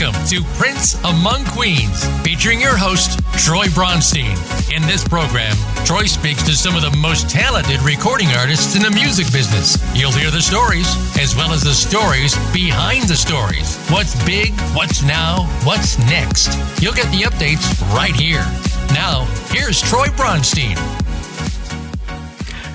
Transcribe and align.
Welcome 0.00 0.26
to 0.26 0.42
Prince 0.56 1.02
Among 1.02 1.44
Queens, 1.46 2.06
featuring 2.22 2.60
your 2.60 2.76
host, 2.76 3.18
Troy 3.36 3.66
Bronstein. 3.66 4.36
In 4.72 4.82
this 4.82 5.02
program, 5.02 5.56
Troy 5.84 6.04
speaks 6.04 6.44
to 6.44 6.52
some 6.52 6.76
of 6.76 6.82
the 6.82 6.96
most 6.98 7.28
talented 7.28 7.82
recording 7.82 8.28
artists 8.28 8.76
in 8.76 8.82
the 8.82 8.90
music 8.92 9.32
business. 9.32 9.76
You'll 9.96 10.12
hear 10.12 10.30
the 10.30 10.40
stories, 10.40 10.86
as 11.18 11.34
well 11.34 11.52
as 11.52 11.62
the 11.62 11.72
stories 11.72 12.36
behind 12.52 13.08
the 13.08 13.16
stories. 13.16 13.76
What's 13.88 14.14
big, 14.24 14.52
what's 14.72 15.02
now, 15.02 15.44
what's 15.64 15.98
next. 15.98 16.54
You'll 16.80 16.94
get 16.94 17.10
the 17.10 17.22
updates 17.22 17.66
right 17.92 18.14
here. 18.14 18.44
Now, 18.94 19.24
here's 19.48 19.80
Troy 19.80 20.06
Bronstein. 20.08 20.76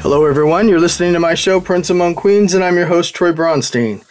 Hello, 0.02 0.26
everyone. 0.26 0.68
You're 0.68 0.82
listening 0.82 1.14
to 1.14 1.20
my 1.22 1.36
show, 1.36 1.62
Prince 1.62 1.90
Among 1.90 2.16
Queens, 2.16 2.54
and 2.54 2.64
I'm 2.64 2.76
your 2.76 2.88
host, 2.88 3.16
Troy 3.16 3.32
Bronstein. 3.32 4.04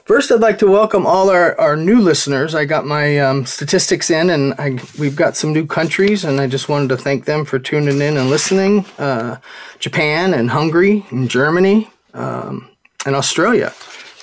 First, 0.05 0.31
I'd 0.31 0.39
like 0.39 0.57
to 0.57 0.65
welcome 0.65 1.05
all 1.05 1.29
our, 1.29 1.55
our 1.59 1.75
new 1.75 2.01
listeners. 2.01 2.55
I 2.55 2.65
got 2.65 2.83
my 2.83 3.19
um, 3.19 3.45
statistics 3.45 4.09
in, 4.09 4.31
and 4.31 4.55
I, 4.57 4.79
we've 4.97 5.15
got 5.15 5.37
some 5.37 5.53
new 5.53 5.67
countries, 5.67 6.25
and 6.25 6.41
I 6.41 6.47
just 6.47 6.67
wanted 6.67 6.89
to 6.89 6.97
thank 6.97 7.25
them 7.25 7.45
for 7.45 7.59
tuning 7.59 8.01
in 8.01 8.17
and 8.17 8.31
listening. 8.31 8.87
Uh, 8.97 9.37
Japan 9.77 10.33
and 10.33 10.49
Hungary 10.49 11.05
and 11.11 11.29
Germany 11.29 11.91
um, 12.15 12.67
and 13.05 13.15
Australia. 13.15 13.71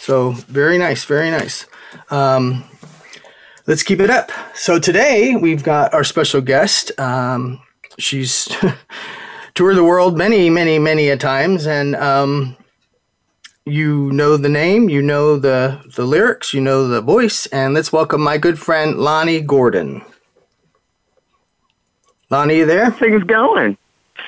So, 0.00 0.32
very 0.32 0.76
nice, 0.76 1.04
very 1.04 1.30
nice. 1.30 1.66
Um, 2.10 2.64
let's 3.66 3.82
keep 3.82 4.00
it 4.00 4.10
up. 4.10 4.30
So 4.54 4.78
today 4.78 5.36
we've 5.36 5.62
got 5.62 5.92
our 5.94 6.04
special 6.04 6.40
guest. 6.40 6.98
Um, 6.98 7.60
she's 7.98 8.48
toured 9.54 9.76
the 9.76 9.84
world 9.84 10.16
many, 10.16 10.50
many, 10.50 10.78
many 10.78 11.08
a 11.08 11.16
times, 11.16 11.66
and 11.66 11.96
um, 11.96 12.56
you 13.64 14.12
know 14.12 14.36
the 14.36 14.48
name, 14.48 14.88
you 14.88 15.02
know 15.02 15.38
the 15.38 15.80
the 15.96 16.04
lyrics, 16.04 16.54
you 16.54 16.60
know 16.60 16.88
the 16.88 17.00
voice, 17.00 17.46
and 17.46 17.74
let's 17.74 17.92
welcome 17.92 18.20
my 18.20 18.38
good 18.38 18.58
friend 18.58 18.96
Lonnie 18.96 19.40
Gordon. 19.40 20.02
Lonnie, 22.30 22.58
you 22.58 22.66
there? 22.66 22.90
things 22.90 23.22
going? 23.22 23.76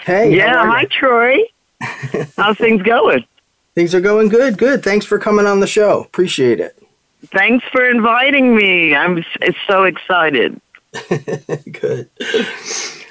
Hey, 0.04 0.36
yeah. 0.36 0.64
Hi, 0.64 0.84
Troy. 0.84 1.38
How's 2.36 2.56
things 2.56 2.82
going? 2.82 3.24
Things 3.74 3.94
are 3.94 4.00
going 4.00 4.28
good. 4.28 4.56
Good. 4.56 4.82
Thanks 4.82 5.04
for 5.04 5.18
coming 5.18 5.46
on 5.46 5.60
the 5.60 5.66
show. 5.66 6.02
Appreciate 6.02 6.60
it. 6.60 6.80
Thanks 7.26 7.64
for 7.72 7.88
inviting 7.88 8.56
me. 8.56 8.94
I'm 8.94 9.24
so 9.66 9.84
excited. 9.84 10.60
Good. 11.72 12.08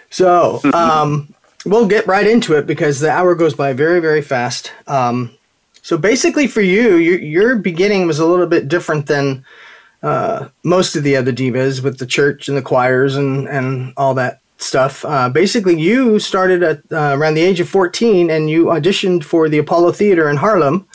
So, 0.09 0.61
um, 0.73 1.33
we'll 1.65 1.87
get 1.87 2.07
right 2.07 2.25
into 2.25 2.53
it 2.53 2.65
because 2.65 2.99
the 2.99 3.11
hour 3.11 3.35
goes 3.35 3.53
by 3.53 3.73
very, 3.73 3.99
very 3.99 4.21
fast. 4.21 4.71
Um, 4.87 5.31
so, 5.81 5.97
basically, 5.97 6.47
for 6.47 6.61
you, 6.61 6.95
your, 6.95 7.19
your 7.19 7.55
beginning 7.57 8.07
was 8.07 8.19
a 8.19 8.25
little 8.25 8.47
bit 8.47 8.67
different 8.67 9.07
than 9.07 9.45
uh, 10.01 10.49
most 10.63 10.95
of 10.95 11.03
the 11.03 11.15
other 11.15 11.31
divas 11.31 11.83
with 11.83 11.99
the 11.99 12.05
church 12.05 12.47
and 12.47 12.57
the 12.57 12.61
choirs 12.61 13.15
and, 13.15 13.47
and 13.47 13.93
all 13.97 14.13
that 14.13 14.39
stuff. 14.57 15.05
Uh, 15.05 15.29
basically, 15.29 15.79
you 15.79 16.19
started 16.19 16.63
at 16.63 16.79
uh, 16.91 17.15
around 17.17 17.35
the 17.35 17.41
age 17.41 17.59
of 17.59 17.69
14 17.69 18.29
and 18.29 18.49
you 18.49 18.65
auditioned 18.65 19.23
for 19.23 19.49
the 19.49 19.57
Apollo 19.57 19.93
Theater 19.93 20.29
in 20.29 20.37
Harlem 20.37 20.87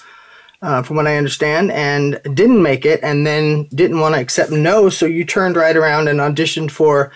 uh, 0.63 0.83
from 0.83 0.97
what 0.97 1.07
I 1.07 1.17
understand, 1.17 1.73
and 1.73 2.21
didn't 2.35 2.63
make 2.63 2.87
it, 2.87 3.01
and 3.03 3.27
then 3.27 3.65
didn't 3.75 4.01
want 4.01 4.15
to 4.15 4.21
accept 4.21 4.51
no, 4.51 4.89
so 4.89 5.07
you 5.07 5.25
turned 5.25 5.57
right 5.57 5.77
around 5.77 6.09
and 6.09 6.21
auditioned 6.21 6.71
for 6.71 7.13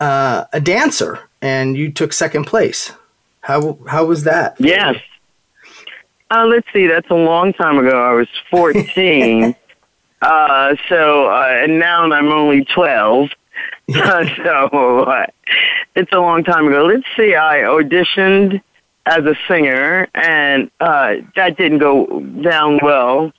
uh, 0.00 0.44
a 0.52 0.60
dancer, 0.60 1.18
and 1.42 1.76
you 1.76 1.90
took 1.90 2.12
second 2.12 2.44
place. 2.44 2.92
How 3.40 3.78
how 3.86 4.04
was 4.04 4.24
that? 4.24 4.56
Yes. 4.58 4.96
Uh, 6.30 6.46
let's 6.46 6.66
see. 6.72 6.86
That's 6.86 7.08
a 7.10 7.14
long 7.14 7.52
time 7.52 7.78
ago. 7.78 8.02
I 8.02 8.12
was 8.12 8.28
14. 8.50 9.54
uh, 10.22 10.74
so, 10.88 11.26
uh, 11.26 11.58
and 11.62 11.78
now 11.78 12.10
I'm 12.10 12.28
only 12.28 12.64
12. 12.64 13.30
so, 13.92 15.00
uh, 15.04 15.26
it's 15.94 16.12
a 16.12 16.18
long 16.18 16.42
time 16.42 16.66
ago. 16.66 16.86
Let's 16.86 17.06
see. 17.16 17.34
I 17.34 17.58
auditioned 17.58 18.62
as 19.06 19.24
a 19.24 19.34
singer, 19.46 20.08
and 20.14 20.70
uh, 20.80 21.16
that 21.36 21.56
didn't 21.56 21.78
go 21.78 22.20
down 22.20 22.78
well. 22.82 23.32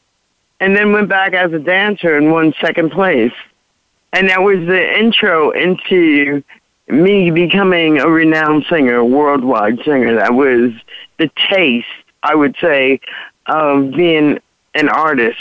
And 0.59 0.75
then 0.75 0.93
went 0.93 1.09
back 1.09 1.33
as 1.33 1.51
a 1.51 1.59
dancer 1.59 2.15
and 2.15 2.31
won 2.31 2.53
second 2.61 2.91
place. 2.91 3.33
And 4.13 4.29
that 4.29 4.41
was 4.41 4.59
the 4.59 4.99
intro 4.99 5.51
into 5.51 6.43
me 6.87 7.31
becoming 7.31 7.99
a 7.99 8.09
renowned 8.09 8.65
singer, 8.69 9.03
worldwide 9.03 9.79
singer. 9.83 10.15
That 10.15 10.33
was 10.33 10.71
the 11.17 11.29
taste, 11.49 11.87
I 12.23 12.35
would 12.35 12.55
say, 12.61 13.01
of 13.47 13.91
being 13.91 14.39
an 14.73 14.89
artist. 14.89 15.39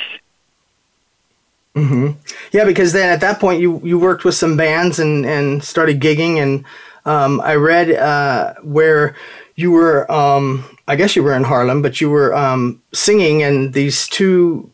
hmm 1.74 2.12
Yeah, 2.52 2.64
because 2.64 2.92
then 2.92 3.10
at 3.10 3.20
that 3.20 3.40
point 3.40 3.60
you 3.60 3.80
you 3.84 3.98
worked 3.98 4.24
with 4.24 4.34
some 4.34 4.56
bands 4.56 4.98
and 4.98 5.26
and 5.26 5.62
started 5.62 6.00
gigging, 6.00 6.38
and 6.38 6.64
um, 7.04 7.40
I 7.40 7.54
read 7.56 7.90
uh, 7.90 8.54
where 8.62 9.16
you 9.56 9.70
were. 9.70 10.10
Um, 10.10 10.64
I 10.86 10.96
guess 10.96 11.16
you 11.16 11.22
were 11.22 11.34
in 11.34 11.44
Harlem, 11.44 11.80
but 11.80 12.00
you 12.00 12.10
were 12.10 12.34
um, 12.34 12.82
singing, 12.92 13.42
and 13.42 13.72
these 13.72 14.06
two 14.08 14.70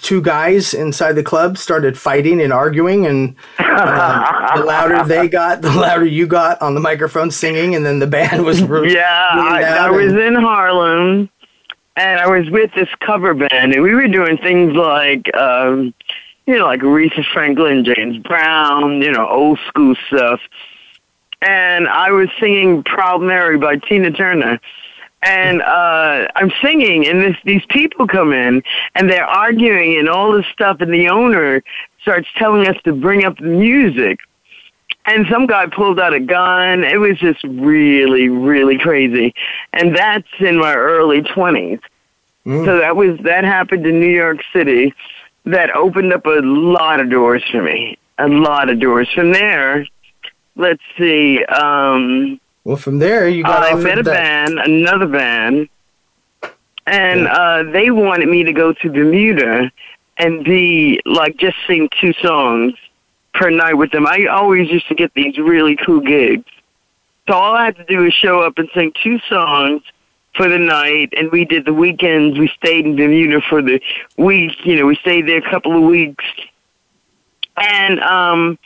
two 0.00 0.22
guys 0.22 0.74
inside 0.74 1.12
the 1.12 1.22
club 1.22 1.58
started 1.58 1.98
fighting 1.98 2.40
and 2.40 2.52
arguing, 2.52 3.06
and 3.06 3.34
uh, 3.58 4.56
the 4.56 4.64
louder 4.64 5.04
they 5.04 5.28
got, 5.40 5.62
the 5.62 5.70
louder 5.70 6.06
you 6.06 6.26
got 6.26 6.60
on 6.62 6.74
the 6.74 6.80
microphone 6.80 7.30
singing, 7.30 7.74
and 7.74 7.84
then 7.84 7.98
the 7.98 8.06
band 8.06 8.44
was 8.44 8.62
re- 8.62 8.92
Yeah, 8.94 9.28
I, 9.32 9.62
I 9.62 9.90
was 9.90 10.12
in 10.12 10.34
Harlem, 10.34 11.28
and 11.96 12.20
I 12.20 12.26
was 12.26 12.48
with 12.50 12.70
this 12.74 12.88
cover 13.00 13.34
band, 13.34 13.74
and 13.74 13.82
we 13.82 13.94
were 13.94 14.08
doing 14.08 14.38
things 14.38 14.74
like, 14.74 15.34
um, 15.36 15.94
you 16.46 16.58
know, 16.58 16.66
like 16.66 16.80
Aretha 16.80 17.24
Franklin, 17.32 17.84
James 17.84 18.18
Brown, 18.18 19.02
you 19.02 19.12
know, 19.12 19.28
old 19.28 19.58
school 19.68 19.94
stuff. 20.06 20.40
And 21.42 21.88
I 21.88 22.10
was 22.10 22.28
singing 22.40 22.82
"Proud 22.82 23.20
Mary" 23.22 23.58
by 23.58 23.76
Tina 23.76 24.10
Turner. 24.10 24.60
And 25.24 25.62
uh, 25.62 26.26
I'm 26.34 26.50
singing, 26.60 27.06
and 27.06 27.20
this, 27.20 27.36
these 27.44 27.62
people 27.68 28.08
come 28.08 28.32
in, 28.32 28.60
and 28.96 29.08
they're 29.08 29.24
arguing 29.24 29.96
and 29.98 30.08
all 30.08 30.32
this 30.32 30.46
stuff, 30.52 30.78
and 30.80 30.92
the 30.92 31.10
owner 31.10 31.62
starts 32.00 32.26
telling 32.36 32.66
us 32.66 32.76
to 32.82 32.92
bring 32.92 33.24
up 33.24 33.38
the 33.38 33.44
music 33.44 34.18
and 35.04 35.26
some 35.30 35.46
guy 35.46 35.66
pulled 35.66 35.98
out 35.98 36.14
a 36.14 36.20
gun. 36.20 36.84
It 36.84 36.98
was 36.98 37.18
just 37.18 37.42
really, 37.44 38.28
really 38.28 38.78
crazy. 38.78 39.34
And 39.72 39.96
that's 39.96 40.28
in 40.38 40.58
my 40.58 40.74
early 40.74 41.22
20s. 41.22 41.80
Mm. 42.46 42.64
So 42.64 42.78
that 42.78 42.96
was, 42.96 43.18
that 43.24 43.44
happened 43.44 43.86
in 43.86 44.00
New 44.00 44.10
York 44.10 44.38
City. 44.52 44.94
That 45.44 45.74
opened 45.74 46.12
up 46.12 46.26
a 46.26 46.40
lot 46.42 47.00
of 47.00 47.10
doors 47.10 47.42
for 47.50 47.62
me. 47.62 47.98
A 48.18 48.28
lot 48.28 48.68
of 48.68 48.78
doors. 48.78 49.08
From 49.12 49.32
there, 49.32 49.86
let's 50.56 50.82
see, 50.98 51.44
um, 51.44 52.40
Well, 52.64 52.76
from 52.76 52.98
there 52.98 53.28
you 53.28 53.42
got. 53.44 53.62
I 53.62 53.74
met 53.74 53.98
a 53.98 54.02
band, 54.04 54.58
another 54.58 55.06
band, 55.06 55.68
and 56.86 57.22
Yeah. 57.22 57.32
uh, 57.32 57.62
they 57.64 57.90
wanted 57.90 58.28
me 58.28 58.44
to 58.44 58.52
go 58.52 58.72
to 58.72 58.90
Bermuda 58.90 59.70
and 60.18 60.44
be 60.44 61.00
like 61.04 61.36
just 61.38 61.56
sing 61.66 61.88
two 62.00 62.12
songs 62.14 62.74
per 63.34 63.50
night 63.50 63.74
with 63.74 63.90
them. 63.92 64.06
I 64.06 64.26
always 64.26 64.70
used 64.70 64.86
to 64.88 64.94
get 64.94 65.12
these 65.14 65.38
really 65.38 65.74
cool 65.76 66.00
gigs. 66.00 66.44
So 67.28 67.34
all 67.34 67.54
I 67.54 67.64
had 67.66 67.76
to 67.76 67.84
do 67.84 67.98
was 67.98 68.12
show 68.12 68.40
up 68.40 68.58
and 68.58 68.68
sing 68.74 68.92
two 69.02 69.18
songs 69.28 69.82
for 70.34 70.48
the 70.48 70.58
night, 70.58 71.12
and 71.16 71.30
we 71.30 71.44
did 71.44 71.64
the 71.64 71.72
weekends. 71.74 72.38
We 72.38 72.48
stayed 72.48 72.84
in 72.84 72.96
Bermuda 72.96 73.40
for 73.48 73.62
the 73.62 73.80
week. 74.16 74.52
You 74.64 74.76
know, 74.76 74.86
we 74.86 74.96
stayed 74.96 75.26
there 75.28 75.38
a 75.38 75.50
couple 75.50 75.76
of 75.76 75.82
weeks, 75.82 76.24
and 77.56 78.00
um, 78.00 78.58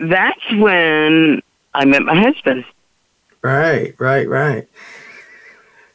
that's 0.00 0.52
when 0.54 1.42
I 1.74 1.84
met 1.84 2.02
my 2.02 2.18
husband. 2.20 2.64
Right, 3.42 3.94
right, 3.98 4.28
right. 4.28 4.68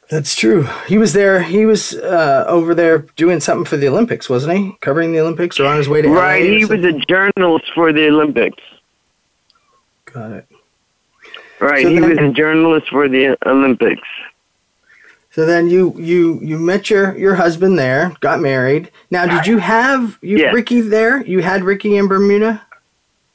That's 0.10 0.36
true. 0.36 0.68
He 0.88 0.98
was 0.98 1.14
there. 1.14 1.42
He 1.42 1.66
was 1.66 1.94
uh, 1.96 2.44
over 2.48 2.76
there 2.76 3.00
doing 3.16 3.40
something 3.40 3.64
for 3.66 3.78
the 3.78 3.88
Olympics, 3.88 4.30
wasn't 4.30 4.58
he? 4.58 4.78
Covering 4.82 5.14
the 5.14 5.20
Olympics 5.22 5.60
or 5.60 5.66
on 5.68 5.78
his 5.78 5.88
way 5.88 6.02
to 6.02 6.10
Right, 6.10 6.44
he 6.44 6.66
was 6.66 6.84
a 6.84 6.92
journalist 7.08 7.72
for 7.74 7.94
the 7.94 8.08
Olympics. 8.08 8.62
Got 10.06 10.32
it. 10.32 10.48
Right, 11.62 11.84
So 11.84 11.90
he 11.90 12.00
then- 12.00 12.10
was 12.10 12.18
a 12.18 12.30
journalist 12.34 12.90
for 12.90 13.08
the 13.08 13.38
Olympics. 13.48 14.08
So 15.34 15.46
then 15.46 15.70
you 15.70 15.96
you 15.98 16.42
you 16.44 16.60
met 16.60 16.90
your 16.90 17.18
your 17.18 17.36
husband 17.36 17.80
there, 17.80 18.12
got 18.20 18.42
married. 18.42 18.92
Now, 19.12 19.26
did 19.26 19.48
you 19.48 19.60
have 19.60 20.18
you 20.22 20.40
Yes. 20.40 20.54
Ricky 20.54 20.82
there? 20.82 21.24
You 21.26 21.40
had 21.42 21.64
Ricky 21.64 21.96
in 21.96 22.08
Bermuda, 22.10 22.62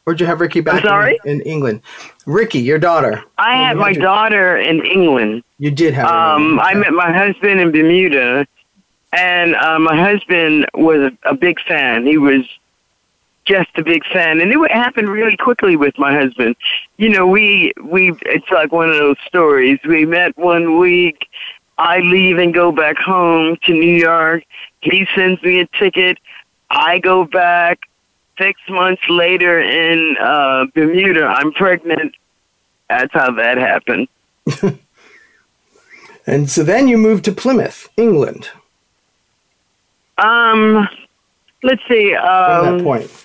or 0.06 0.14
did 0.14 0.20
you 0.20 0.26
have 0.26 0.40
Ricky 0.40 0.60
back 0.60 0.82
in- 0.82 0.88
sorry? 0.88 1.18
In, 1.24 1.40
England? 1.42 1.82
Ricky, 2.26 2.60
your 2.60 2.78
daughter. 2.78 3.22
I 3.38 3.54
Well, 3.56 3.64
had 3.64 3.76
my 3.76 3.90
your- 3.90 4.02
daughter 4.02 4.56
in 4.56 4.84
England. 4.86 5.42
You 5.58 5.70
did 5.70 5.94
have. 5.94 6.08
her 6.08 6.14
Um, 6.14 6.60
I 6.60 6.74
met 6.74 6.92
my 6.92 7.12
husband 7.12 7.60
in 7.60 7.72
Bermuda, 7.72 8.46
and 9.12 9.56
uh, 9.56 9.78
my 9.78 9.96
husband 10.00 10.66
was 10.74 10.98
a, 11.24 11.30
a 11.30 11.34
big 11.34 11.60
fan. 11.60 12.06
He 12.06 12.18
was 12.18 12.42
just 13.46 13.70
a 13.76 13.82
big 13.82 14.04
fan, 14.06 14.40
and 14.40 14.52
it 14.52 14.70
happened 14.72 15.08
really 15.08 15.36
quickly 15.36 15.76
with 15.76 15.96
my 15.98 16.12
husband. 16.14 16.56
You 16.98 17.08
know, 17.08 17.26
we 17.26 17.72
we 17.82 18.12
it's 18.22 18.50
like 18.50 18.70
one 18.72 18.88
of 18.90 18.96
those 18.96 19.16
stories. 19.26 19.78
We 19.86 20.04
met 20.06 20.36
one 20.38 20.78
week. 20.78 21.26
I 21.78 21.98
leave 21.98 22.38
and 22.38 22.54
go 22.54 22.72
back 22.72 22.96
home 22.96 23.56
to 23.64 23.72
New 23.72 23.96
York. 23.96 24.44
He 24.80 25.06
sends 25.14 25.42
me 25.42 25.60
a 25.60 25.66
ticket. 25.78 26.18
I 26.70 26.98
go 26.98 27.24
back. 27.24 27.80
Six 28.38 28.60
months 28.68 29.02
later 29.08 29.60
in 29.60 30.16
uh, 30.20 30.66
Bermuda, 30.74 31.24
I'm 31.24 31.52
pregnant. 31.52 32.14
That's 32.88 33.12
how 33.12 33.32
that 33.32 33.56
happened. 33.56 34.08
and 36.26 36.50
so 36.50 36.62
then 36.62 36.86
you 36.88 36.98
moved 36.98 37.24
to 37.24 37.32
Plymouth, 37.32 37.88
England. 37.96 38.50
Um, 40.18 40.86
let's 41.62 41.82
see. 41.88 42.14
Um, 42.14 42.64
From 42.64 42.76
that 42.78 42.84
point. 42.84 43.24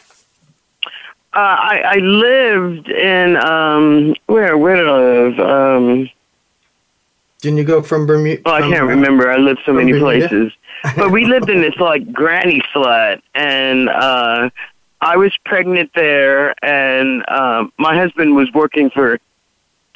Uh, 1.33 1.39
I, 1.39 1.81
I 1.85 1.95
lived 1.97 2.89
in 2.89 3.37
um, 3.37 4.15
where? 4.27 4.57
Where 4.57 4.75
did 4.75 4.87
I 4.89 4.97
live? 4.97 5.39
Um, 5.39 6.09
Didn't 7.39 7.57
you 7.57 7.63
go 7.63 7.81
from 7.81 8.05
Bermuda? 8.05 8.41
oh, 8.45 8.51
I 8.51 8.61
can't 8.61 8.87
remember. 8.87 9.31
I 9.31 9.37
lived 9.37 9.59
so 9.65 9.71
many 9.71 9.93
Bermuda? 9.93 10.27
places. 10.27 10.53
but 10.97 11.11
we 11.11 11.25
lived 11.25 11.49
in 11.49 11.61
this 11.61 11.75
like 11.77 12.11
granny 12.11 12.61
flat, 12.73 13.21
and 13.33 13.87
uh, 13.87 14.49
I 15.01 15.17
was 15.17 15.35
pregnant 15.45 15.91
there, 15.95 16.53
and 16.63 17.25
uh, 17.27 17.65
my 17.77 17.95
husband 17.95 18.35
was 18.35 18.51
working 18.53 18.91
for. 18.91 19.19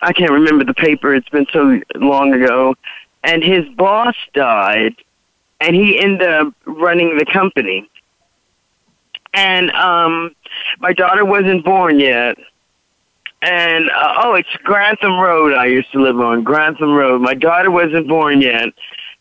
I 0.02 0.14
can't 0.14 0.32
remember 0.32 0.66
the 0.66 0.74
paper. 0.74 1.14
It's 1.14 1.30
been 1.30 1.46
so 1.54 1.80
long 1.96 2.34
ago, 2.34 2.76
and 3.24 3.44
his 3.44 3.66
boss 3.76 4.16
died, 4.34 4.96
and 5.62 5.76
he 5.76 6.00
ended 6.00 6.28
up 6.28 6.54
running 6.66 7.18
the 7.18 7.26
company. 7.26 7.88
And 9.34 9.70
um, 9.72 10.36
my 10.80 10.94
daughter 10.94 11.24
wasn't 11.24 11.64
born 11.64 12.00
yet. 12.00 12.38
And 13.42 13.92
uh, 13.92 14.22
oh, 14.24 14.34
it's 14.34 14.50
Grantham 14.64 15.20
Road. 15.20 15.54
I 15.54 15.68
used 15.68 15.92
to 15.92 16.02
live 16.02 16.20
on 16.20 16.44
Grantham 16.44 16.94
Road. 16.94 17.22
My 17.22 17.36
daughter 17.36 17.70
wasn't 17.70 18.08
born 18.08 18.42
yet, 18.42 18.70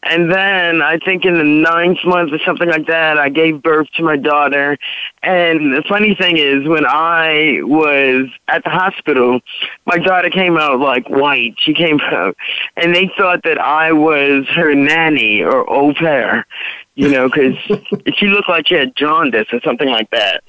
and 0.04 0.30
then 0.30 0.82
I 0.82 0.98
think 0.98 1.24
in 1.24 1.38
the 1.38 1.44
ninth 1.44 1.98
month 2.04 2.32
or 2.32 2.38
something 2.44 2.68
like 2.68 2.86
that, 2.88 3.18
I 3.18 3.30
gave 3.30 3.62
birth 3.62 3.88
to 3.96 4.02
my 4.02 4.16
daughter. 4.18 4.76
And 5.22 5.74
the 5.74 5.82
funny 5.88 6.14
thing 6.14 6.36
is, 6.36 6.68
when 6.68 6.84
I 6.86 7.60
was 7.62 8.28
at 8.46 8.64
the 8.64 8.70
hospital, 8.70 9.40
my 9.86 9.96
daughter 9.96 10.28
came 10.28 10.58
out 10.58 10.78
like 10.78 11.08
white. 11.08 11.54
She 11.58 11.72
came 11.72 12.00
out, 12.00 12.36
and 12.76 12.94
they 12.94 13.10
thought 13.16 13.44
that 13.44 13.58
I 13.58 13.92
was 13.92 14.46
her 14.48 14.74
nanny 14.74 15.42
or 15.42 15.68
au 15.68 15.94
pair, 15.94 16.46
you 16.94 17.08
know, 17.08 17.28
because 17.28 17.56
she 18.16 18.26
looked 18.26 18.48
like 18.50 18.68
she 18.68 18.74
had 18.74 18.94
jaundice 18.94 19.48
or 19.52 19.60
something 19.64 19.88
like 19.88 20.10
that. 20.10 20.44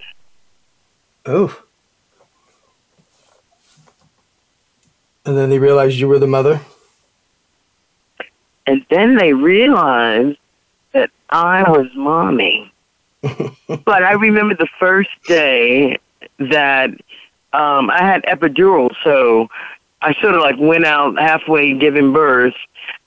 Oh. 1.25 1.57
And 5.25 5.37
then 5.37 5.49
they 5.49 5.59
realized 5.59 5.95
you 5.95 6.09
were 6.09 6.19
the 6.19 6.27
mother? 6.27 6.59
And 8.67 8.85
then 8.89 9.15
they 9.15 9.33
realized 9.33 10.37
that 10.93 11.11
I 11.29 11.69
was 11.69 11.87
mommy. 11.95 12.71
but 13.21 14.03
I 14.03 14.13
remember 14.13 14.55
the 14.55 14.67
first 14.79 15.09
day 15.27 15.97
that 16.39 16.89
um, 17.53 17.89
I 17.89 17.99
had 17.99 18.23
epidural, 18.23 18.93
so 19.03 19.49
I 20.01 20.13
sort 20.21 20.35
of 20.35 20.41
like 20.41 20.57
went 20.59 20.85
out 20.85 21.17
halfway 21.17 21.73
giving 21.73 22.13
birth. 22.13 22.53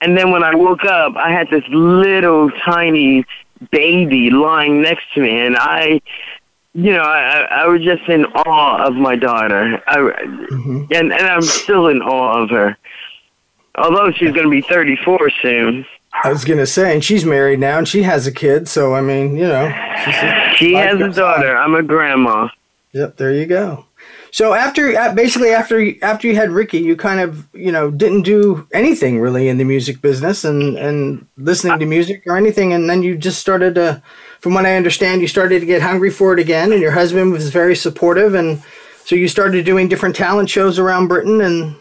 And 0.00 0.16
then 0.16 0.30
when 0.30 0.42
I 0.42 0.54
woke 0.54 0.84
up, 0.84 1.16
I 1.16 1.30
had 1.30 1.48
this 1.50 1.64
little 1.68 2.50
tiny 2.64 3.24
baby 3.70 4.30
lying 4.30 4.82
next 4.82 5.04
to 5.14 5.20
me, 5.20 5.40
and 5.40 5.56
I, 5.56 6.00
you 6.74 6.92
know, 6.92 7.02
I, 7.02 7.40
I 7.50 7.66
was 7.66 7.82
just 7.82 8.08
in 8.08 8.24
awe 8.26 8.86
of 8.86 8.94
my 8.94 9.16
daughter. 9.16 9.82
I, 9.86 9.96
Mm-hmm. 9.98 10.84
and, 10.92 11.12
and 11.12 11.26
I'm 11.26 11.42
still 11.42 11.88
in 11.88 12.00
awe 12.00 12.42
of 12.42 12.50
her. 12.50 12.76
Although 13.78 14.12
she's 14.12 14.32
going 14.32 14.44
to 14.44 14.50
be 14.50 14.62
34 14.62 15.30
soon. 15.42 15.86
I 16.24 16.32
was 16.32 16.44
going 16.44 16.58
to 16.58 16.66
say, 16.66 16.92
and 16.94 17.04
she's 17.04 17.24
married 17.24 17.60
now 17.60 17.78
and 17.78 17.86
she 17.86 18.02
has 18.02 18.26
a 18.26 18.32
kid. 18.32 18.68
So, 18.68 18.94
I 18.94 19.00
mean, 19.00 19.36
you 19.36 19.46
know. 19.46 19.68
She 20.56 20.74
has 20.74 21.00
a 21.00 21.10
daughter. 21.10 21.56
I'm 21.56 21.74
a 21.74 21.82
grandma. 21.82 22.48
Yep, 22.92 23.16
there 23.16 23.32
you 23.32 23.46
go. 23.46 23.84
So 24.30 24.54
after 24.54 24.96
uh, 24.96 25.14
basically 25.14 25.50
after 25.50 25.92
after 26.04 26.28
you 26.28 26.36
had 26.36 26.50
Ricky, 26.50 26.78
you 26.78 26.96
kind 26.96 27.20
of 27.20 27.48
you 27.54 27.72
know 27.72 27.90
didn't 27.90 28.22
do 28.22 28.66
anything 28.72 29.20
really 29.20 29.48
in 29.48 29.58
the 29.58 29.64
music 29.64 30.02
business 30.02 30.44
and 30.44 30.76
and 30.76 31.26
listening 31.36 31.78
to 31.78 31.86
music 31.86 32.22
or 32.26 32.36
anything, 32.36 32.72
and 32.72 32.88
then 32.90 33.02
you 33.02 33.16
just 33.16 33.40
started 33.40 33.74
to, 33.76 34.02
from 34.40 34.54
what 34.54 34.66
I 34.66 34.76
understand, 34.76 35.22
you 35.22 35.28
started 35.28 35.60
to 35.60 35.66
get 35.66 35.82
hungry 35.82 36.10
for 36.10 36.32
it 36.34 36.38
again, 36.38 36.72
and 36.72 36.82
your 36.82 36.90
husband 36.90 37.32
was 37.32 37.50
very 37.50 37.74
supportive, 37.74 38.34
and 38.34 38.62
so 39.04 39.16
you 39.16 39.28
started 39.28 39.64
doing 39.64 39.88
different 39.88 40.16
talent 40.16 40.50
shows 40.50 40.78
around 40.78 41.08
Britain, 41.08 41.40
and 41.40 41.76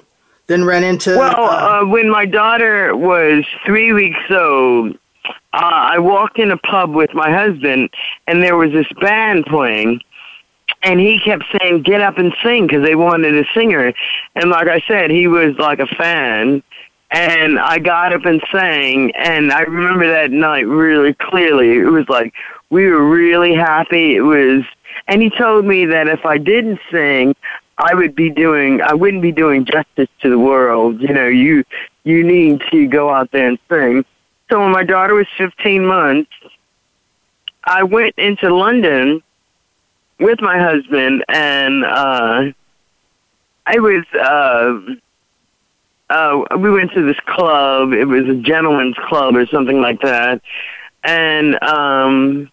then 0.47 0.63
ran 0.63 0.83
into 0.83 1.15
Well, 1.17 1.45
uh, 1.45 1.81
uh, 1.81 1.85
when 1.85 2.09
my 2.09 2.25
daughter 2.25 2.95
was 2.95 3.45
three 3.65 3.93
weeks 3.93 4.19
old, 4.29 4.97
uh, 5.53 5.59
I 5.93 5.99
walked 5.99 6.39
in 6.39 6.51
a 6.51 6.57
pub 6.57 6.93
with 6.93 7.13
my 7.13 7.31
husband, 7.31 7.89
and 8.27 8.41
there 8.41 8.55
was 8.55 8.71
this 8.71 8.87
band 8.99 9.45
playing, 9.45 10.01
and 10.83 10.99
he 10.99 11.19
kept 11.19 11.43
saying, 11.59 11.83
"Get 11.83 12.01
up 12.01 12.17
and 12.17 12.33
sing," 12.43 12.67
because 12.67 12.83
they 12.83 12.95
wanted 12.95 13.35
a 13.35 13.45
singer. 13.53 13.93
And 14.35 14.49
like 14.49 14.67
I 14.67 14.81
said, 14.87 15.11
he 15.11 15.27
was 15.27 15.57
like 15.57 15.79
a 15.79 15.87
fan, 15.87 16.63
and 17.11 17.59
I 17.59 17.79
got 17.79 18.13
up 18.13 18.25
and 18.25 18.41
sang, 18.51 19.11
and 19.15 19.51
I 19.51 19.61
remember 19.61 20.07
that 20.07 20.31
night 20.31 20.67
really 20.67 21.13
clearly. 21.13 21.77
It 21.77 21.91
was 21.91 22.07
like 22.07 22.33
we 22.69 22.87
were 22.87 23.03
really 23.03 23.53
happy. 23.53 24.15
It 24.15 24.21
was, 24.21 24.63
and 25.07 25.21
he 25.21 25.29
told 25.29 25.65
me 25.65 25.85
that 25.85 26.07
if 26.07 26.25
I 26.25 26.37
didn't 26.37 26.79
sing, 26.91 27.35
I 27.77 27.93
would 27.93 28.15
be 28.15 28.29
doing 28.29 28.81
I 28.81 28.93
wouldn't 28.93 29.21
be 29.21 29.31
doing 29.31 29.65
justice 29.65 30.09
to 30.21 30.29
the 30.29 30.39
world. 30.39 31.01
You 31.01 31.13
know, 31.13 31.27
you 31.27 31.63
you 32.03 32.23
need 32.23 32.61
to 32.71 32.87
go 32.87 33.09
out 33.09 33.31
there 33.31 33.47
and 33.47 33.59
sing. 33.69 34.05
So 34.49 34.59
when 34.59 34.71
my 34.71 34.83
daughter 34.83 35.13
was 35.13 35.27
15 35.37 35.85
months, 35.85 36.31
I 37.63 37.83
went 37.83 38.15
into 38.17 38.53
London 38.53 39.21
with 40.19 40.41
my 40.41 40.57
husband 40.57 41.23
and 41.27 41.83
uh 41.85 42.51
I 43.65 43.79
was 43.79 44.05
uh 44.13 44.79
uh 46.09 46.57
we 46.57 46.71
went 46.71 46.93
to 46.93 47.03
this 47.03 47.19
club. 47.27 47.93
It 47.93 48.05
was 48.05 48.27
a 48.27 48.35
gentleman's 48.35 48.95
club 49.07 49.35
or 49.35 49.45
something 49.47 49.81
like 49.81 50.01
that. 50.01 50.41
And 51.03 51.61
um 51.61 52.49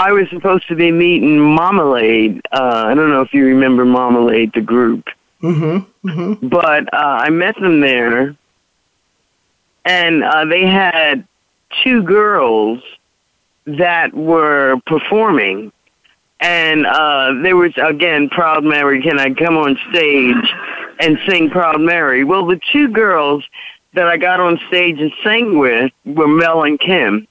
I 0.00 0.12
was 0.12 0.30
supposed 0.30 0.66
to 0.68 0.74
be 0.74 0.90
meeting 0.90 1.38
Marmalade. 1.38 2.40
Uh, 2.50 2.84
I 2.86 2.94
don't 2.94 3.10
know 3.10 3.20
if 3.20 3.34
you 3.34 3.44
remember 3.44 3.84
Marmalade, 3.84 4.52
the 4.54 4.62
group, 4.62 5.04
mm-hmm, 5.42 6.08
mm-hmm. 6.08 6.48
but 6.48 6.92
uh, 6.94 6.96
I 6.96 7.28
met 7.28 7.54
them 7.60 7.82
there, 7.82 8.34
and 9.84 10.24
uh, 10.24 10.46
they 10.46 10.66
had 10.66 11.26
two 11.84 12.02
girls 12.02 12.82
that 13.66 14.14
were 14.14 14.80
performing, 14.86 15.70
and 16.40 16.86
uh, 16.86 17.34
there 17.42 17.56
was 17.56 17.72
again 17.76 18.30
Proud 18.30 18.64
Mary. 18.64 19.02
Can 19.02 19.18
I 19.18 19.34
come 19.34 19.58
on 19.58 19.78
stage 19.90 20.54
and 20.98 21.18
sing 21.28 21.50
Proud 21.50 21.78
Mary? 21.78 22.24
Well, 22.24 22.46
the 22.46 22.58
two 22.72 22.88
girls 22.88 23.44
that 23.92 24.06
I 24.06 24.16
got 24.16 24.40
on 24.40 24.58
stage 24.68 24.98
and 24.98 25.12
sang 25.22 25.58
with 25.58 25.92
were 26.06 26.26
Mel 26.26 26.64
and 26.64 26.80
Kim. 26.80 27.28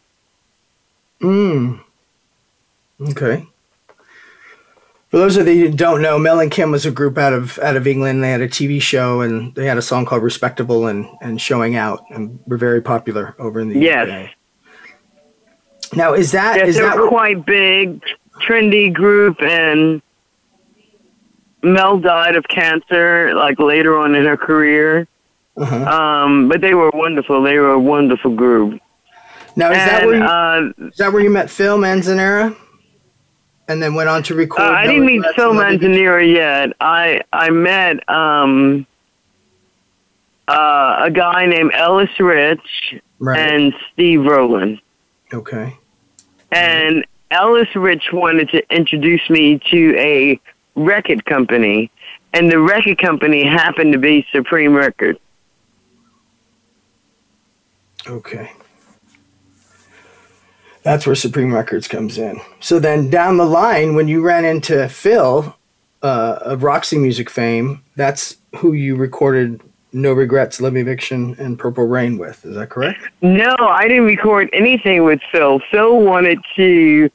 Mm. 1.19 1.81
Okay. 3.01 3.45
For 5.09 5.17
those 5.17 5.37
of 5.37 5.47
you 5.47 5.69
who 5.69 5.73
don't 5.75 6.01
know, 6.03 6.19
Mel 6.19 6.39
and 6.39 6.51
Kim 6.51 6.69
was 6.71 6.85
a 6.85 6.91
group 6.91 7.17
out 7.17 7.33
of 7.33 7.57
out 7.59 7.75
of 7.75 7.87
England. 7.87 8.23
They 8.23 8.29
had 8.29 8.41
a 8.41 8.47
TV 8.47 8.79
show 8.81 9.21
and 9.21 9.55
they 9.55 9.65
had 9.65 9.77
a 9.77 9.81
song 9.81 10.05
called 10.05 10.21
"Respectable" 10.21 10.85
and 10.87 11.07
and 11.21 11.41
"Showing 11.41 11.75
Out," 11.75 12.03
and 12.11 12.39
were 12.45 12.57
very 12.57 12.81
popular 12.81 13.35
over 13.39 13.59
in 13.59 13.69
the 13.69 13.79
Yes. 13.79 14.07
UK. 14.07 14.29
Now, 15.97 16.13
is 16.13 16.31
that 16.33 16.57
Yes, 16.57 16.67
is 16.69 16.75
they 16.75 16.81
that 16.83 16.97
what, 16.97 17.09
quite 17.09 17.43
big, 17.45 18.03
trendy 18.47 18.93
group, 18.93 19.41
and 19.41 20.03
Mel 21.63 21.97
died 21.97 22.35
of 22.35 22.47
cancer 22.47 23.33
like 23.33 23.57
later 23.59 23.97
on 23.97 24.13
in 24.13 24.25
her 24.25 24.37
career. 24.37 25.07
uh-huh. 25.57 25.75
Um, 25.85 26.47
but 26.49 26.61
they 26.61 26.75
were 26.75 26.91
wonderful. 26.93 27.41
They 27.41 27.57
were 27.57 27.71
a 27.71 27.79
wonderful 27.79 28.35
group. 28.35 28.79
now 29.55 29.71
is 29.71 29.77
that 29.77 30.05
where 30.05 30.15
you, 30.17 30.23
uh, 30.23 30.87
is 30.89 30.97
that 30.97 31.11
where 31.11 31.23
you 31.23 31.31
met 31.31 31.49
Phil 31.49 31.79
Manzanera, 31.79 32.55
and 33.69 33.81
then 33.81 33.93
went 33.93 34.09
on 34.09 34.23
to 34.23 34.35
record? 34.35 34.61
uh, 34.61 34.71
I 34.71 34.85
didn't 34.87 35.05
meet 35.05 35.21
Film 35.21 35.33
Phil 35.35 35.49
and 35.51 35.57
Love 35.59 35.81
You? 35.81 35.89
Manzanera 35.89 36.33
yet. 36.33 36.75
I 36.81 37.21
I 37.31 37.49
met 37.51 38.09
um, 38.09 38.85
uh, 40.49 40.97
a 41.03 41.11
guy 41.11 41.45
named 41.45 41.71
Ellis 41.73 42.09
Rich 42.19 42.95
Right. 43.19 43.37
and 43.39 43.73
Steve 43.93 44.23
Rowland. 44.25 44.81
okay. 45.33 45.77
and 46.51 47.05
Ellis 47.31 47.67
Rich 47.75 48.11
wanted 48.13 48.49
to 48.49 48.75
introduce 48.75 49.29
me 49.29 49.59
to 49.71 49.95
a 49.97 50.39
record 50.75 51.25
company, 51.25 51.91
and 52.33 52.49
the 52.51 52.59
record 52.59 52.97
company 52.97 53.45
happened 53.45 53.91
to 53.93 53.99
be 53.99 54.25
Supreme 54.31 54.73
Records. 54.73 55.19
Okay. 58.07 58.51
That's 60.89 61.05
where 61.05 61.13
Supreme 61.13 61.53
Records 61.53 61.87
comes 61.87 62.17
in. 62.17 62.41
So 62.61 62.79
then 62.79 63.11
down 63.11 63.37
the 63.37 63.45
line, 63.45 63.93
when 63.93 64.07
you 64.07 64.23
ran 64.23 64.43
into 64.43 64.89
Phil 64.89 65.55
uh, 66.01 66.39
of 66.41 66.63
Roxy 66.63 66.97
Music 66.97 67.29
fame, 67.29 67.83
that's 67.95 68.37
who 68.55 68.73
you 68.73 68.95
recorded 68.95 69.61
No 69.93 70.13
Regrets, 70.13 70.59
Love 70.59 70.75
Eviction, 70.75 71.35
and 71.37 71.59
Purple 71.59 71.85
Rain 71.85 72.17
with. 72.17 72.43
Is 72.43 72.55
that 72.55 72.71
correct? 72.71 73.07
No, 73.21 73.55
I 73.59 73.87
didn't 73.87 74.05
record 74.05 74.49
anything 74.51 75.03
with 75.03 75.19
Phil. 75.31 75.59
Phil 75.69 75.99
wanted 76.01 76.39
to 76.55 77.11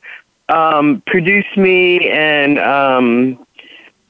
um, 0.50 1.02
produce 1.08 1.56
me 1.56 2.08
and 2.10 2.60
um, 2.60 3.44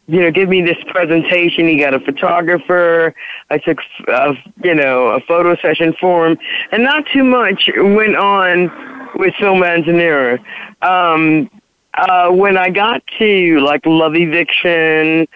you 0.08 0.20
know 0.20 0.30
give 0.30 0.50
me 0.50 0.60
this 0.60 0.76
presentation. 0.88 1.66
He 1.68 1.78
got 1.78 1.94
a 1.94 2.00
photographer. 2.00 3.14
I 3.48 3.56
took 3.56 3.78
uh, 4.08 4.34
you 4.62 4.74
know 4.74 5.06
a 5.06 5.20
photo 5.20 5.56
session 5.56 5.94
for 5.98 6.26
him, 6.26 6.38
and 6.70 6.84
not 6.84 7.06
too 7.14 7.24
much 7.24 7.70
went 7.78 8.16
on 8.16 8.70
with 9.16 9.34
Phil 9.38 9.54
Manzanera. 9.54 10.38
Um, 10.82 11.50
uh, 11.94 12.30
when 12.30 12.56
I 12.56 12.70
got 12.70 13.02
to 13.18 13.60
like 13.60 13.86
Love 13.86 14.16
Eviction, 14.16 15.28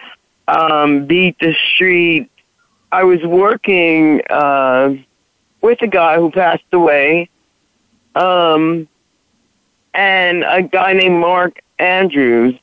um, 0.47 1.05
Beat 1.05 1.37
the 1.39 1.55
Street, 1.73 2.29
I 2.91 3.03
was 3.03 3.21
working 3.23 4.21
uh, 4.29 4.95
with 5.61 5.81
a 5.81 5.87
guy 5.87 6.17
who 6.17 6.31
passed 6.31 6.63
away. 6.71 7.29
Um, 8.15 8.87
and 9.93 10.43
a 10.43 10.61
guy 10.61 10.93
named 10.93 11.19
Mark 11.19 11.61
Andrews. 11.77 12.55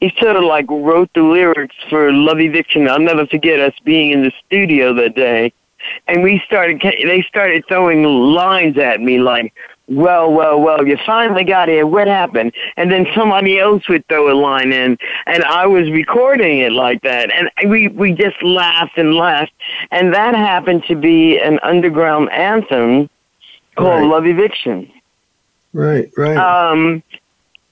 He 0.00 0.12
sort 0.18 0.36
of 0.36 0.42
like 0.42 0.66
wrote 0.68 1.10
the 1.14 1.22
lyrics 1.22 1.76
for 1.88 2.12
Love 2.12 2.40
Eviction. 2.40 2.88
I'll 2.88 2.98
never 2.98 3.26
forget 3.26 3.60
us 3.60 3.74
being 3.84 4.10
in 4.10 4.22
the 4.22 4.32
studio 4.46 4.92
that 4.94 5.14
day, 5.14 5.52
and 6.08 6.22
we 6.22 6.42
started. 6.44 6.80
They 6.80 7.22
started 7.28 7.64
throwing 7.68 8.02
lines 8.02 8.78
at 8.78 9.00
me 9.00 9.20
like, 9.20 9.54
"Well, 9.88 10.32
well, 10.32 10.60
well, 10.60 10.86
you 10.86 10.96
finally 11.04 11.44
got 11.44 11.68
here. 11.68 11.86
What 11.86 12.08
happened?" 12.08 12.52
And 12.76 12.90
then 12.90 13.06
somebody 13.14 13.58
else 13.58 13.88
would 13.88 14.06
throw 14.08 14.32
a 14.32 14.36
line 14.36 14.72
in, 14.72 14.98
and 15.26 15.44
I 15.44 15.66
was 15.66 15.90
recording 15.90 16.58
it 16.60 16.72
like 16.72 17.02
that, 17.02 17.30
and 17.32 17.70
we 17.70 17.88
we 17.88 18.12
just 18.12 18.42
laughed 18.42 18.96
and 18.96 19.14
laughed, 19.14 19.52
and 19.90 20.14
that 20.14 20.34
happened 20.34 20.84
to 20.88 20.94
be 20.94 21.38
an 21.38 21.58
underground 21.62 22.30
anthem 22.30 23.08
called 23.76 24.02
right. 24.02 24.08
Love 24.08 24.26
Eviction. 24.26 24.90
Right, 25.72 26.10
right. 26.16 26.36
Um, 26.36 27.02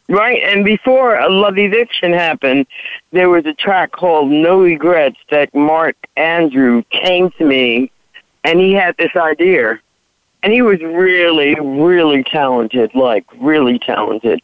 right, 0.08 0.42
and 0.42 0.64
before 0.64 1.18
a 1.18 1.28
Love 1.28 1.58
Eviction 1.58 2.12
happened, 2.12 2.66
there 3.12 3.28
was 3.28 3.44
a 3.46 3.54
track 3.54 3.92
called 3.92 4.30
No 4.30 4.60
Regrets 4.60 5.18
that 5.30 5.54
Mark 5.54 5.96
Andrew 6.16 6.82
came 6.90 7.30
to 7.32 7.44
me, 7.44 7.90
and 8.44 8.58
he 8.58 8.72
had 8.72 8.96
this 8.96 9.14
idea. 9.16 9.80
And 10.42 10.52
he 10.52 10.62
was 10.62 10.80
really, 10.80 11.54
really 11.54 12.24
talented, 12.24 12.94
like 12.94 13.24
really 13.38 13.78
talented. 13.78 14.40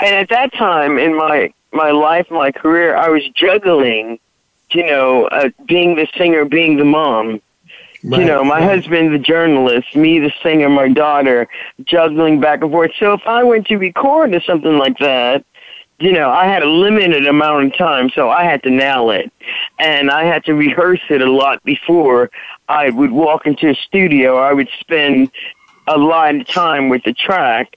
And 0.00 0.14
at 0.14 0.28
that 0.28 0.52
time 0.52 0.98
in 0.98 1.16
my 1.16 1.52
my 1.72 1.90
life, 1.90 2.30
my 2.30 2.52
career, 2.52 2.94
I 2.94 3.08
was 3.08 3.26
juggling, 3.30 4.18
you 4.72 4.86
know, 4.86 5.24
uh, 5.26 5.48
being 5.64 5.96
the 5.96 6.06
singer, 6.16 6.44
being 6.44 6.76
the 6.76 6.84
mom. 6.84 7.40
Right. 8.04 8.20
You 8.20 8.26
know, 8.26 8.44
my 8.44 8.58
right. 8.58 8.76
husband, 8.76 9.14
the 9.14 9.18
journalist, 9.18 9.94
me, 9.94 10.18
the 10.18 10.32
singer, 10.42 10.68
my 10.68 10.88
daughter, 10.88 11.48
juggling 11.84 12.40
back 12.40 12.60
and 12.62 12.70
forth. 12.70 12.90
So 12.98 13.12
if 13.14 13.26
I 13.26 13.44
went 13.44 13.68
to 13.68 13.76
record 13.76 14.34
or 14.34 14.40
something 14.40 14.76
like 14.76 14.98
that, 14.98 15.44
you 16.00 16.12
know, 16.12 16.30
I 16.30 16.46
had 16.46 16.64
a 16.64 16.68
limited 16.68 17.26
amount 17.28 17.66
of 17.66 17.78
time, 17.78 18.10
so 18.10 18.28
I 18.28 18.42
had 18.42 18.62
to 18.64 18.70
nail 18.70 19.10
it. 19.10 19.32
And 19.78 20.10
I 20.10 20.24
had 20.24 20.44
to 20.46 20.54
rehearse 20.54 21.00
it 21.08 21.22
a 21.22 21.30
lot 21.30 21.62
before 21.62 22.30
I 22.72 22.90
would 22.90 23.12
walk 23.12 23.46
into 23.46 23.68
a 23.68 23.74
studio. 23.74 24.38
I 24.38 24.52
would 24.52 24.68
spend 24.80 25.30
a 25.86 25.98
lot 25.98 26.34
of 26.34 26.46
time 26.46 26.88
with 26.88 27.02
the 27.04 27.12
track 27.12 27.76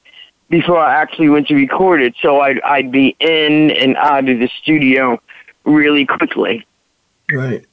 before 0.50 0.80
I 0.80 1.02
actually 1.02 1.30
went 1.30 1.48
to 1.48 1.56
record 1.56 2.02
it. 2.02 2.16
So 2.22 2.40
I'd, 2.42 2.62
I'd 2.62 2.92
be 2.92 3.16
in 3.20 3.72
and 3.72 3.98
out 3.98 4.30
of 4.30 4.40
the 4.40 4.50
studio 4.62 5.22
really 5.66 6.06
quickly. 6.06 6.66
Right. 7.32 7.66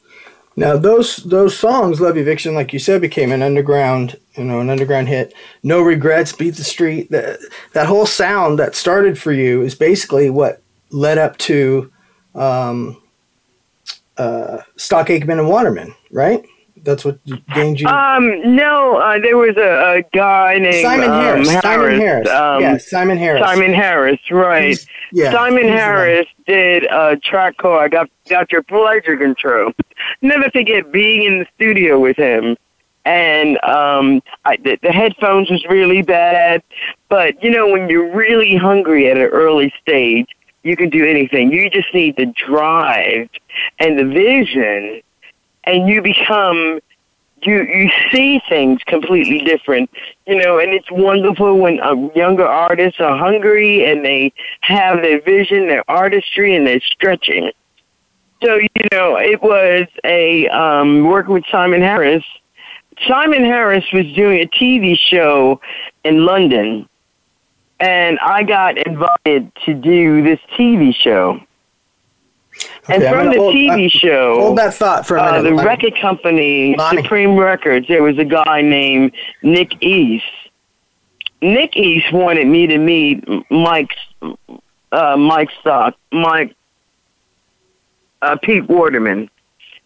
Now 0.54 0.76
those 0.76 1.16
those 1.16 1.58
songs, 1.58 2.00
Love 2.00 2.18
Eviction, 2.18 2.54
like 2.54 2.72
you 2.74 2.78
said, 2.78 3.00
became 3.00 3.32
an 3.32 3.42
underground, 3.42 4.18
you 4.36 4.44
know, 4.44 4.60
an 4.60 4.68
underground 4.68 5.08
hit. 5.08 5.32
No 5.62 5.80
regrets, 5.80 6.32
beat 6.32 6.56
the 6.56 6.64
street. 6.64 7.10
That 7.10 7.38
that 7.72 7.86
whole 7.86 8.04
sound 8.04 8.58
that 8.58 8.74
started 8.74 9.18
for 9.18 9.32
you 9.32 9.62
is 9.62 9.74
basically 9.74 10.28
what 10.28 10.60
led 10.90 11.16
up 11.16 11.38
to 11.38 11.90
um, 12.34 13.00
uh, 14.18 14.58
Stock 14.76 15.08
Aitken 15.08 15.38
and 15.38 15.48
Waterman, 15.48 15.94
right? 16.10 16.44
That's 16.82 17.04
what 17.04 17.18
gained 17.54 17.80
you. 17.80 17.86
Um, 17.86 18.56
no, 18.56 18.96
uh, 18.96 19.18
there 19.20 19.36
was 19.36 19.56
a, 19.56 19.98
a 19.98 20.02
guy 20.12 20.58
named 20.58 20.82
Simon 20.82 21.10
um, 21.10 21.20
Harris. 21.20 21.48
Harris. 21.48 21.62
Simon 21.62 22.00
Harris. 22.00 22.28
Um, 22.28 22.60
yeah, 22.62 22.78
Simon 22.78 23.18
Harris. 23.18 23.42
Simon 23.44 23.72
Harris, 23.72 24.20
right? 24.30 24.64
He's, 24.68 24.86
yeah, 25.12 25.30
Simon 25.30 25.68
Harris 25.68 26.26
did 26.46 26.84
a 26.84 27.16
track 27.16 27.56
called 27.56 27.80
"I 27.80 27.88
Got 27.88 28.10
Got 28.28 28.50
Your 28.50 28.62
Pleasure 28.62 29.16
Control." 29.16 29.72
Never 30.22 30.50
forget 30.50 30.90
being 30.90 31.22
in 31.22 31.38
the 31.38 31.46
studio 31.54 32.00
with 32.00 32.16
him, 32.16 32.56
and 33.04 33.62
um, 33.62 34.20
I, 34.44 34.56
the, 34.56 34.78
the 34.82 34.90
headphones 34.90 35.50
was 35.50 35.64
really 35.66 36.02
bad. 36.02 36.62
But 37.08 37.42
you 37.44 37.50
know, 37.50 37.68
when 37.68 37.88
you're 37.88 38.12
really 38.12 38.56
hungry 38.56 39.08
at 39.08 39.16
an 39.16 39.24
early 39.24 39.72
stage, 39.80 40.26
you 40.64 40.76
can 40.76 40.90
do 40.90 41.06
anything. 41.06 41.52
You 41.52 41.70
just 41.70 41.94
need 41.94 42.16
the 42.16 42.26
drive 42.26 43.28
and 43.78 43.98
the 43.98 44.04
vision 44.04 45.00
and 45.64 45.88
you 45.88 46.02
become 46.02 46.80
you 47.44 47.62
you 47.62 47.90
see 48.10 48.40
things 48.48 48.80
completely 48.86 49.40
different, 49.40 49.90
you 50.26 50.36
know, 50.36 50.58
and 50.58 50.72
it's 50.72 50.90
wonderful 50.90 51.58
when 51.58 51.80
uh, 51.80 51.94
younger 52.14 52.46
artists 52.46 53.00
are 53.00 53.16
hungry 53.16 53.84
and 53.84 54.04
they 54.04 54.32
have 54.60 55.02
their 55.02 55.20
vision, 55.20 55.66
their 55.66 55.84
artistry, 55.88 56.54
and 56.54 56.66
their 56.66 56.80
stretching. 56.80 57.50
So 58.42 58.56
you 58.56 58.68
know, 58.92 59.16
it 59.16 59.42
was 59.42 59.86
a 60.04 60.48
um, 60.48 61.04
working 61.04 61.34
with 61.34 61.44
Simon 61.50 61.80
Harris. 61.80 62.24
Simon 63.08 63.44
Harris 63.44 63.84
was 63.92 64.06
doing 64.14 64.40
a 64.42 64.46
TV 64.46 64.96
show 64.96 65.60
in 66.04 66.24
London, 66.24 66.88
and 67.80 68.18
I 68.20 68.42
got 68.42 68.78
invited 68.78 69.52
to 69.64 69.74
do 69.74 70.22
this 70.22 70.38
TV 70.56 70.94
show. 70.94 71.40
Okay, 72.84 72.94
and 72.94 73.14
from 73.14 73.30
the 73.30 73.38
hold, 73.38 73.54
TV 73.54 73.88
show, 73.88 74.40
hold 74.40 74.58
that 74.58 74.74
thought 74.74 75.06
for 75.06 75.16
a 75.16 75.24
minute. 75.24 75.52
Uh, 75.52 75.56
the 75.56 75.64
record 75.64 75.94
company, 76.00 76.74
Lonnie. 76.76 77.02
Supreme 77.02 77.36
Records, 77.36 77.86
there 77.86 78.02
was 78.02 78.18
a 78.18 78.24
guy 78.24 78.60
named 78.60 79.12
Nick 79.42 79.80
East. 79.80 80.24
Nick 81.40 81.76
East 81.76 82.12
wanted 82.12 82.48
me 82.48 82.66
to 82.66 82.78
meet 82.78 83.24
Mike, 83.50 83.92
uh, 84.90 85.16
Mike 85.16 85.50
Stock, 85.60 85.94
Mike, 86.10 86.56
uh, 88.20 88.36
Pete 88.42 88.68
Waterman. 88.68 89.30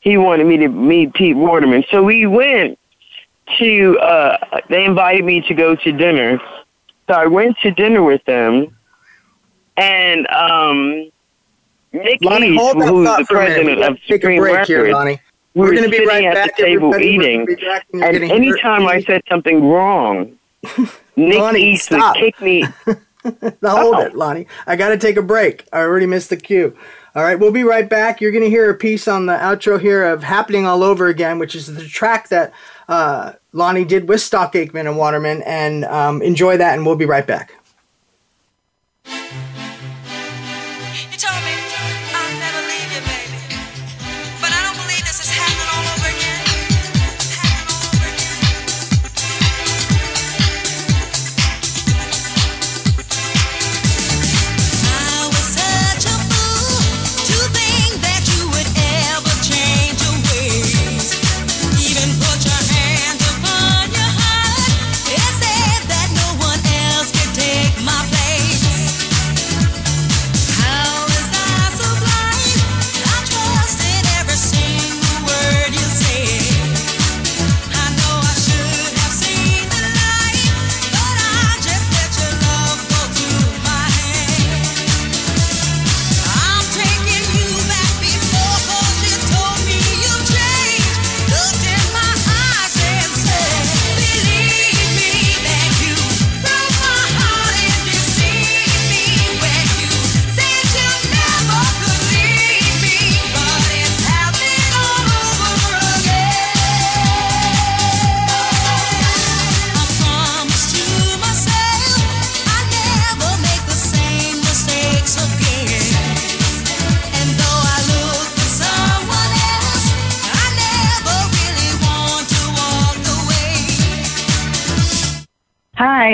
He 0.00 0.16
wanted 0.16 0.46
me 0.46 0.56
to 0.58 0.68
meet 0.68 1.12
Pete 1.12 1.36
Waterman, 1.36 1.84
so 1.90 2.02
we 2.02 2.26
went 2.26 2.78
to. 3.58 3.98
Uh, 3.98 4.38
they 4.70 4.86
invited 4.86 5.24
me 5.24 5.42
to 5.42 5.54
go 5.54 5.76
to 5.76 5.92
dinner, 5.92 6.40
so 7.08 7.14
I 7.14 7.26
went 7.26 7.58
to 7.58 7.70
dinner 7.72 8.02
with 8.02 8.24
them, 8.24 8.74
and 9.76 10.26
um 10.28 11.10
Nick 12.04 12.22
Lonnie, 12.22 12.54
East, 12.54 12.74
who's 12.74 13.16
the 13.16 13.26
president 13.28 13.82
of 13.82 13.98
Supreme 14.06 14.42
Records, 14.42 14.68
here, 14.68 14.92
Lonnie. 14.92 15.20
we 15.54 15.60
We're, 15.62 15.76
sitting 15.76 16.06
right 16.06 16.24
at 16.24 16.56
the 16.56 16.62
table 16.62 16.96
eating, 16.96 17.46
and 17.94 18.24
anytime 18.24 18.86
I 18.86 19.02
said 19.02 19.22
something 19.28 19.64
wrong, 19.64 20.36
Nick 21.16 21.38
Lonnie, 21.38 21.72
East 21.72 21.86
stop. 21.86 22.16
would 22.16 22.20
kick 22.20 22.40
me. 22.40 22.64
now 23.62 23.76
hold 23.76 23.98
it, 24.00 24.14
Lonnie. 24.14 24.46
I 24.66 24.76
got 24.76 24.90
to 24.90 24.98
take 24.98 25.16
a 25.16 25.22
break. 25.22 25.66
I 25.72 25.80
already 25.80 26.06
missed 26.06 26.30
the 26.30 26.36
cue. 26.36 26.76
All 27.14 27.22
right, 27.22 27.38
we'll 27.38 27.50
be 27.50 27.64
right 27.64 27.88
back. 27.88 28.20
You're 28.20 28.30
going 28.30 28.44
to 28.44 28.50
hear 28.50 28.68
a 28.68 28.74
piece 28.74 29.08
on 29.08 29.24
the 29.24 29.32
outro 29.32 29.80
here 29.80 30.04
of 30.04 30.22
"Happening 30.22 30.66
All 30.66 30.82
Over 30.82 31.06
Again," 31.06 31.38
which 31.38 31.54
is 31.54 31.66
the 31.74 31.84
track 31.84 32.28
that 32.28 32.52
uh, 32.88 33.32
Lonnie 33.52 33.86
did 33.86 34.06
with 34.08 34.20
Stock 34.20 34.54
Aitken 34.54 34.86
and 34.86 34.98
Waterman, 34.98 35.42
and 35.42 35.86
um, 35.86 36.20
enjoy 36.20 36.58
that. 36.58 36.74
And 36.74 36.84
we'll 36.84 36.96
be 36.96 37.06
right 37.06 37.26
back. 37.26 37.54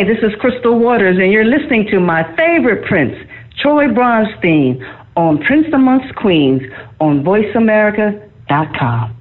This 0.05 0.19
is 0.21 0.35
Crystal 0.41 0.79
Waters, 0.79 1.17
and 1.17 1.31
you're 1.31 1.45
listening 1.45 1.87
to 1.93 2.01
my 2.01 2.25
favorite 2.37 2.85
Prince, 2.87 3.17
Troy 3.61 3.87
Bronstein, 3.87 4.83
on 5.15 5.39
Prince 5.39 5.69
Amongst 5.73 6.13
Queens 6.17 6.61
on 7.01 7.23
VoiceAmerica.com. 7.23 9.17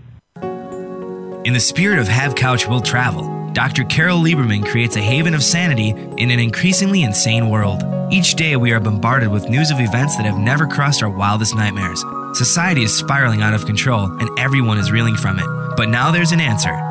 In 1.45 1.53
the 1.53 1.59
spirit 1.59 1.99
of 1.99 2.07
Have 2.07 2.33
Couch 2.33 2.67
Will 2.67 2.81
Travel, 2.81 3.51
Dr. 3.53 3.83
Carol 3.83 4.17
Lieberman 4.19 4.65
creates 4.65 4.95
a 4.95 5.01
haven 5.01 5.35
of 5.35 5.43
sanity 5.43 5.89
in 6.17 6.31
an 6.31 6.39
increasingly 6.39 7.03
insane 7.03 7.49
world. 7.49 7.83
Each 8.11 8.33
day, 8.33 8.55
we 8.55 8.71
are 8.71 8.79
bombarded 8.79 9.29
with 9.29 9.49
news 9.49 9.69
of 9.69 9.79
events 9.79 10.17
that 10.17 10.25
have 10.25 10.39
never 10.39 10.65
crossed 10.65 11.03
our 11.03 11.09
wildest 11.09 11.55
nightmares. 11.55 12.03
Society 12.33 12.81
is 12.83 12.97
spiraling 12.97 13.43
out 13.43 13.53
of 13.53 13.67
control, 13.67 14.05
and 14.05 14.39
everyone 14.39 14.79
is 14.79 14.91
reeling 14.91 15.15
from 15.15 15.37
it. 15.37 15.45
But 15.77 15.89
now 15.89 16.09
there's 16.09 16.31
an 16.31 16.41
answer. 16.41 16.90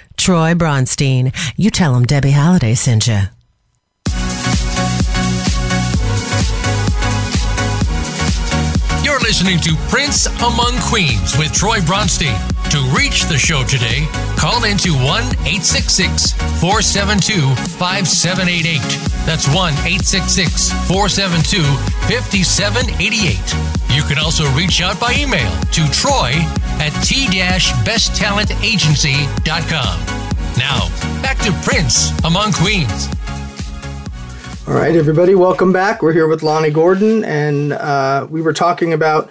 Troy 0.21 0.53
Bronstein. 0.53 1.33
You 1.57 1.71
tell 1.71 1.95
him 1.95 2.03
Debby 2.05 2.29
Holiday 2.29 2.75
sent 2.75 3.07
you. 3.07 3.21
You're 9.03 9.19
listening 9.21 9.59
to 9.61 9.75
Prince 9.89 10.27
Among 10.27 10.77
Queens 10.81 11.35
with 11.39 11.51
Troy 11.51 11.79
Bronstein. 11.79 12.60
To 12.71 12.79
reach 12.95 13.25
the 13.25 13.37
show 13.37 13.65
today, 13.65 14.07
call 14.37 14.63
into 14.63 14.93
1 14.93 15.03
866 15.43 16.31
472 16.63 17.53
5788. 17.75 18.79
That's 19.27 19.45
1 19.51 19.73
866 19.83 20.71
472 20.87 21.67
5788. 22.07 23.35
You 23.93 24.03
can 24.07 24.17
also 24.17 24.47
reach 24.55 24.81
out 24.81 24.97
by 25.01 25.11
email 25.19 25.51
to 25.75 25.83
troy 25.91 26.31
at 26.79 26.95
t-besttalentagency.com. 27.03 29.95
Now, 30.55 30.87
back 31.21 31.39
to 31.39 31.51
Prince 31.67 32.13
Among 32.23 32.53
Queens. 32.53 33.09
All 34.65 34.75
right, 34.75 34.95
everybody, 34.95 35.35
welcome 35.35 35.73
back. 35.73 36.01
We're 36.01 36.13
here 36.13 36.29
with 36.29 36.41
Lonnie 36.41 36.71
Gordon, 36.71 37.25
and 37.25 37.73
uh, 37.73 38.27
we 38.29 38.41
were 38.41 38.53
talking 38.53 38.93
about 38.93 39.29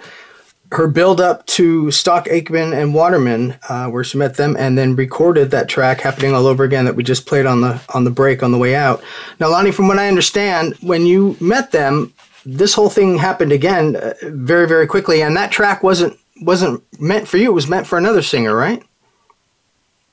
her 0.71 0.87
build 0.87 1.19
up 1.19 1.45
to 1.45 1.91
Stock 1.91 2.27
Aitken 2.29 2.73
and 2.73 2.93
Waterman, 2.93 3.57
uh, 3.67 3.87
where 3.87 4.03
she 4.03 4.17
met 4.17 4.35
them, 4.35 4.55
and 4.57 4.77
then 4.77 4.95
recorded 4.95 5.51
that 5.51 5.67
track 5.67 5.99
happening 5.99 6.33
all 6.33 6.47
over 6.47 6.63
again 6.63 6.85
that 6.85 6.95
we 6.95 7.03
just 7.03 7.25
played 7.25 7.45
on 7.45 7.61
the 7.61 7.81
on 7.93 8.05
the 8.05 8.09
break 8.11 8.41
on 8.41 8.51
the 8.51 8.57
way 8.57 8.73
out. 8.75 9.03
Now, 9.39 9.49
Lonnie, 9.49 9.71
from 9.71 9.87
what 9.87 9.99
I 9.99 10.07
understand, 10.07 10.75
when 10.81 11.05
you 11.05 11.35
met 11.41 11.71
them, 11.71 12.13
this 12.45 12.73
whole 12.73 12.89
thing 12.89 13.17
happened 13.17 13.51
again 13.51 13.95
uh, 13.97 14.13
very 14.23 14.67
very 14.67 14.87
quickly 14.87 15.21
and 15.21 15.35
that 15.37 15.51
track 15.51 15.83
wasn't 15.83 16.17
wasn't 16.41 16.81
meant 16.99 17.27
for 17.27 17.37
you. 17.37 17.51
It 17.51 17.53
was 17.53 17.67
meant 17.67 17.85
for 17.85 17.97
another 17.97 18.21
singer 18.21 18.55
right? 18.55 18.81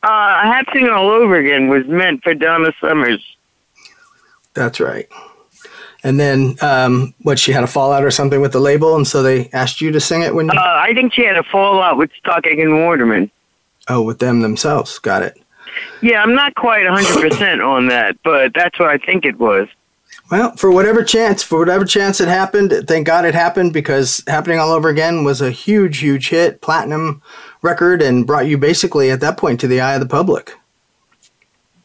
Uh 0.02 0.06
i 0.10 0.62
sing 0.72 0.88
all 0.88 1.08
over 1.08 1.36
again. 1.36 1.68
Was 1.68 1.86
meant 1.86 2.22
for 2.22 2.34
donna 2.34 2.72
summers. 2.80 3.24
That's 4.54 4.78
right 4.78 5.08
and 6.08 6.18
then 6.18 6.56
um, 6.62 7.14
what 7.22 7.38
she 7.38 7.52
had 7.52 7.62
a 7.62 7.66
fallout 7.66 8.02
or 8.02 8.10
something 8.10 8.40
with 8.40 8.52
the 8.52 8.60
label 8.60 8.96
and 8.96 9.06
so 9.06 9.22
they 9.22 9.48
asked 9.50 9.80
you 9.80 9.90
to 9.90 10.00
sing 10.00 10.22
it 10.22 10.34
when 10.34 10.46
you... 10.46 10.52
uh, 10.52 10.76
i 10.80 10.92
think 10.94 11.12
she 11.12 11.24
had 11.24 11.36
a 11.36 11.42
fallout 11.42 11.98
with 11.98 12.10
Stock 12.18 12.46
Aitken 12.46 12.84
waterman 12.84 13.30
oh 13.88 14.02
with 14.02 14.18
them 14.18 14.40
themselves 14.40 14.98
got 14.98 15.22
it 15.22 15.36
yeah 16.00 16.22
i'm 16.22 16.34
not 16.34 16.54
quite 16.54 16.86
100% 16.86 17.66
on 17.66 17.88
that 17.88 18.16
but 18.24 18.52
that's 18.54 18.78
what 18.78 18.88
i 18.88 18.98
think 18.98 19.24
it 19.24 19.38
was 19.38 19.68
well, 20.30 20.54
for 20.56 20.70
whatever 20.70 21.02
chance, 21.02 21.42
for 21.42 21.58
whatever 21.58 21.86
chance 21.86 22.20
it 22.20 22.28
happened, 22.28 22.84
thank 22.86 23.06
God 23.06 23.24
it 23.24 23.34
happened 23.34 23.72
because 23.72 24.22
happening 24.26 24.58
all 24.58 24.72
over 24.72 24.90
again 24.90 25.24
was 25.24 25.40
a 25.40 25.50
huge, 25.50 25.98
huge 25.98 26.28
hit, 26.28 26.60
platinum 26.60 27.22
record, 27.62 28.02
and 28.02 28.26
brought 28.26 28.46
you 28.46 28.58
basically 28.58 29.10
at 29.10 29.20
that 29.20 29.38
point 29.38 29.58
to 29.60 29.66
the 29.66 29.80
eye 29.80 29.94
of 29.94 30.00
the 30.00 30.06
public. 30.06 30.52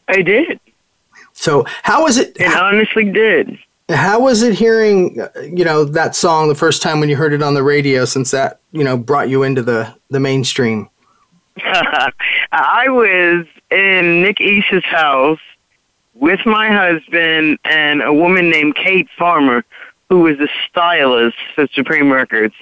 I 0.08 0.20
did. 0.20 0.60
So 1.32 1.64
how 1.82 2.04
was 2.04 2.18
it? 2.18 2.36
It 2.38 2.54
honestly 2.54 3.10
did. 3.10 3.58
How 3.90 4.18
was 4.18 4.42
it 4.42 4.54
hearing, 4.54 5.20
uh, 5.20 5.28
you 5.40 5.64
know, 5.64 5.84
that 5.84 6.16
song 6.16 6.48
the 6.48 6.54
first 6.54 6.80
time 6.80 7.00
when 7.00 7.10
you 7.10 7.16
heard 7.16 7.34
it 7.34 7.42
on 7.42 7.52
the 7.52 7.62
radio? 7.62 8.06
Since 8.06 8.30
that, 8.30 8.60
you 8.72 8.82
know, 8.82 8.96
brought 8.96 9.28
you 9.28 9.42
into 9.42 9.62
the 9.62 9.94
the 10.08 10.20
mainstream. 10.20 10.88
I 12.52 12.88
was 12.88 13.46
in 13.70 14.22
Nick 14.22 14.40
East's 14.40 14.86
house 14.86 15.38
with 16.14 16.40
my 16.46 16.68
husband 16.70 17.58
and 17.64 18.02
a 18.02 18.12
woman 18.12 18.48
named 18.48 18.76
Kate 18.76 19.08
Farmer, 19.18 19.64
who 20.08 20.20
was 20.20 20.38
the 20.38 20.48
stylist 20.68 21.36
for 21.54 21.66
Supreme 21.74 22.10
Records. 22.10 22.54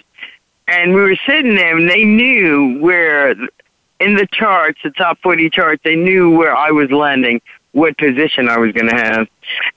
And 0.67 0.95
we 0.95 1.01
were 1.01 1.17
sitting 1.27 1.55
there, 1.55 1.77
and 1.77 1.89
they 1.89 2.05
knew 2.05 2.79
where, 2.81 3.31
in 3.31 4.15
the 4.17 4.27
charts, 4.33 4.81
the 4.83 4.91
top 4.91 5.19
40 5.23 5.51
charts, 5.51 5.83
they 5.85 5.97
knew 5.97 6.37
where 6.37 6.57
I 6.57 6.71
was 6.71 6.91
landing, 6.91 7.41
what 7.73 7.97
position 7.99 8.49
I 8.49 8.59
was 8.59 8.73
going 8.73 8.89
to 8.89 8.97
have. 8.97 9.29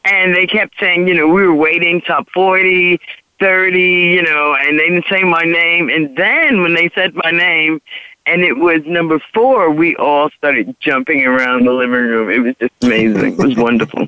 And 0.05 0.35
they 0.35 0.47
kept 0.47 0.75
saying, 0.79 1.07
you 1.07 1.13
know, 1.13 1.27
we 1.27 1.45
were 1.47 1.55
waiting 1.55 2.01
top 2.01 2.27
40, 2.33 2.99
30, 3.39 3.79
you 3.79 4.23
know, 4.23 4.55
and 4.59 4.79
they 4.79 4.89
didn't 4.89 5.05
say 5.09 5.23
my 5.23 5.43
name. 5.43 5.89
And 5.89 6.15
then 6.15 6.61
when 6.61 6.73
they 6.73 6.89
said 6.93 7.15
my 7.15 7.31
name, 7.31 7.81
and 8.25 8.41
it 8.41 8.57
was 8.57 8.81
number 8.85 9.19
four. 9.33 9.69
We 9.69 9.95
all 9.97 10.29
started 10.31 10.75
jumping 10.79 11.25
around 11.25 11.65
the 11.65 11.71
living 11.71 11.91
room. 11.91 12.31
It 12.31 12.39
was 12.39 12.55
just 12.59 12.73
amazing. 12.83 13.33
It 13.33 13.37
was 13.37 13.55
wonderful. 13.57 14.07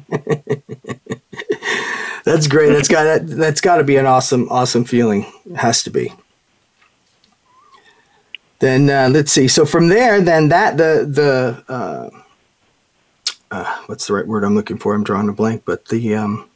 that's 2.23 2.47
great. 2.47 2.69
That's 2.71 2.87
got 2.87 3.27
that's 3.27 3.61
got 3.61 3.77
to 3.77 3.83
be 3.83 3.97
an 3.97 4.05
awesome, 4.05 4.47
awesome 4.49 4.85
feeling. 4.85 5.31
It 5.45 5.57
has 5.57 5.83
to 5.83 5.91
be. 5.91 6.11
Then 8.59 8.89
uh, 8.89 9.09
let's 9.11 9.31
see. 9.31 9.47
So 9.47 9.65
from 9.65 9.89
there, 9.89 10.19
then 10.19 10.49
that 10.49 10.77
the 10.77 11.07
the 11.07 11.71
uh, 11.71 12.09
uh, 13.51 13.81
what's 13.87 14.07
the 14.07 14.13
right 14.13 14.27
word 14.27 14.43
I'm 14.43 14.55
looking 14.55 14.77
for? 14.77 14.93
I'm 14.93 15.03
drawing 15.03 15.29
a 15.29 15.33
blank. 15.33 15.63
But 15.65 15.85
the 15.85 16.15
um, 16.15 16.49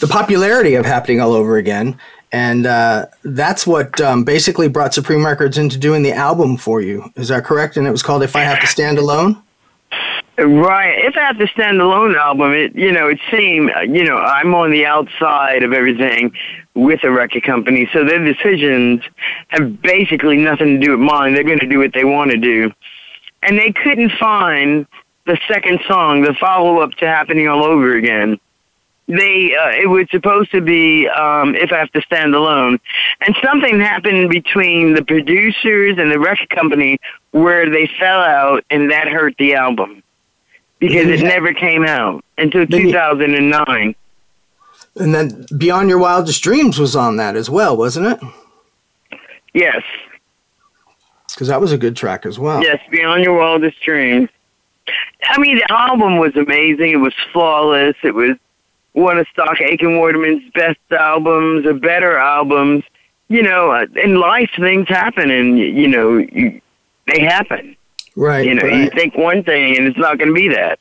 the 0.00 0.08
popularity 0.08 0.74
of 0.74 0.84
happening 0.84 1.20
all 1.20 1.32
over 1.32 1.56
again 1.56 1.98
and 2.32 2.64
uh, 2.66 3.06
that's 3.24 3.66
what 3.66 4.00
um, 4.00 4.24
basically 4.24 4.66
brought 4.66 4.94
Supreme 4.94 5.24
Records 5.24 5.58
into 5.58 5.78
doing 5.78 6.02
the 6.02 6.12
album 6.12 6.56
for 6.56 6.80
you. 6.80 7.12
Is 7.14 7.28
that 7.28 7.44
correct? 7.44 7.76
And 7.76 7.86
it 7.86 7.90
was 7.90 8.02
called 8.02 8.22
"If 8.22 8.34
I 8.34 8.40
Have 8.40 8.58
to 8.60 8.66
Stand 8.66 8.98
Alone." 8.98 9.40
Right. 10.38 11.04
If 11.04 11.14
I 11.14 11.20
have 11.20 11.36
to 11.38 11.46
stand 11.48 11.78
alone 11.82 12.16
album, 12.16 12.52
it 12.52 12.74
you 12.74 12.90
know 12.90 13.08
it 13.08 13.18
seemed 13.30 13.70
you 13.86 14.02
know 14.04 14.16
I'm 14.16 14.54
on 14.54 14.70
the 14.70 14.86
outside 14.86 15.62
of 15.62 15.74
everything 15.74 16.32
with 16.74 17.04
a 17.04 17.10
record 17.10 17.42
company, 17.42 17.86
so 17.92 18.02
their 18.02 18.24
decisions 18.24 19.02
have 19.48 19.82
basically 19.82 20.38
nothing 20.38 20.80
to 20.80 20.86
do 20.86 20.92
with 20.92 21.00
mine. 21.00 21.34
They're 21.34 21.44
going 21.44 21.58
to 21.58 21.68
do 21.68 21.80
what 21.80 21.92
they 21.92 22.04
want 22.04 22.30
to 22.30 22.38
do, 22.38 22.72
and 23.42 23.58
they 23.58 23.72
couldn't 23.72 24.10
find 24.18 24.86
the 25.26 25.38
second 25.48 25.80
song, 25.86 26.22
the 26.22 26.34
follow 26.34 26.80
up 26.80 26.92
to 26.92 27.06
"Happening 27.06 27.48
All 27.48 27.64
Over 27.64 27.96
Again." 27.96 28.38
they 29.08 29.54
uh, 29.56 29.70
it 29.70 29.88
was 29.88 30.06
supposed 30.10 30.50
to 30.52 30.60
be 30.60 31.08
um, 31.08 31.54
if 31.54 31.72
I 31.72 31.78
have 31.78 31.92
to 31.92 32.02
stand 32.02 32.34
alone, 32.34 32.78
and 33.20 33.36
something 33.42 33.80
happened 33.80 34.30
between 34.30 34.94
the 34.94 35.04
producers 35.04 35.96
and 35.98 36.10
the 36.10 36.18
record 36.18 36.50
company 36.50 36.98
where 37.32 37.68
they 37.68 37.90
fell 37.98 38.20
out, 38.20 38.64
and 38.70 38.90
that 38.90 39.08
hurt 39.08 39.34
the 39.38 39.54
album 39.54 40.02
because 40.78 41.06
it 41.06 41.22
never 41.22 41.52
came 41.52 41.84
out 41.84 42.24
until 42.38 42.66
2009. 42.66 43.94
And 44.96 45.14
then 45.14 45.46
Beyond 45.56 45.88
Your 45.88 45.98
Wildest 45.98 46.42
Dreams 46.42 46.78
was 46.78 46.96
on 46.96 47.16
that 47.16 47.36
as 47.36 47.48
well, 47.48 47.76
wasn't 47.76 48.06
it? 48.06 49.18
Yes. 49.54 49.82
Because 51.28 51.48
that 51.48 51.60
was 51.60 51.72
a 51.72 51.78
good 51.78 51.96
track 51.96 52.26
as 52.26 52.38
well. 52.38 52.62
Yes, 52.62 52.78
Beyond 52.90 53.24
Your 53.24 53.38
Wildest 53.38 53.80
Dreams. 53.82 54.28
I 55.24 55.38
mean, 55.38 55.56
the 55.56 55.72
album 55.72 56.18
was 56.18 56.34
amazing. 56.36 56.90
It 56.90 56.96
was 56.96 57.14
flawless. 57.32 57.96
It 58.02 58.14
was 58.14 58.36
one 58.92 59.18
of 59.18 59.26
Stock 59.28 59.60
Aitken 59.60 59.98
Waterman's 59.98 60.42
best 60.52 60.78
albums, 60.90 61.66
or 61.66 61.74
better 61.74 62.18
albums. 62.18 62.84
You 63.28 63.42
know, 63.42 63.70
uh, 63.70 63.86
in 64.02 64.16
life 64.16 64.50
things 64.58 64.88
happen, 64.88 65.30
and 65.30 65.58
you 65.58 65.88
know, 65.88 66.18
you, 66.18 66.60
they 67.06 67.20
happen. 67.20 67.76
Right. 68.14 68.46
You 68.46 68.54
know, 68.54 68.62
right. 68.62 68.84
you 68.84 68.90
think 68.90 69.16
one 69.16 69.42
thing, 69.42 69.76
and 69.76 69.86
it's 69.86 69.96
not 69.96 70.18
going 70.18 70.28
to 70.28 70.34
be 70.34 70.48
that. 70.48 70.78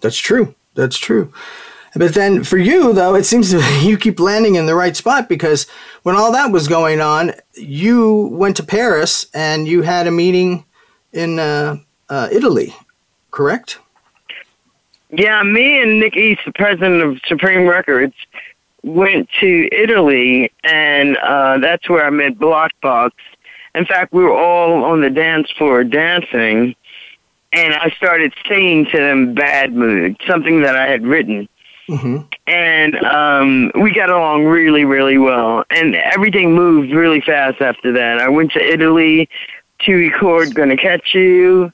That's 0.00 0.18
true. 0.18 0.54
That's 0.74 0.98
true. 0.98 1.32
But 1.96 2.14
then 2.14 2.42
for 2.42 2.58
you, 2.58 2.92
though, 2.92 3.14
it 3.14 3.24
seems 3.24 3.52
you 3.84 3.96
keep 3.96 4.20
landing 4.20 4.56
in 4.56 4.66
the 4.66 4.74
right 4.74 4.96
spot 4.96 5.28
because 5.28 5.66
when 6.02 6.16
all 6.16 6.32
that 6.32 6.52
was 6.52 6.68
going 6.68 7.00
on, 7.00 7.32
you 7.54 8.28
went 8.32 8.56
to 8.56 8.62
Paris 8.62 9.26
and 9.32 9.66
you 9.66 9.82
had 9.82 10.06
a 10.06 10.10
meeting 10.10 10.64
in 11.12 11.38
uh, 11.38 11.76
uh, 12.08 12.28
Italy, 12.32 12.74
correct? 13.34 13.80
Yeah, 15.10 15.42
me 15.42 15.82
and 15.82 15.98
Nick 15.98 16.16
East, 16.16 16.42
the 16.46 16.52
president 16.52 17.02
of 17.02 17.20
Supreme 17.26 17.66
Records, 17.66 18.14
went 18.82 19.28
to 19.40 19.68
Italy, 19.72 20.52
and 20.62 21.16
uh, 21.16 21.58
that's 21.58 21.88
where 21.88 22.04
I 22.04 22.10
met 22.10 22.38
Black 22.38 22.72
Box. 22.80 23.14
In 23.74 23.86
fact, 23.86 24.12
we 24.12 24.22
were 24.22 24.36
all 24.36 24.84
on 24.84 25.00
the 25.00 25.10
dance 25.10 25.50
floor 25.50 25.82
dancing, 25.82 26.76
and 27.52 27.74
I 27.74 27.90
started 27.96 28.32
singing 28.48 28.86
to 28.86 28.98
them 28.98 29.34
"Bad 29.34 29.72
Mood," 29.72 30.16
something 30.28 30.62
that 30.62 30.76
I 30.76 30.86
had 30.86 31.04
written. 31.04 31.48
Mm-hmm. 31.88 32.18
And 32.46 32.94
um, 33.04 33.72
we 33.74 33.92
got 33.92 34.10
along 34.10 34.44
really, 34.44 34.84
really 34.84 35.18
well, 35.18 35.64
and 35.70 35.96
everything 35.96 36.54
moved 36.54 36.92
really 36.92 37.20
fast 37.20 37.60
after 37.60 37.92
that. 37.92 38.20
I 38.20 38.28
went 38.28 38.52
to 38.52 38.60
Italy 38.60 39.28
to 39.80 39.92
record 39.92 40.54
"Gonna 40.54 40.76
Catch 40.76 41.14
You." 41.14 41.72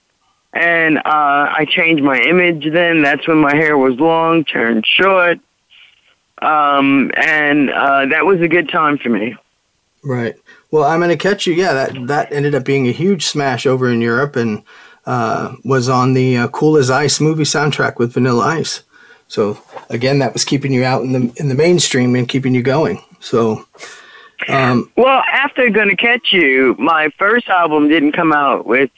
And 0.53 0.99
uh, 0.99 1.03
I 1.05 1.67
changed 1.69 2.03
my 2.03 2.19
image. 2.19 2.73
Then 2.73 3.03
that's 3.03 3.27
when 3.27 3.39
my 3.39 3.55
hair 3.55 3.79
was 3.79 3.99
long, 3.99 4.45
turned 4.45 4.87
short, 4.87 5.39
um, 6.43 7.11
and 7.17 7.71
uh, 7.71 8.07
that 8.07 8.25
was 8.25 8.41
a 8.41 8.49
good 8.49 8.69
time 8.69 8.99
for 8.99 9.09
me. 9.09 9.37
Right. 10.03 10.35
Well, 10.71 10.85
I'm 10.85 11.01
gonna 11.01 11.17
catch 11.17 11.47
you. 11.47 11.55
Yeah, 11.55 11.73
that 11.73 12.07
that 12.07 12.33
ended 12.33 12.55
up 12.55 12.65
being 12.65 12.89
a 12.89 12.93
huge 12.93 13.27
smash 13.27 13.67
over 13.67 13.91
in 13.91 14.01
Europe, 14.01 14.37
and 14.37 14.63
uh, 15.07 15.55
was 15.65 15.89
on 15.89 16.15
the 16.15 16.37
uh, 16.37 16.49
Cool 16.49 16.77
as 16.77 16.91
Ice 16.91 17.21
movie 17.21 17.45
soundtrack 17.45 17.99
with 17.99 18.15
Vanilla 18.15 18.45
Ice. 18.47 18.83
So 19.29 19.59
again, 19.89 20.19
that 20.21 20.33
was 20.33 20.45
keeping 20.45 20.73
you 20.73 20.85
out 20.85 21.03
in 21.03 21.13
the 21.13 21.33
in 21.37 21.49
the 21.49 21.55
mainstream 21.55 22.15
and 22.15 22.29
keeping 22.29 22.55
you 22.55 22.63
going. 22.63 23.03
So. 23.21 23.67
Um, 24.49 24.91
well, 24.97 25.23
after 25.31 25.69
"Gonna 25.69 25.97
Catch 25.97 26.33
You," 26.33 26.75
my 26.79 27.11
first 27.19 27.49
album 27.49 27.89
didn't 27.89 28.13
come 28.13 28.33
out 28.33 28.65
with 28.65 28.91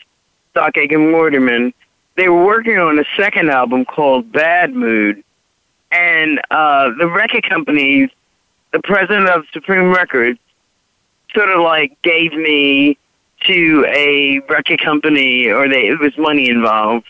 Stock 0.52 0.76
Aitken 0.76 1.12
Waterman. 1.12 1.72
They 2.16 2.28
were 2.28 2.44
working 2.44 2.78
on 2.78 2.98
a 2.98 3.04
second 3.16 3.50
album 3.50 3.84
called 3.84 4.30
Bad 4.30 4.74
Mood, 4.74 5.24
and 5.90 6.40
uh, 6.50 6.90
the 6.98 7.08
record 7.08 7.48
companies, 7.48 8.10
the 8.72 8.80
president 8.84 9.28
of 9.30 9.44
Supreme 9.52 9.90
Records, 9.90 10.38
sort 11.34 11.48
of 11.48 11.60
like 11.60 12.00
gave 12.02 12.32
me 12.34 12.98
to 13.46 13.84
a 13.88 14.40
record 14.40 14.80
company, 14.82 15.46
or 15.48 15.68
they 15.68 15.88
it 15.88 15.98
was 15.98 16.16
money 16.18 16.48
involved. 16.48 17.06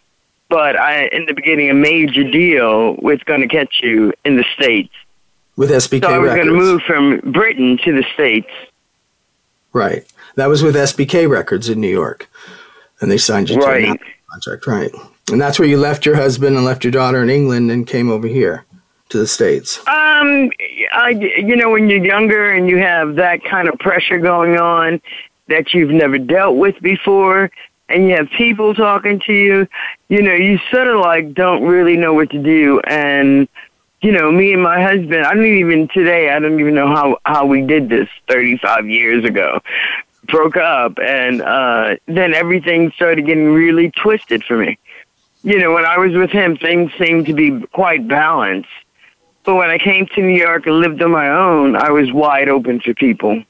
But 0.49 0.79
I 0.79 1.07
ended 1.07 1.37
up 1.37 1.45
getting 1.45 1.69
a 1.69 1.75
major 1.75 2.23
deal 2.23 2.95
with 2.97 3.25
Gonna 3.25 3.49
Catch 3.49 3.81
You 3.83 4.13
in 4.25 4.37
the 4.37 4.45
states. 4.55 4.95
With 5.57 5.71
SBK 5.71 6.03
so 6.03 6.09
I 6.09 6.19
was 6.19 6.31
Records. 6.31 6.49
going 6.49 6.59
to 6.59 6.65
move 6.65 6.83
from 6.83 7.33
Britain 7.33 7.79
to 7.85 7.93
the 7.93 8.05
states. 8.15 8.49
Right. 9.73 10.07
That 10.37 10.47
was 10.47 10.63
with 10.63 10.75
SBK 10.75 11.29
Records 11.29 11.69
in 11.69 11.81
New 11.81 11.91
York. 11.91 12.31
And 13.03 13.11
they 13.11 13.19
signed 13.19 13.51
you 13.51 13.61
to 13.61 13.67
Right. 13.67 13.89
an 13.89 13.99
contract. 14.31 14.67
Right. 14.67 14.91
And 15.31 15.41
that's 15.41 15.59
where 15.59 15.69
you 15.69 15.77
left 15.77 16.07
your 16.07 16.17
husband 16.17 16.57
and 16.57 16.65
left 16.65 16.85
your 16.85 16.91
daughter 16.91 17.23
in 17.23 17.29
England 17.29 17.71
and 17.71 17.87
came 17.87 18.11
over 18.11 18.27
here 18.27 18.65
to 19.11 19.19
the 19.19 19.27
States. 19.27 19.79
Um, 19.87 20.51
I, 20.93 21.11
you 21.11 21.57
know, 21.57 21.71
when 21.71 21.91
you're 21.91 22.05
younger 22.05 22.51
and 22.53 22.69
you 22.69 22.79
have 22.79 23.17
that 23.17 23.45
kind 23.45 23.69
of 23.69 23.79
pressure 23.79 24.19
going 24.19 24.59
on 24.59 25.01
that 25.49 25.75
you've 25.75 25.91
never 25.91 26.17
dealt 26.19 26.57
with 26.57 26.81
before, 26.81 27.51
and 27.89 28.09
you 28.09 28.17
have 28.17 28.29
people 28.31 28.75
talking 28.75 29.21
to 29.27 29.33
you, 29.35 29.69
you 30.09 30.23
know, 30.23 30.33
you 30.33 30.59
sort 30.71 30.87
of 30.87 31.01
like 31.01 31.35
don't 31.35 31.63
really 31.65 31.97
know 31.97 32.15
what 32.15 32.31
to 32.31 32.43
do. 32.43 32.81
And, 32.87 33.49
you 34.01 34.13
know, 34.13 34.33
me 34.33 34.55
and 34.55 34.63
my 34.63 34.83
husband, 34.83 35.27
I 35.27 35.35
don't 35.35 35.45
even 35.45 35.89
today, 35.89 36.31
I 36.31 36.39
don't 36.39 36.59
even 36.59 36.75
know 36.75 36.87
how, 36.89 37.19
how 37.25 37.45
we 37.45 37.61
did 37.61 37.91
this 37.91 38.09
35 38.29 38.89
years 38.89 39.25
ago. 39.25 39.61
Broke 40.29 40.57
up, 40.57 40.99
and 40.99 41.43
uh, 41.43 41.97
then 42.07 42.33
everything 42.33 42.93
started 42.93 43.27
getting 43.27 43.53
really 43.53 43.91
twisted 43.91 44.45
for 44.45 44.57
me. 44.57 44.79
You 45.43 45.59
know, 45.59 45.73
when 45.73 45.85
I 45.85 45.99
was 45.99 46.13
with 46.13 46.31
him, 46.31 46.57
things 46.57 46.93
seemed 46.97 47.27
to 47.27 47.35
be 47.35 47.61
quite 47.73 48.07
balanced. 48.07 48.69
But 49.45 49.57
when 49.57 49.71
I 49.71 49.79
came 49.79 50.07
to 50.07 50.21
New 50.21 50.37
York 50.37 50.67
and 50.67 50.79
lived 50.79 51.03
on 51.03 51.11
my 51.11 51.29
own, 51.29 51.75
I 51.75 51.91
was 51.91 52.13
wide 52.13 52.49
open 52.49 52.79
to 52.81 52.95
people. 52.95 53.43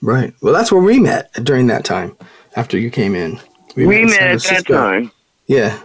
Right. 0.00 0.32
Well, 0.40 0.54
that's 0.54 0.70
where 0.70 0.80
we 0.80 1.00
met 1.00 1.32
during 1.44 1.66
that 1.66 1.84
time 1.84 2.16
after 2.54 2.78
you 2.78 2.90
came 2.90 3.16
in. 3.16 3.40
We, 3.74 4.02
in 4.02 4.06
met 4.06 4.40
San 4.40 4.56
at 4.58 4.64
that 4.64 4.72
time. 4.72 5.10
Yeah. 5.46 5.80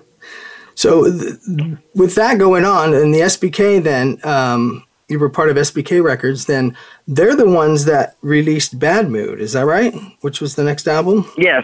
So 0.75 1.03
th- 1.11 1.77
with 1.95 2.15
that 2.15 2.37
going 2.37 2.65
on, 2.65 2.93
and 2.93 3.13
the 3.13 3.19
SBK, 3.19 3.83
then 3.83 4.19
um, 4.23 4.83
you 5.09 5.19
were 5.19 5.29
part 5.29 5.49
of 5.49 5.57
SBK 5.57 6.03
Records. 6.03 6.45
Then 6.45 6.75
they're 7.07 7.35
the 7.35 7.49
ones 7.49 7.85
that 7.85 8.15
released 8.21 8.79
Bad 8.79 9.09
Mood. 9.09 9.39
Is 9.41 9.53
that 9.53 9.65
right? 9.65 9.93
Which 10.21 10.41
was 10.41 10.55
the 10.55 10.63
next 10.63 10.87
album? 10.87 11.29
Yes. 11.37 11.63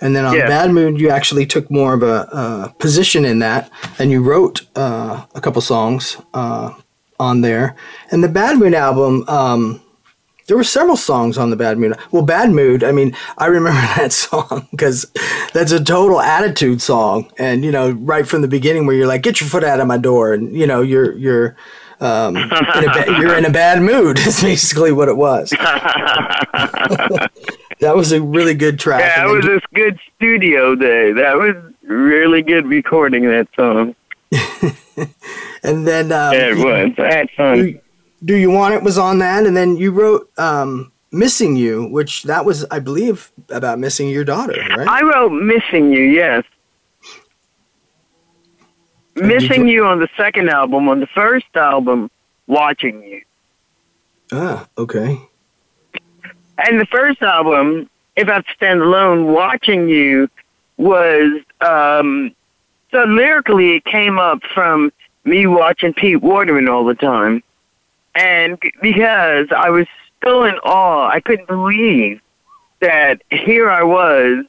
And 0.00 0.16
then 0.16 0.24
on 0.24 0.34
Yes. 0.34 0.48
Bad 0.48 0.72
Mood, 0.72 1.00
you 1.00 1.10
actually 1.10 1.46
took 1.46 1.70
more 1.70 1.94
of 1.94 2.02
a, 2.02 2.28
uh 2.32 2.68
position 2.78 3.24
in 3.24 3.38
that, 3.38 3.70
and 3.98 4.10
you 4.10 4.20
wrote 4.22 4.62
uh, 4.74 5.24
a 5.34 5.40
couple 5.40 5.62
songs 5.62 6.16
uh, 6.34 6.72
on 7.20 7.40
there. 7.40 7.76
And 8.10 8.22
the 8.22 8.28
Bad 8.28 8.58
Mood 8.58 8.74
album, 8.74 9.24
um, 9.28 9.80
there 10.48 10.56
were 10.56 10.64
several 10.64 10.96
songs 10.96 11.38
on 11.38 11.50
the 11.50 11.56
Bad 11.56 11.78
Mood. 11.78 11.96
Well, 12.10 12.22
Bad 12.24 12.50
Mood, 12.50 12.82
I 12.82 12.90
mean, 12.90 13.14
I 13.38 13.46
remember 13.46 13.80
that 13.96 14.12
song 14.12 14.66
because 14.72 15.06
that's 15.54 15.70
a 15.70 15.82
total 15.82 16.20
attitude 16.20 16.82
song, 16.82 17.30
and 17.38 17.64
you 17.64 17.70
know, 17.70 17.92
right 17.92 18.26
from 18.26 18.42
the 18.42 18.48
beginning, 18.48 18.86
where 18.86 18.96
you're 18.96 19.06
like, 19.06 19.22
"Get 19.22 19.40
your 19.40 19.48
foot 19.48 19.62
out 19.62 19.78
of 19.78 19.86
my 19.86 19.98
door," 19.98 20.32
and 20.34 20.54
you 20.54 20.66
know, 20.66 20.82
you're 20.82 21.16
you're. 21.16 21.56
Um, 22.02 22.36
in 22.36 22.44
a 22.44 22.92
ba- 22.92 23.04
you're 23.20 23.38
in 23.38 23.44
a 23.44 23.50
bad 23.50 23.80
mood. 23.80 24.18
Is 24.26 24.42
basically 24.42 24.90
what 24.92 25.08
it 25.08 25.16
was. 25.16 25.50
that 25.50 27.30
was 27.94 28.10
a 28.12 28.20
really 28.20 28.54
good 28.54 28.78
track. 28.80 29.00
Yeah, 29.00 29.28
it 29.28 29.32
was 29.32 29.44
this 29.44 29.62
good 29.72 29.98
studio 30.16 30.74
day. 30.74 31.12
That 31.12 31.36
was 31.36 31.54
really 31.82 32.42
good 32.42 32.66
recording 32.66 33.22
that 33.24 33.48
song. 33.54 33.94
And 35.62 35.86
then 35.86 36.10
um, 36.10 36.34
Yeah, 36.34 36.50
it 36.50 36.58
was. 36.58 36.90
I 36.98 37.12
had 37.14 37.30
fun. 37.36 37.56
Do, 37.56 37.78
Do 38.24 38.34
You 38.34 38.50
Want 38.50 38.74
It 38.74 38.82
was 38.82 38.98
on 38.98 39.18
that, 39.18 39.46
and 39.46 39.56
then 39.56 39.76
you 39.76 39.92
wrote 39.92 40.28
um, 40.38 40.90
Missing 41.12 41.54
You, 41.56 41.86
which 41.86 42.24
that 42.24 42.44
was, 42.44 42.64
I 42.70 42.80
believe, 42.80 43.30
about 43.48 43.78
missing 43.78 44.08
your 44.08 44.24
daughter, 44.24 44.60
right? 44.76 44.88
I 44.88 45.02
wrote 45.02 45.30
Missing 45.30 45.92
You, 45.92 46.02
yes. 46.02 46.42
Missing 49.14 49.68
You 49.68 49.84
on 49.86 49.98
the 50.00 50.08
second 50.16 50.48
album. 50.48 50.88
On 50.88 51.00
the 51.00 51.06
first 51.08 51.46
album, 51.54 52.10
Watching 52.46 53.02
You. 53.02 53.22
ah, 54.32 54.66
okay. 54.78 55.20
And 56.58 56.80
the 56.80 56.86
first 56.86 57.22
album, 57.22 57.88
If 58.16 58.28
I 58.28 58.42
Stand 58.54 58.80
Alone, 58.80 59.32
Watching 59.32 59.88
You 59.88 60.28
was, 60.76 61.42
um, 61.60 62.34
so 62.90 63.04
lyrically 63.04 63.76
it 63.76 63.84
came 63.84 64.18
up 64.18 64.42
from 64.54 64.92
me 65.24 65.46
watching 65.46 65.94
Pete 65.94 66.20
Waterman 66.20 66.68
all 66.68 66.84
the 66.84 66.94
time. 66.94 67.42
And 68.14 68.58
because 68.80 69.48
I 69.56 69.70
was 69.70 69.86
still 70.18 70.44
in 70.44 70.56
awe, 70.56 71.08
I 71.08 71.20
couldn't 71.20 71.48
believe 71.48 72.20
that 72.80 73.22
here 73.30 73.70
I 73.70 73.82
was 73.82 74.44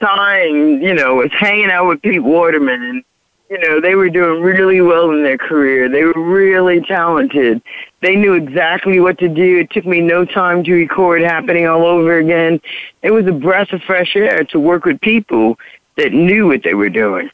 tying, 0.00 0.82
you 0.82 0.92
know, 0.94 1.16
was 1.16 1.30
hanging 1.32 1.70
out 1.70 1.86
with 1.86 2.02
Pete 2.02 2.22
Waterman 2.22 2.82
and 2.82 3.04
you 3.52 3.58
know, 3.58 3.82
they 3.82 3.94
were 3.96 4.08
doing 4.08 4.40
really 4.40 4.80
well 4.80 5.10
in 5.10 5.22
their 5.22 5.36
career. 5.36 5.86
They 5.86 6.04
were 6.04 6.14
really 6.14 6.80
talented. 6.80 7.60
They 8.00 8.16
knew 8.16 8.32
exactly 8.32 8.98
what 8.98 9.18
to 9.18 9.28
do. 9.28 9.58
It 9.58 9.70
took 9.70 9.84
me 9.84 10.00
no 10.00 10.24
time 10.24 10.64
to 10.64 10.72
record 10.72 11.20
happening 11.20 11.66
all 11.66 11.84
over 11.84 12.16
again. 12.16 12.62
It 13.02 13.10
was 13.10 13.26
a 13.26 13.32
breath 13.32 13.70
of 13.74 13.82
fresh 13.82 14.16
air 14.16 14.42
to 14.44 14.58
work 14.58 14.86
with 14.86 15.02
people 15.02 15.58
that 15.98 16.14
knew 16.14 16.46
what 16.46 16.62
they 16.62 16.72
were 16.72 16.88
doing. 16.88 17.28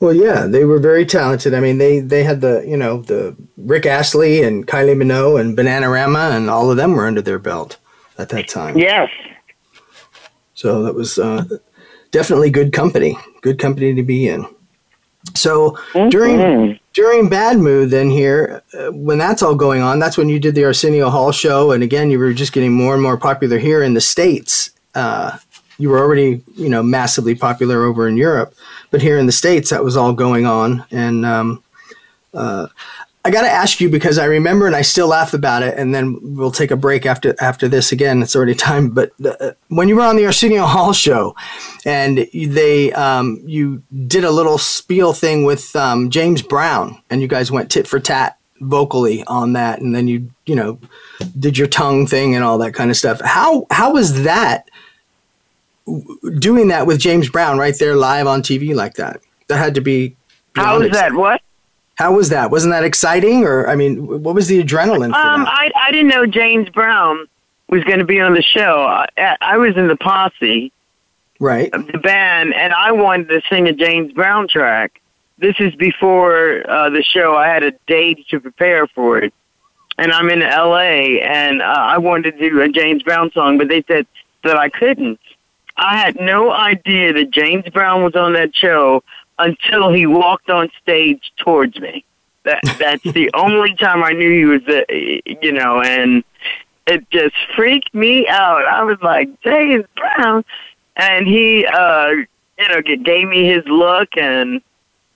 Well, 0.00 0.12
yeah, 0.12 0.48
they 0.48 0.64
were 0.64 0.80
very 0.80 1.06
talented. 1.06 1.54
I 1.54 1.60
mean, 1.60 1.78
they 1.78 2.00
they 2.00 2.24
had 2.24 2.40
the 2.40 2.64
you 2.66 2.76
know 2.76 3.02
the 3.02 3.36
Rick 3.56 3.86
Astley 3.86 4.42
and 4.42 4.66
Kylie 4.66 4.96
Minogue 4.96 5.40
and 5.40 5.56
Bananarama 5.56 6.32
and 6.32 6.50
all 6.50 6.72
of 6.72 6.76
them 6.76 6.94
were 6.94 7.06
under 7.06 7.22
their 7.22 7.38
belt 7.38 7.78
at 8.18 8.30
that 8.30 8.48
time. 8.48 8.76
Yes. 8.76 9.10
So 10.54 10.82
that 10.82 10.96
was 10.96 11.20
uh, 11.20 11.44
definitely 12.10 12.50
good 12.50 12.72
company, 12.72 13.16
good 13.42 13.60
company 13.60 13.94
to 13.94 14.02
be 14.02 14.26
in. 14.26 14.44
So 15.34 15.78
during 16.10 16.38
during 16.92 17.28
Bad 17.28 17.58
Mood, 17.58 17.90
then 17.90 18.10
here, 18.10 18.62
uh, 18.74 18.90
when 18.90 19.18
that's 19.18 19.42
all 19.42 19.54
going 19.54 19.80
on, 19.80 19.98
that's 19.98 20.18
when 20.18 20.28
you 20.28 20.38
did 20.38 20.54
the 20.54 20.64
Arsenio 20.64 21.10
Hall 21.10 21.32
show, 21.32 21.72
and 21.72 21.82
again, 21.82 22.10
you 22.10 22.18
were 22.18 22.32
just 22.32 22.52
getting 22.52 22.72
more 22.72 22.94
and 22.94 23.02
more 23.02 23.16
popular 23.16 23.58
here 23.58 23.82
in 23.82 23.94
the 23.94 24.00
states. 24.00 24.70
Uh, 24.94 25.38
you 25.78 25.88
were 25.88 25.98
already, 25.98 26.42
you 26.54 26.68
know, 26.68 26.82
massively 26.82 27.34
popular 27.34 27.84
over 27.84 28.06
in 28.06 28.16
Europe, 28.16 28.54
but 28.90 29.00
here 29.00 29.18
in 29.18 29.26
the 29.26 29.32
states, 29.32 29.70
that 29.70 29.84
was 29.84 29.96
all 29.96 30.12
going 30.12 30.44
on, 30.44 30.84
and 30.90 31.24
um, 31.24 31.62
uh, 32.34 32.66
I 33.24 33.30
got 33.30 33.42
to 33.42 33.48
ask 33.48 33.80
you 33.80 33.88
because 33.88 34.18
I 34.18 34.24
remember 34.24 34.66
and 34.66 34.74
I 34.74 34.82
still 34.82 35.06
laugh 35.06 35.32
about 35.32 35.62
it, 35.62 35.78
and 35.78 35.94
then 35.94 36.18
we'll 36.20 36.50
take 36.50 36.72
a 36.72 36.76
break 36.76 37.06
after 37.06 37.36
after 37.40 37.68
this. 37.68 37.92
Again, 37.92 38.20
it's 38.20 38.34
already 38.34 38.54
time. 38.54 38.90
But 38.90 39.12
uh, 39.24 39.52
when 39.68 39.88
you 39.88 39.96
were 39.96 40.02
on 40.02 40.16
the 40.16 40.26
Arsenio 40.26 40.64
Hall 40.64 40.92
show, 40.92 41.36
and 41.84 42.26
they 42.34 42.92
um, 42.92 43.40
you 43.44 43.82
did 44.08 44.24
a 44.24 44.30
little 44.30 44.58
spiel 44.58 45.12
thing 45.12 45.44
with 45.44 45.74
um, 45.76 46.10
James 46.10 46.42
Brown, 46.42 47.00
and 47.10 47.22
you 47.22 47.28
guys 47.28 47.52
went 47.52 47.70
tit 47.70 47.86
for 47.86 48.00
tat 48.00 48.38
vocally 48.60 49.22
on 49.24 49.52
that, 49.52 49.80
and 49.80 49.94
then 49.94 50.08
you 50.08 50.28
you 50.46 50.56
know 50.56 50.80
did 51.38 51.56
your 51.56 51.68
tongue 51.68 52.08
thing 52.08 52.34
and 52.34 52.42
all 52.42 52.58
that 52.58 52.74
kind 52.74 52.90
of 52.90 52.96
stuff. 52.96 53.20
How 53.20 53.66
how 53.70 53.92
was 53.92 54.24
that? 54.24 54.68
Doing 56.38 56.68
that 56.68 56.88
with 56.88 56.98
James 56.98 57.28
Brown 57.28 57.58
right 57.58 57.76
there 57.78 57.94
live 57.94 58.26
on 58.26 58.42
TV 58.42 58.74
like 58.74 58.94
that. 58.94 59.20
That 59.46 59.58
had 59.58 59.76
to 59.76 59.80
be. 59.80 60.16
How 60.56 60.80
was 60.80 60.90
that? 60.90 61.12
What? 61.12 61.40
How 61.96 62.14
was 62.14 62.30
that? 62.30 62.50
Wasn't 62.50 62.72
that 62.72 62.84
exciting? 62.84 63.44
Or 63.44 63.68
I 63.68 63.76
mean, 63.76 64.22
what 64.22 64.34
was 64.34 64.48
the 64.48 64.62
adrenaline 64.62 65.10
for 65.10 65.18
Um. 65.18 65.46
I 65.46 65.70
I 65.76 65.90
didn't 65.90 66.08
know 66.08 66.26
James 66.26 66.68
Brown 66.70 67.26
was 67.68 67.84
going 67.84 67.98
to 67.98 68.04
be 68.04 68.20
on 68.20 68.34
the 68.34 68.42
show. 68.42 68.82
I, 68.82 69.36
I 69.40 69.56
was 69.56 69.76
in 69.76 69.88
the 69.88 69.96
posse 69.96 70.72
right. 71.40 71.72
of 71.72 71.86
the 71.86 71.98
band, 71.98 72.54
and 72.54 72.72
I 72.72 72.92
wanted 72.92 73.28
to 73.28 73.40
sing 73.48 73.66
a 73.66 73.72
James 73.72 74.12
Brown 74.12 74.46
track. 74.46 75.00
This 75.38 75.56
is 75.58 75.74
before 75.74 76.68
uh, 76.70 76.90
the 76.90 77.02
show. 77.02 77.34
I 77.34 77.48
had 77.48 77.62
a 77.62 77.72
date 77.86 78.26
to 78.28 78.40
prepare 78.40 78.86
for 78.86 79.18
it, 79.18 79.32
and 79.98 80.12
I'm 80.12 80.28
in 80.28 80.42
L.A. 80.42 81.20
and 81.22 81.62
uh, 81.62 81.64
I 81.64 81.98
wanted 81.98 82.38
to 82.38 82.50
do 82.50 82.60
a 82.60 82.68
James 82.68 83.02
Brown 83.02 83.30
song, 83.32 83.58
but 83.58 83.68
they 83.68 83.82
said 83.88 84.06
that 84.44 84.56
I 84.56 84.68
couldn't. 84.68 85.18
I 85.76 85.96
had 85.96 86.20
no 86.20 86.52
idea 86.52 87.14
that 87.14 87.30
James 87.30 87.64
Brown 87.70 88.04
was 88.04 88.14
on 88.14 88.34
that 88.34 88.54
show 88.54 89.02
until 89.38 89.92
he 89.92 90.06
walked 90.06 90.50
on 90.50 90.70
stage 90.82 91.32
towards 91.36 91.78
me. 91.80 92.04
That 92.44 92.60
that's 92.78 93.02
the 93.02 93.30
only 93.34 93.74
time 93.74 94.02
I 94.02 94.12
knew 94.12 94.30
he 94.30 94.44
was, 94.44 94.62
uh, 94.66 94.82
you 95.40 95.52
know, 95.52 95.80
and 95.80 96.24
it 96.86 97.08
just 97.10 97.36
freaked 97.54 97.94
me 97.94 98.28
out. 98.28 98.64
I 98.66 98.82
was 98.82 98.98
like, 99.02 99.28
James 99.42 99.84
Brown, 99.96 100.44
and 100.96 101.26
he, 101.26 101.66
uh, 101.66 102.08
you 102.58 102.68
know, 102.68 102.82
gave 102.82 103.28
me 103.28 103.46
his 103.46 103.64
look, 103.66 104.16
and 104.16 104.60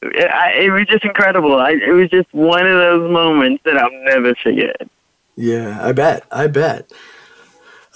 it, 0.03 0.31
I, 0.31 0.53
it 0.53 0.71
was 0.71 0.87
just 0.87 1.05
incredible. 1.05 1.57
I, 1.57 1.73
it 1.73 1.93
was 1.93 2.11
just 2.11 2.33
one 2.33 2.67
of 2.67 2.77
those 2.77 3.11
moments 3.11 3.63
that 3.65 3.77
I'll 3.77 3.91
never 4.05 4.35
forget. 4.37 4.89
Yeah, 5.35 5.79
I 5.83 5.93
bet. 5.93 6.25
I 6.31 6.47
bet. 6.47 6.91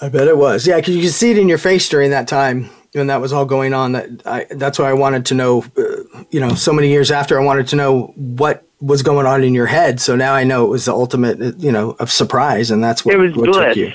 I 0.01 0.09
bet 0.09 0.27
it 0.27 0.37
was. 0.37 0.67
Yeah, 0.67 0.77
because 0.77 0.95
you 0.95 1.01
could 1.01 1.13
see 1.13 1.31
it 1.31 1.37
in 1.37 1.47
your 1.47 1.57
face 1.57 1.87
during 1.87 2.11
that 2.11 2.27
time 2.27 2.69
when 2.93 3.07
that 3.07 3.21
was 3.21 3.31
all 3.33 3.45
going 3.45 3.73
on. 3.73 3.93
That 3.93 4.09
I, 4.25 4.45
that's 4.51 4.77
why 4.79 4.89
I 4.89 4.93
wanted 4.93 5.25
to 5.27 5.33
know. 5.33 5.63
Uh, 5.77 6.23
you 6.29 6.39
know, 6.39 6.53
so 6.55 6.73
many 6.73 6.89
years 6.89 7.11
after, 7.11 7.39
I 7.39 7.43
wanted 7.43 7.67
to 7.69 7.75
know 7.75 8.13
what 8.15 8.65
was 8.79 9.01
going 9.03 9.25
on 9.25 9.43
in 9.43 9.53
your 9.53 9.67
head. 9.67 9.99
So 9.99 10.15
now 10.15 10.33
I 10.33 10.43
know 10.43 10.65
it 10.65 10.69
was 10.69 10.85
the 10.85 10.93
ultimate, 10.93 11.41
uh, 11.41 11.51
you 11.57 11.71
know, 11.71 11.91
of 11.99 12.11
surprise, 12.11 12.71
and 12.71 12.83
that's 12.83 13.05
what, 13.05 13.13
It 13.15 13.17
was 13.17 13.35
what 13.35 13.45
took 13.45 13.55
bliss. 13.55 13.77
you. 13.77 13.87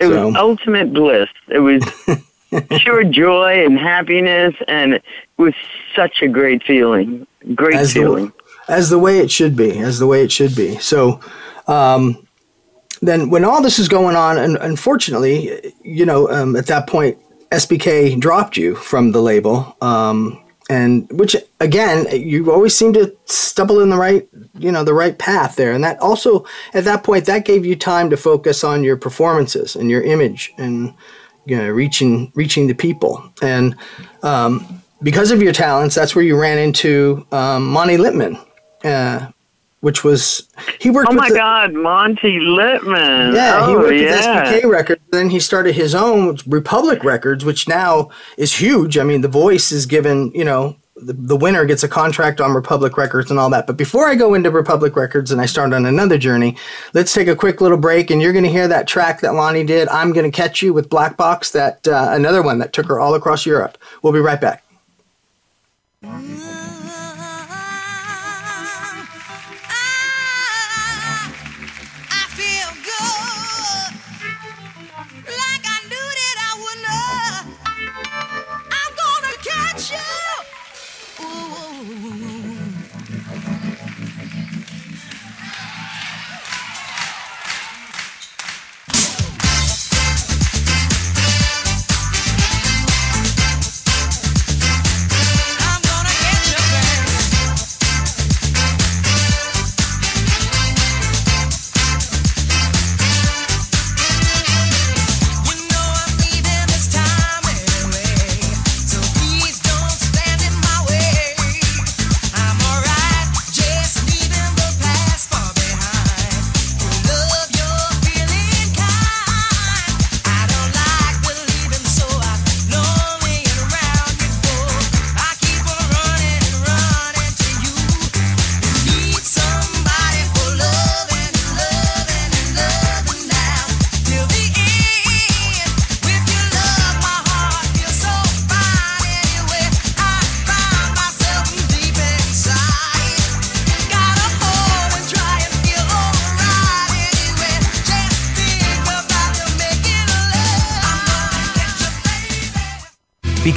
It 0.00 0.08
So- 0.08 0.26
was 0.26 0.36
ultimate 0.36 0.92
bliss. 0.92 1.28
It 1.48 1.58
was 1.60 1.82
pure 2.80 3.04
joy 3.04 3.64
and 3.64 3.78
happiness, 3.78 4.54
and 4.68 4.94
it 4.94 5.04
was 5.38 5.54
such 5.96 6.22
a 6.22 6.28
great 6.28 6.62
feeling. 6.62 7.26
Great 7.54 7.74
As 7.76 7.94
the- 7.94 8.00
feeling. 8.00 8.32
as 8.68 8.90
the 8.90 8.98
way 8.98 9.18
it 9.20 9.30
should 9.30 9.56
be, 9.56 9.78
as 9.78 9.98
the 9.98 10.06
way 10.06 10.22
it 10.22 10.30
should 10.30 10.54
be. 10.54 10.76
So, 10.78 11.20
um, 11.66 12.26
then 13.00 13.30
when 13.30 13.44
all 13.44 13.62
this 13.62 13.78
is 13.78 13.88
going 13.88 14.16
on, 14.16 14.36
and 14.38 14.56
unfortunately, 14.58 15.72
you 15.82 16.04
know, 16.04 16.28
um, 16.30 16.54
at 16.56 16.66
that 16.66 16.86
point, 16.86 17.16
SBK 17.50 18.18
dropped 18.20 18.56
you 18.56 18.74
from 18.74 19.12
the 19.12 19.20
label, 19.20 19.76
um, 19.80 20.42
and 20.70 21.10
which 21.12 21.34
again, 21.60 22.06
you 22.12 22.52
always 22.52 22.76
seem 22.76 22.92
to 22.92 23.16
stumble 23.24 23.80
in 23.80 23.88
the 23.88 23.96
right, 23.96 24.28
you 24.58 24.70
know, 24.70 24.84
the 24.84 24.94
right 24.94 25.18
path 25.18 25.56
there, 25.56 25.72
and 25.72 25.82
that 25.84 25.98
also 26.00 26.44
at 26.74 26.84
that 26.84 27.04
point 27.04 27.24
that 27.24 27.44
gave 27.44 27.64
you 27.64 27.74
time 27.74 28.10
to 28.10 28.16
focus 28.16 28.64
on 28.64 28.84
your 28.84 28.96
performances 28.96 29.76
and 29.76 29.90
your 29.90 30.02
image 30.02 30.52
and 30.58 30.92
you 31.46 31.56
know 31.56 31.68
reaching 31.68 32.30
reaching 32.34 32.66
the 32.66 32.74
people 32.74 33.32
and. 33.42 33.76
Um, 34.22 34.82
because 35.02 35.30
of 35.30 35.42
your 35.42 35.52
talents, 35.52 35.94
that's 35.94 36.14
where 36.14 36.24
you 36.24 36.36
ran 36.36 36.58
into 36.58 37.26
um, 37.30 37.66
Monte 37.66 37.96
Lipman, 37.96 38.44
uh, 38.84 39.30
which 39.80 40.02
was 40.02 40.48
he 40.80 40.90
worked. 40.90 41.10
Oh 41.10 41.14
my 41.14 41.28
the- 41.28 41.36
God, 41.36 41.72
Monte 41.72 42.38
Lipman. 42.38 43.34
Yeah, 43.34 43.66
he 43.66 43.74
oh, 43.74 43.78
worked 43.78 43.96
yeah. 43.96 44.52
with 44.52 44.64
SBK 44.64 44.70
Records. 44.70 45.02
Then 45.10 45.30
he 45.30 45.40
started 45.40 45.74
his 45.74 45.94
own 45.94 46.38
Republic 46.46 47.04
Records, 47.04 47.44
which 47.44 47.68
now 47.68 48.10
is 48.36 48.54
huge. 48.54 48.98
I 48.98 49.04
mean, 49.04 49.20
The 49.20 49.28
Voice 49.28 49.70
is 49.70 49.86
given, 49.86 50.32
you 50.34 50.44
know, 50.44 50.76
the, 51.00 51.12
the 51.12 51.36
winner 51.36 51.64
gets 51.64 51.84
a 51.84 51.88
contract 51.88 52.40
on 52.40 52.52
Republic 52.52 52.96
Records 52.96 53.30
and 53.30 53.38
all 53.38 53.50
that. 53.50 53.68
But 53.68 53.76
before 53.76 54.08
I 54.08 54.16
go 54.16 54.34
into 54.34 54.50
Republic 54.50 54.96
Records 54.96 55.30
and 55.30 55.40
I 55.40 55.46
start 55.46 55.72
on 55.72 55.86
another 55.86 56.18
journey, 56.18 56.56
let's 56.92 57.12
take 57.12 57.28
a 57.28 57.36
quick 57.36 57.60
little 57.60 57.78
break. 57.78 58.10
And 58.10 58.20
you're 58.20 58.32
going 58.32 58.44
to 58.44 58.50
hear 58.50 58.66
that 58.66 58.88
track 58.88 59.20
that 59.20 59.34
Lonnie 59.34 59.64
did. 59.64 59.88
I'm 59.88 60.12
going 60.12 60.28
to 60.28 60.36
catch 60.36 60.60
you 60.60 60.72
with 60.72 60.88
Black 60.88 61.16
Box. 61.16 61.52
That 61.52 61.86
uh, 61.86 62.08
another 62.10 62.42
one 62.42 62.58
that 62.58 62.72
took 62.72 62.86
her 62.86 62.98
all 62.98 63.14
across 63.14 63.46
Europe. 63.46 63.78
We'll 64.02 64.12
be 64.12 64.18
right 64.18 64.40
back. 64.40 64.64
I 66.02 66.67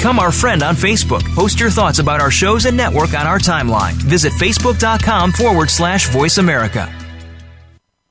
Become 0.01 0.17
our 0.17 0.31
friend 0.31 0.63
on 0.63 0.73
Facebook. 0.73 1.21
Post 1.35 1.59
your 1.59 1.69
thoughts 1.69 1.99
about 1.99 2.19
our 2.19 2.31
shows 2.31 2.65
and 2.65 2.75
network 2.75 3.13
on 3.13 3.27
our 3.27 3.37
timeline. 3.37 3.93
Visit 3.93 4.33
facebook.com 4.33 5.31
forward 5.31 5.69
slash 5.69 6.09
voice 6.09 6.39
America. 6.39 6.91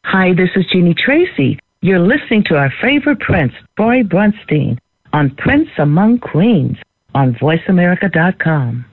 Hi, 0.04 0.32
this 0.32 0.50
is 0.54 0.66
Jeanie 0.72 0.94
Tracy. 0.94 1.58
You're 1.82 1.98
listening 1.98 2.44
to 2.44 2.56
our 2.56 2.72
favorite 2.80 3.18
prince, 3.18 3.52
Troy 3.76 4.04
Bronstein, 4.04 4.78
on 5.12 5.30
Prince 5.30 5.68
Among 5.78 6.20
Queens 6.20 6.76
on 7.12 7.34
VoiceAmerica.com. 7.34 8.84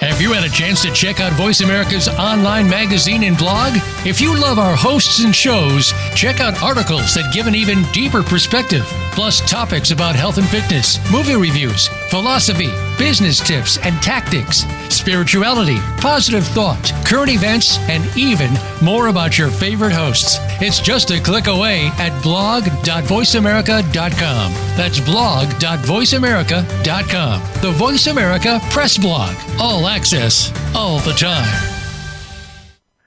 Have 0.00 0.22
you 0.22 0.32
had 0.32 0.44
a 0.44 0.48
chance 0.48 0.80
to 0.80 0.90
check 0.92 1.20
out 1.20 1.34
Voice 1.34 1.60
America's 1.60 2.08
online 2.08 2.70
magazine 2.70 3.22
and 3.22 3.36
blog? 3.36 3.74
If 4.06 4.18
you 4.18 4.34
love 4.34 4.58
our 4.58 4.74
hosts 4.74 5.22
and 5.22 5.36
shows, 5.36 5.92
check 6.14 6.40
out 6.40 6.62
articles 6.62 7.14
that 7.14 7.34
give 7.34 7.46
an 7.46 7.54
even 7.54 7.82
deeper 7.92 8.22
perspective, 8.22 8.84
plus 9.12 9.42
topics 9.42 9.90
about 9.90 10.16
health 10.16 10.38
and 10.38 10.48
fitness, 10.48 10.98
movie 11.12 11.36
reviews, 11.36 11.88
philosophy, 12.08 12.70
business 13.00 13.40
tips 13.40 13.78
and 13.78 14.00
tactics, 14.02 14.66
spirituality, 14.90 15.78
positive 16.02 16.46
thought, 16.46 16.92
current 17.06 17.30
events, 17.30 17.78
and 17.88 18.04
even 18.14 18.50
more 18.82 19.08
about 19.08 19.38
your 19.38 19.48
favorite 19.48 19.92
hosts. 19.92 20.36
It's 20.60 20.80
just 20.80 21.10
a 21.10 21.18
click 21.18 21.46
away 21.46 21.86
at 21.96 22.22
blog.voiceamerica.com. 22.22 24.52
That's 24.76 25.00
blog.voiceamerica.com. 25.00 27.42
The 27.62 27.72
Voice 27.72 28.06
America 28.06 28.60
Press 28.68 28.98
Blog. 28.98 29.34
All 29.58 29.86
access, 29.86 30.52
all 30.74 30.98
the 30.98 31.12
time. 31.12 31.48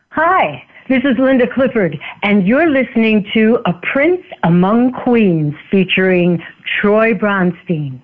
Hi, 0.10 0.63
this 0.89 1.03
is 1.03 1.19
Linda 1.19 1.45
Clifford, 1.53 1.99
and 2.23 2.47
you're 2.47 2.71
listening 2.71 3.29
to 3.36 3.60
A 3.67 3.73
Prince 3.93 4.25
Among 4.41 4.91
Queens 4.91 5.53
featuring 5.69 6.41
Troy 6.82 7.13
Bronstein. 7.13 8.01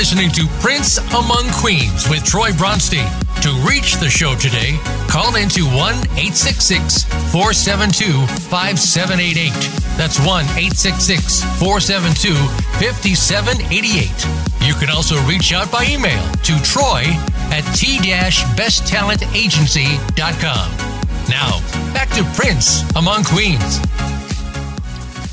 Listening 0.00 0.30
to 0.30 0.46
Prince 0.60 0.96
Among 1.12 1.44
Queens 1.52 2.08
with 2.08 2.24
Troy 2.24 2.52
Bronstein. 2.52 3.06
To 3.42 3.50
reach 3.68 3.96
the 3.96 4.08
show 4.08 4.34
today, 4.34 4.78
call 5.08 5.36
into 5.36 5.66
1 5.66 5.76
866 6.16 7.04
472 7.28 8.26
5788. 8.48 9.52
That's 10.00 10.18
1 10.18 10.46
866 10.56 11.44
472 11.60 12.32
5788. 12.80 14.08
You 14.66 14.72
can 14.72 14.88
also 14.88 15.20
reach 15.28 15.52
out 15.52 15.70
by 15.70 15.84
email 15.84 16.24
to 16.48 16.56
troy 16.64 17.04
at 17.52 17.60
t-besttalentagency.com. 17.76 20.66
Now, 21.28 21.60
back 21.92 22.08
to 22.16 22.24
Prince 22.40 22.88
Among 22.96 23.24
Queens. 23.24 23.84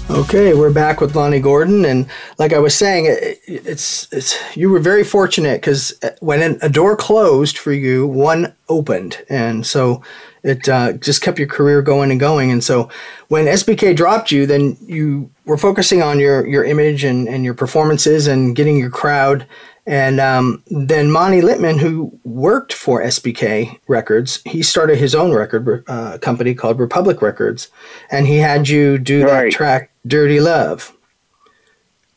Okay, 0.10 0.54
we're 0.54 0.72
back 0.72 1.02
with 1.02 1.18
Lonnie 1.18 1.42
Gordon, 1.42 1.84
and 1.84 2.08
like 2.40 2.54
I 2.54 2.60
was 2.60 2.74
saying, 2.74 3.08
it, 3.08 3.40
it's 3.46 4.08
it's 4.14 4.38
you 4.56 4.70
were 4.70 4.80
very 4.80 5.04
fortunate 5.04 5.60
because 5.60 5.94
when 6.22 6.58
a 6.62 6.70
door 6.70 6.96
closed 6.96 7.58
for 7.58 7.74
you, 7.74 8.08
one 8.08 8.56
opened, 8.70 9.22
and 9.30 9.66
so 9.66 10.02
it 10.44 10.70
uh, 10.70 10.94
just 10.94 11.22
kept 11.22 11.40
your 11.40 11.48
career 11.50 11.82
going 11.82 12.10
and 12.10 12.22
going. 12.22 12.52
And 12.52 12.64
so 12.64 12.90
when 13.28 13.48
SBK 13.48 13.98
dropped 13.98 14.32
you, 14.32 14.46
then 14.46 14.78
you 14.80 15.30
were 15.46 15.58
focusing 15.58 16.02
on 16.02 16.22
your 16.22 16.48
your 16.48 16.64
image 16.64 17.04
and 17.04 17.28
and 17.28 17.44
your 17.44 17.54
performances 17.54 18.28
and 18.28 18.56
getting 18.56 18.78
your 18.78 18.90
crowd. 18.90 19.46
And 19.86 20.20
um, 20.20 20.64
then 20.68 21.12
Monte 21.12 21.42
Lipman, 21.42 21.80
who 21.80 22.18
worked 22.26 22.74
for 22.74 23.02
SBK 23.02 23.80
Records, 23.88 24.42
he 24.46 24.62
started 24.62 24.98
his 24.98 25.16
own 25.16 25.34
record 25.34 25.86
uh, 25.88 26.18
company 26.18 26.54
called 26.54 26.80
Republic 26.80 27.22
Records, 27.22 27.70
and 28.12 28.28
he 28.28 28.38
had 28.38 28.68
you 28.68 28.98
do 28.98 29.22
that 29.22 29.52
track 29.52 29.92
"Dirty 30.08 30.40
Love." 30.40 30.94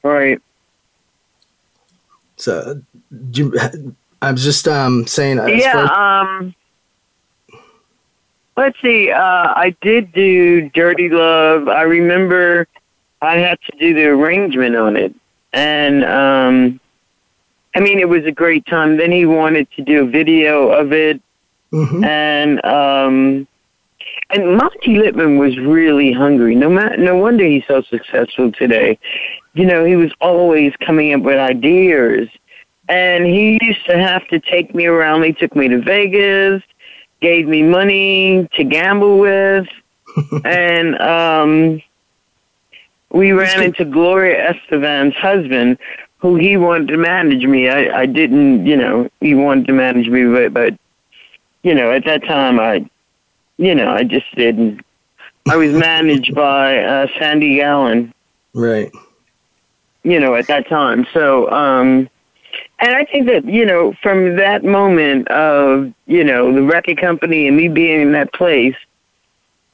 Right. 0.02 0.40
So, 2.36 2.80
do 3.30 3.42
you, 3.52 3.94
I'm 4.22 4.36
just 4.36 4.66
um, 4.68 5.06
saying. 5.06 5.38
yeah. 5.48 5.86
far- 5.86 6.20
Um. 6.22 6.54
Let's 8.56 8.76
see. 8.82 9.10
Uh, 9.10 9.20
I 9.56 9.74
did 9.80 10.12
do 10.12 10.68
"Dirty 10.70 11.08
Love." 11.08 11.68
I 11.68 11.82
remember 11.82 12.66
I 13.22 13.36
had 13.38 13.58
to 13.70 13.78
do 13.78 13.94
the 13.94 14.06
arrangement 14.06 14.76
on 14.76 14.96
it, 14.96 15.14
and 15.52 16.04
um, 16.04 16.80
I 17.74 17.80
mean, 17.80 17.98
it 18.00 18.08
was 18.08 18.24
a 18.26 18.32
great 18.32 18.66
time. 18.66 18.96
Then 18.96 19.12
he 19.12 19.24
wanted 19.24 19.70
to 19.76 19.82
do 19.82 20.02
a 20.02 20.06
video 20.06 20.68
of 20.70 20.92
it, 20.92 21.20
Mhm. 21.72 22.04
and 22.04 22.64
um, 22.64 23.46
and 24.32 24.56
Monte 24.56 24.94
Lipman 24.94 25.38
was 25.38 25.58
really 25.58 26.12
hungry. 26.12 26.54
No 26.54 26.68
ma- 26.68 26.96
no 26.96 27.16
wonder 27.16 27.44
he's 27.44 27.66
so 27.66 27.82
successful 27.82 28.52
today. 28.52 28.98
You 29.54 29.66
know, 29.66 29.84
he 29.84 29.96
was 29.96 30.12
always 30.20 30.72
coming 30.76 31.12
up 31.12 31.22
with 31.22 31.38
ideas, 31.38 32.28
and 32.88 33.26
he 33.26 33.58
used 33.62 33.84
to 33.86 33.98
have 33.98 34.26
to 34.28 34.38
take 34.38 34.74
me 34.74 34.86
around. 34.86 35.24
He 35.24 35.32
took 35.32 35.54
me 35.56 35.68
to 35.68 35.80
Vegas, 35.80 36.62
gave 37.20 37.46
me 37.48 37.62
money 37.62 38.48
to 38.54 38.64
gamble 38.64 39.18
with, 39.18 39.66
and 40.44 41.00
um, 41.00 41.82
we 43.10 43.32
ran 43.32 43.62
into 43.62 43.84
Gloria 43.84 44.54
Estefan's 44.54 45.16
husband, 45.16 45.78
who 46.18 46.36
he 46.36 46.56
wanted 46.56 46.88
to 46.88 46.96
manage 46.96 47.44
me. 47.44 47.68
I, 47.68 48.02
I 48.02 48.06
didn't, 48.06 48.66
you 48.66 48.76
know, 48.76 49.08
he 49.20 49.34
wanted 49.34 49.66
to 49.66 49.72
manage 49.72 50.08
me, 50.08 50.26
but, 50.32 50.54
but, 50.54 50.78
you 51.62 51.74
know, 51.74 51.90
at 51.90 52.04
that 52.04 52.22
time, 52.24 52.60
I, 52.60 52.88
you 53.60 53.74
know, 53.74 53.90
I 53.90 54.04
just 54.04 54.34
didn't. 54.34 54.80
I 55.48 55.56
was 55.56 55.72
managed 55.72 56.34
by 56.34 56.78
uh, 56.78 57.06
Sandy 57.18 57.56
Gallin, 57.56 58.12
right. 58.54 58.90
you 60.02 60.18
know, 60.18 60.34
at 60.34 60.46
that 60.46 60.66
time. 60.66 61.06
So, 61.12 61.50
um, 61.50 62.08
and 62.78 62.94
I 62.94 63.04
think 63.04 63.26
that, 63.26 63.44
you 63.44 63.66
know, 63.66 63.94
from 64.02 64.36
that 64.36 64.64
moment 64.64 65.28
of, 65.28 65.92
you 66.06 66.24
know, 66.24 66.52
the 66.54 66.62
record 66.62 66.98
company 66.98 67.46
and 67.46 67.56
me 67.56 67.68
being 67.68 68.00
in 68.00 68.12
that 68.12 68.32
place, 68.32 68.76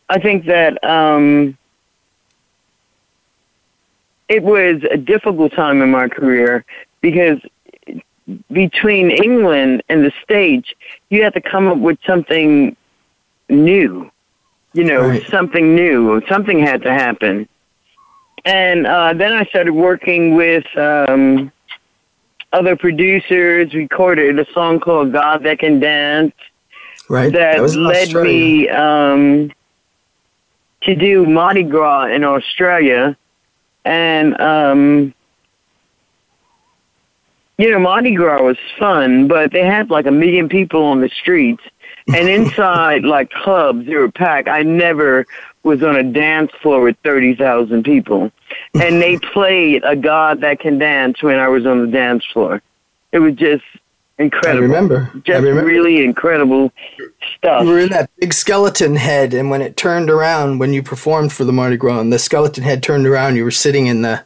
I 0.08 0.18
think 0.18 0.46
that 0.46 0.82
um, 0.82 1.56
it 4.28 4.42
was 4.42 4.82
a 4.90 4.96
difficult 4.96 5.52
time 5.52 5.80
in 5.80 5.92
my 5.92 6.08
career 6.08 6.64
because 7.00 7.38
between 8.50 9.10
England 9.12 9.84
and 9.88 10.04
the 10.04 10.12
States, 10.24 10.68
you 11.10 11.22
had 11.22 11.34
to 11.34 11.40
come 11.40 11.68
up 11.68 11.78
with 11.78 11.98
something 12.04 12.76
new. 13.48 14.10
You 14.72 14.84
know, 14.84 15.00
Right. 15.08 15.26
something 15.30 15.74
new. 15.74 16.20
Something 16.28 16.58
had 16.60 16.82
to 16.82 16.92
happen. 16.92 17.48
And 18.44 18.86
uh, 18.86 19.14
then 19.14 19.32
I 19.32 19.44
started 19.46 19.72
working 19.72 20.34
with 20.34 20.64
um, 20.76 21.50
other 22.52 22.76
producers, 22.76 23.74
recorded 23.74 24.38
a 24.38 24.46
song 24.52 24.78
called 24.80 25.12
God 25.12 25.42
That 25.44 25.58
Can 25.58 25.80
Dance 25.80 26.34
Right. 27.08 27.32
that, 27.32 27.60
was 27.60 27.74
led 27.74 28.08
Australia. 28.08 28.24
me 28.24 28.68
um, 28.68 29.52
to 30.82 30.94
do 30.94 31.24
Mardi 31.26 31.62
Gras 31.62 32.06
in 32.06 32.22
Australia. 32.24 33.16
And, 33.84 34.38
um, 34.40 35.14
you 37.58 37.70
know, 37.70 37.78
Mardi 37.78 38.14
Gras 38.14 38.42
was 38.42 38.58
fun, 38.78 39.26
but 39.28 39.52
they 39.52 39.64
had 39.64 39.90
like 39.90 40.06
a 40.06 40.10
million 40.10 40.48
people 40.48 40.82
on 40.84 41.00
the 41.00 41.08
streets. 41.08 41.62
And 42.14 42.28
inside, 42.28 43.04
like 43.04 43.30
clubs, 43.30 43.86
they 43.86 43.96
were 43.96 44.10
packed. 44.10 44.48
I 44.48 44.62
never 44.62 45.26
was 45.64 45.82
on 45.82 45.96
a 45.96 46.02
dance 46.04 46.52
floor 46.62 46.82
with 46.82 46.96
30,000 47.02 47.82
people. 47.82 48.30
And 48.74 49.02
they 49.02 49.16
played 49.32 49.82
A 49.84 49.96
God 49.96 50.40
That 50.40 50.60
Can 50.60 50.78
Dance 50.78 51.22
when 51.22 51.38
I 51.38 51.48
was 51.48 51.66
on 51.66 51.80
the 51.84 51.90
dance 51.90 52.24
floor. 52.32 52.62
It 53.10 53.18
was 53.18 53.34
just 53.34 53.64
incredible. 54.18 54.62
remember. 54.62 55.10
I 55.14 55.18
Just 55.18 55.42
remember. 55.42 55.64
really 55.64 56.04
incredible 56.04 56.72
stuff. 57.36 57.64
You 57.64 57.70
were 57.70 57.80
in 57.80 57.88
that 57.90 58.10
big 58.18 58.32
skeleton 58.32 58.94
head, 58.96 59.34
and 59.34 59.50
when 59.50 59.60
it 59.60 59.76
turned 59.76 60.08
around, 60.08 60.58
when 60.60 60.72
you 60.72 60.82
performed 60.82 61.32
for 61.32 61.44
the 61.44 61.52
Mardi 61.52 61.76
Gras, 61.76 62.00
and 62.00 62.12
the 62.12 62.18
skeleton 62.18 62.62
head 62.62 62.82
turned 62.82 63.06
around, 63.06 63.36
you 63.36 63.44
were 63.44 63.50
sitting 63.50 63.86
in 63.86 64.02
the 64.02 64.22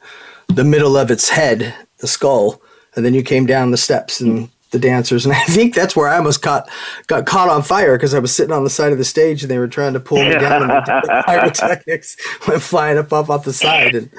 the 0.48 0.64
middle 0.64 0.96
of 0.96 1.10
its 1.10 1.28
head, 1.30 1.74
the 1.98 2.08
skull, 2.08 2.60
and 2.96 3.04
then 3.06 3.14
you 3.14 3.22
came 3.22 3.46
down 3.46 3.70
the 3.70 3.76
steps 3.76 4.20
and 4.20 4.48
the 4.70 4.78
dancers, 4.78 5.26
and 5.26 5.34
I 5.36 5.44
think 5.44 5.74
that's 5.74 5.94
where 5.96 6.08
I 6.08 6.16
almost 6.16 6.42
caught 6.42 6.68
got 7.06 7.26
caught 7.26 7.48
on 7.48 7.62
fire 7.62 7.96
because 7.96 8.14
I 8.14 8.18
was 8.18 8.34
sitting 8.34 8.52
on 8.52 8.64
the 8.64 8.70
side 8.70 8.92
of 8.92 8.98
the 8.98 9.04
stage 9.04 9.42
and 9.42 9.50
they 9.50 9.58
were 9.58 9.68
trying 9.68 9.92
to 9.94 10.00
pull 10.00 10.18
me 10.18 10.30
down, 10.30 10.62
and 10.62 10.70
the 10.86 11.22
pyrotechnics 11.26 12.16
went 12.48 12.62
flying 12.62 12.98
up 12.98 13.12
up 13.12 13.30
off 13.30 13.44
the 13.44 13.52
side, 13.52 13.94
and 13.94 14.10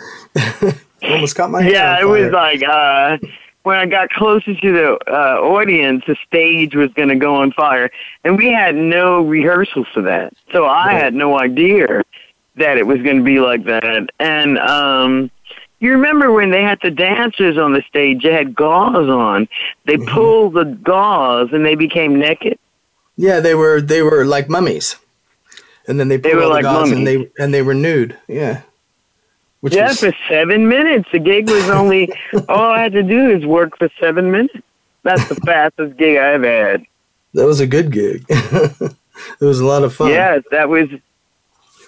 almost 1.03 1.35
caught 1.35 1.51
my 1.51 1.61
head 1.61 1.71
Yeah, 1.71 1.99
it 1.99 2.05
was 2.05 2.31
like 2.31 2.63
uh 2.63 3.17
when 3.63 3.77
I 3.77 3.85
got 3.85 4.09
closer 4.09 4.55
to 4.55 4.71
the 4.73 4.97
uh, 5.07 5.39
audience, 5.39 6.03
the 6.07 6.15
stage 6.25 6.73
was 6.73 6.91
going 6.93 7.09
to 7.09 7.15
go 7.15 7.35
on 7.35 7.51
fire, 7.51 7.91
and 8.23 8.35
we 8.35 8.47
had 8.47 8.73
no 8.73 9.21
rehearsal 9.21 9.85
for 9.93 10.01
that. 10.01 10.33
So 10.51 10.65
I 10.65 10.93
had 10.93 11.13
no 11.13 11.37
idea 11.37 12.01
that 12.55 12.77
it 12.77 12.87
was 12.87 13.01
going 13.03 13.17
to 13.17 13.23
be 13.23 13.39
like 13.39 13.65
that. 13.65 14.09
And 14.19 14.57
um 14.59 15.31
you 15.81 15.91
remember 15.93 16.31
when 16.31 16.51
they 16.51 16.61
had 16.63 16.79
the 16.81 16.91
dancers 16.91 17.57
on 17.57 17.73
the 17.73 17.81
stage? 17.89 18.23
They 18.23 18.33
had 18.33 18.55
gauze 18.55 19.09
on. 19.09 19.47
They 19.85 19.97
Mm-hmm. 19.97 20.13
pulled 20.13 20.53
the 20.53 20.65
gauze 20.65 21.49
and 21.51 21.65
they 21.65 21.75
became 21.75 22.17
naked. 22.19 22.57
Yeah, 23.17 23.39
they 23.39 23.55
were 23.55 23.81
they 23.81 24.01
were 24.01 24.25
like 24.25 24.49
mummies, 24.49 24.95
and 25.87 25.99
then 25.99 26.07
they 26.07 26.17
They 26.17 26.31
pulled 26.31 26.35
were 26.35 26.43
all 26.43 26.49
the 26.49 26.55
like 26.55 26.63
gauze 26.63 26.91
and 26.91 27.05
they 27.05 27.29
and 27.37 27.53
they 27.53 27.61
were 27.61 27.73
nude. 27.73 28.17
Yeah, 28.27 28.61
which 29.59 29.75
yeah, 29.75 29.89
was 29.89 29.99
for 29.99 30.13
seven 30.29 30.67
minutes. 30.69 31.07
The 31.11 31.19
gig 31.19 31.47
was 31.47 31.69
only 31.69 32.11
all 32.49 32.71
I 32.71 32.81
had 32.81 32.93
to 32.93 33.03
do 33.03 33.29
is 33.29 33.45
work 33.45 33.77
for 33.77 33.89
seven 33.99 34.31
minutes. 34.31 34.55
That's 35.03 35.27
the 35.29 35.35
fastest 35.45 35.97
gig 35.97 36.17
I've 36.17 36.43
had. 36.43 36.85
that 37.33 37.45
was 37.45 37.59
a 37.59 37.67
good 37.67 37.91
gig. 37.91 38.25
it 38.29 38.95
was 39.41 39.59
a 39.59 39.65
lot 39.65 39.83
of 39.83 39.93
fun. 39.93 40.09
Yeah, 40.11 40.39
that 40.51 40.69
was 40.69 40.87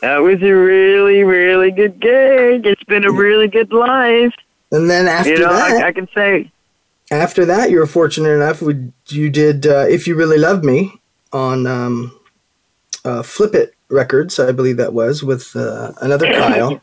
that 0.04 0.18
was 0.18 0.42
a 0.42 0.52
really, 0.52 1.24
really 1.24 1.72
good 1.72 1.98
gig. 2.02 2.66
It's 2.66 2.84
been 2.84 3.06
a 3.06 3.12
really 3.12 3.48
good 3.48 3.72
life. 3.72 4.34
And 4.70 4.90
then 4.90 5.08
after 5.08 5.32
you 5.32 5.40
know, 5.40 5.54
that, 5.54 5.82
I, 5.82 5.88
I 5.88 5.92
can 5.94 6.10
say, 6.14 6.52
after 7.10 7.46
that, 7.46 7.72
you 7.72 7.80
were 7.80 7.88
fortunate 7.88 8.32
enough. 8.32 8.62
We, 8.62 8.92
you 9.08 9.30
did 9.30 9.66
uh, 9.66 9.86
"If 9.88 10.06
You 10.06 10.16
Really 10.16 10.38
Love 10.38 10.62
Me" 10.62 10.92
on 11.32 11.66
um, 11.68 12.20
uh, 13.06 13.24
Flip 13.24 13.56
It 13.56 13.76
Records, 13.88 14.40
I 14.40 14.52
believe 14.52 14.76
that 14.76 14.92
was 14.92 15.24
with 15.24 15.56
uh, 15.56 15.94
another 16.02 16.26
Kyle, 16.34 16.82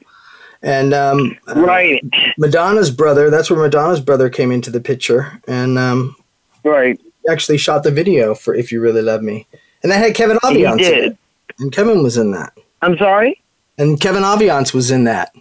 and 0.62 0.95
um, 0.95 1.37
uh, 1.47 1.61
right, 1.61 2.03
Madonna's 2.39 2.91
brother. 2.91 3.29
That's 3.29 3.51
where 3.51 3.61
Madonna's 3.61 4.01
brother 4.01 4.31
came 4.31 4.51
into 4.51 4.71
the 4.71 4.81
picture, 4.81 5.43
and 5.47 5.79
um, 5.79 6.16
right. 6.64 6.99
actually 7.31 7.59
shot 7.59 7.83
the 7.83 7.91
video 7.91 8.35
for 8.35 8.55
"If 8.55 8.73
You 8.73 8.81
Really 8.81 9.03
Love 9.03 9.21
Me," 9.21 9.47
and 9.83 9.93
that 9.93 9.99
had 9.99 10.14
Kevin 10.14 10.39
He 10.43 10.62
Aviance 10.62 10.73
in 10.73 10.79
did. 10.79 11.05
it, 11.05 11.18
and 11.59 11.71
Kevin 11.71 12.03
was 12.03 12.16
in 12.16 12.31
that, 12.31 12.55
I'm 12.83 12.97
sorry? 12.97 13.43
and 13.78 14.01
Kevin 14.01 14.22
Aviance 14.22 14.72
was 14.74 14.91
in 14.91 15.05
that. 15.05 15.33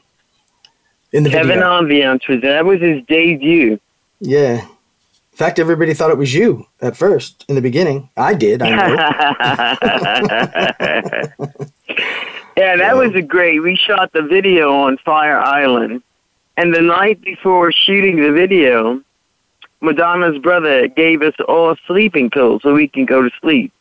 In 1.11 1.23
the 1.23 1.29
Kevin 1.29 1.59
video, 1.59 1.81
Aviance 1.81 2.27
was 2.27 2.41
that 2.41 2.65
was 2.65 2.79
his 2.79 3.03
debut. 3.05 3.79
yeah. 4.19 4.65
In 5.31 5.37
fact, 5.45 5.57
everybody 5.57 5.93
thought 5.93 6.11
it 6.11 6.17
was 6.17 6.33
you 6.33 6.65
at 6.81 6.97
first 6.97 7.45
in 7.47 7.55
the 7.55 7.61
beginning. 7.61 8.09
I 8.17 8.33
did. 8.33 8.61
I 8.61 8.69
know. 8.71 8.75
yeah, 12.57 12.75
that 12.75 12.97
was 12.97 13.15
a 13.15 13.21
great. 13.21 13.61
We 13.61 13.77
shot 13.77 14.11
the 14.11 14.21
video 14.21 14.73
on 14.73 14.97
Fire 14.97 15.39
Island, 15.39 16.03
and 16.57 16.75
the 16.75 16.81
night 16.81 17.21
before 17.21 17.71
shooting 17.71 18.17
the 18.17 18.33
video, 18.33 19.01
Madonna's 19.79 20.37
brother 20.39 20.89
gave 20.89 21.21
us 21.21 21.35
all 21.47 21.73
sleeping 21.87 22.29
pills 22.29 22.63
so 22.63 22.73
we 22.73 22.89
can 22.89 23.05
go 23.05 23.21
to 23.21 23.29
sleep. 23.39 23.71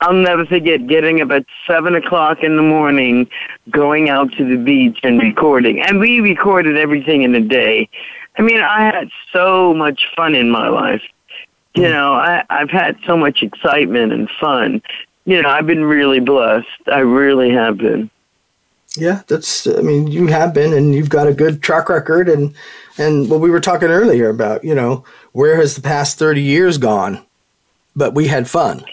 I'll 0.00 0.12
never 0.12 0.44
forget 0.44 0.86
getting 0.86 1.20
up 1.20 1.30
at 1.30 1.46
seven 1.66 1.94
o'clock 1.94 2.42
in 2.42 2.56
the 2.56 2.62
morning, 2.62 3.28
going 3.70 4.08
out 4.10 4.32
to 4.32 4.44
the 4.44 4.56
beach 4.62 4.98
and 5.02 5.20
recording. 5.20 5.80
And 5.80 6.00
we 6.00 6.20
recorded 6.20 6.76
everything 6.76 7.22
in 7.22 7.34
a 7.34 7.40
day. 7.40 7.88
I 8.36 8.42
mean, 8.42 8.60
I 8.60 8.80
had 8.84 9.10
so 9.32 9.72
much 9.74 10.08
fun 10.16 10.34
in 10.34 10.50
my 10.50 10.68
life. 10.68 11.02
You 11.76 11.88
know, 11.88 12.14
I, 12.14 12.44
I've 12.50 12.70
had 12.70 12.98
so 13.04 13.16
much 13.16 13.42
excitement 13.42 14.12
and 14.12 14.30
fun. 14.40 14.80
You 15.24 15.42
know, 15.42 15.48
I've 15.48 15.66
been 15.66 15.84
really 15.84 16.20
blessed. 16.20 16.68
I 16.86 17.00
really 17.00 17.50
have 17.50 17.78
been. 17.78 18.10
Yeah, 18.96 19.22
that's. 19.26 19.66
I 19.66 19.80
mean, 19.80 20.06
you 20.06 20.28
have 20.28 20.54
been, 20.54 20.72
and 20.72 20.94
you've 20.94 21.08
got 21.08 21.26
a 21.26 21.34
good 21.34 21.62
track 21.62 21.88
record, 21.88 22.28
and 22.28 22.54
and 22.96 23.28
what 23.28 23.40
we 23.40 23.50
were 23.50 23.60
talking 23.60 23.88
earlier 23.88 24.28
about, 24.28 24.62
you 24.62 24.74
know, 24.74 25.04
where 25.32 25.56
has 25.56 25.74
the 25.74 25.82
past 25.82 26.16
thirty 26.16 26.42
years 26.42 26.78
gone? 26.78 27.24
But 27.96 28.14
we 28.14 28.28
had 28.28 28.48
fun. 28.48 28.84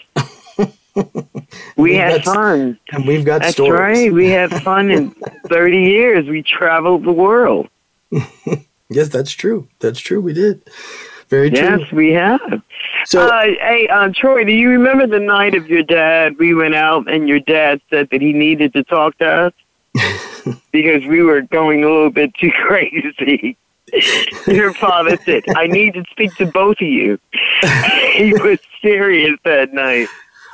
We 1.76 1.94
had 1.96 2.24
fun. 2.24 2.78
and 2.92 3.06
we've 3.06 3.24
got 3.24 3.40
That's 3.42 3.54
stories. 3.54 3.98
right. 3.98 4.12
We 4.12 4.28
had 4.28 4.50
fun 4.62 4.90
in 4.90 5.10
30 5.48 5.78
years. 5.78 6.28
We 6.28 6.42
traveled 6.42 7.04
the 7.04 7.12
world. 7.12 7.68
Yes, 8.94 9.08
that's 9.08 9.30
true. 9.32 9.66
That's 9.80 9.98
true. 9.98 10.20
We 10.20 10.34
did. 10.34 10.68
Very 11.30 11.48
true. 11.50 11.60
Yes, 11.78 11.90
we 11.92 12.12
have. 12.12 12.42
So- 13.06 13.26
uh, 13.26 13.44
hey, 13.44 13.88
uh, 13.88 14.10
Troy, 14.14 14.44
do 14.44 14.52
you 14.52 14.68
remember 14.68 15.06
the 15.06 15.18
night 15.18 15.54
of 15.54 15.66
your 15.66 15.82
dad? 15.82 16.36
We 16.38 16.52
went 16.52 16.74
out, 16.74 17.10
and 17.10 17.26
your 17.26 17.40
dad 17.40 17.80
said 17.88 18.10
that 18.10 18.20
he 18.20 18.34
needed 18.34 18.74
to 18.74 18.84
talk 18.84 19.16
to 19.16 19.26
us 19.26 19.52
because 20.72 21.06
we 21.06 21.22
were 21.22 21.40
going 21.40 21.84
a 21.84 21.86
little 21.88 22.10
bit 22.10 22.34
too 22.34 22.50
crazy. 22.50 23.56
Your 24.46 24.74
father 24.74 25.16
said, 25.24 25.44
"I 25.56 25.66
need 25.68 25.94
to 25.94 26.04
speak 26.10 26.34
to 26.36 26.44
both 26.44 26.76
of 26.82 26.86
you." 26.86 27.18
he 28.12 28.34
was 28.34 28.58
serious 28.82 29.38
that 29.46 29.72
night. 29.72 30.08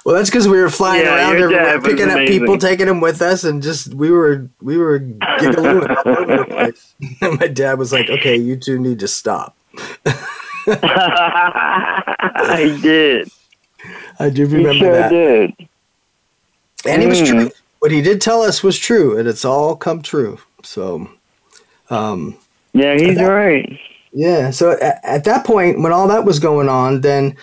Well, 0.08 0.16
that's 0.16 0.30
because 0.30 0.48
we 0.48 0.58
were 0.58 0.70
flying 0.70 1.04
Yeah, 1.04 1.16
around 1.16 1.36
everywhere, 1.36 1.80
picking 1.82 2.08
up 2.08 2.26
people, 2.26 2.56
taking 2.56 2.86
them 2.86 3.02
with 3.02 3.20
us, 3.20 3.44
and 3.44 3.62
just 3.62 3.92
we 3.92 4.10
were 4.10 4.48
we 4.62 4.78
were 4.78 5.00
giggling 5.38 5.86
all 5.86 6.02
over 6.06 6.34
the 6.34 6.44
place. 6.48 6.94
And 7.20 7.38
my 7.38 7.46
dad 7.46 7.78
was 7.78 7.92
like, 7.92 8.08
"Okay, 8.08 8.34
you 8.34 8.56
two 8.56 8.78
need 8.78 9.00
to 9.00 9.08
stop." 9.08 9.54
I 10.66 10.74
did. 12.80 13.30
I 14.18 14.30
do 14.30 14.46
He 14.46 14.54
remember 14.54 14.86
sure 14.86 14.92
that. 14.92 15.10
did. 15.10 15.52
and 16.86 17.02
it 17.02 17.06
was 17.06 17.20
Mm. 17.20 17.26
true. 17.28 17.50
What 17.80 17.90
he 17.90 18.00
did 18.00 18.22
tell 18.22 18.40
us 18.40 18.62
was 18.62 18.78
true, 18.78 19.18
and 19.18 19.28
it's 19.28 19.44
all 19.44 19.76
come 19.76 20.00
true. 20.00 20.38
So, 20.62 21.10
um, 21.90 22.38
Yeah, 22.72 22.96
he's 22.96 23.20
right. 23.20 23.78
yeah. 24.14 24.52
So 24.52 24.70
at, 24.80 25.00
at 25.04 25.24
that 25.24 25.44
point, 25.44 25.82
when 25.82 25.92
all 25.92 26.08
that 26.08 26.24
was 26.24 26.38
going 26.38 26.70
on, 26.70 27.02
then 27.02 27.36